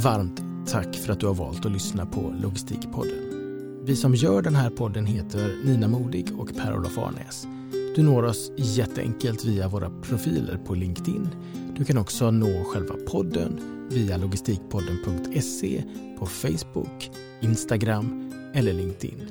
Varmt 0.03 0.41
tack 0.67 0.95
för 0.95 1.13
att 1.13 1.19
du 1.19 1.27
har 1.27 1.33
valt 1.33 1.65
att 1.65 1.71
lyssna 1.71 2.05
på 2.05 2.35
Logistikpodden. 2.41 3.21
Vi 3.85 3.95
som 3.95 4.15
gör 4.15 4.41
den 4.41 4.55
här 4.55 4.69
podden 4.69 5.05
heter 5.05 5.55
Nina 5.65 5.87
Modig 5.87 6.39
och 6.39 6.55
Per-Olof 6.55 6.97
Arnäs. 6.97 7.47
Du 7.95 8.03
når 8.03 8.23
oss 8.23 8.51
jätteenkelt 8.57 9.45
via 9.45 9.67
våra 9.67 9.89
profiler 9.89 10.57
på 10.57 10.75
LinkedIn. 10.75 11.29
Du 11.75 11.85
kan 11.85 11.97
också 11.97 12.31
nå 12.31 12.63
själva 12.63 12.95
podden 13.07 13.59
via 13.91 14.17
logistikpodden.se 14.17 15.83
på 16.19 16.25
Facebook, 16.25 17.11
Instagram 17.41 18.33
eller 18.53 18.73
LinkedIn. 18.73 19.21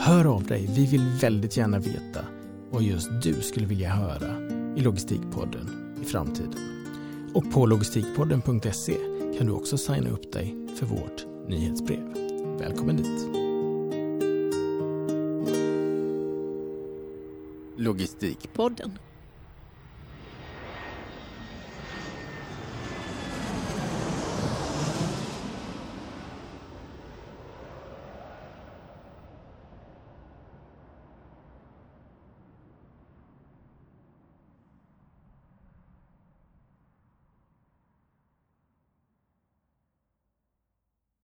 Hör 0.00 0.24
av 0.24 0.42
dig, 0.42 0.66
vi 0.76 0.86
vill 0.86 1.04
väldigt 1.20 1.56
gärna 1.56 1.78
veta 1.78 2.20
vad 2.70 2.82
just 2.82 3.08
du 3.22 3.34
skulle 3.34 3.66
vilja 3.66 3.90
höra 3.90 4.36
i 4.76 4.80
Logistikpodden 4.80 5.96
i 6.02 6.04
framtiden. 6.04 6.54
Och 7.34 7.52
på 7.52 7.66
logistikpodden.se 7.66 8.96
kan 9.38 9.46
du 9.46 9.52
också 9.52 9.78
signa 9.78 10.10
upp 10.10 10.32
dig 10.32 10.56
för 10.78 10.86
vårt 10.86 11.48
nyhetsbrev. 11.48 12.14
Välkommen 12.58 12.96
dit! 12.96 13.45
Logistikpodden. 17.76 18.98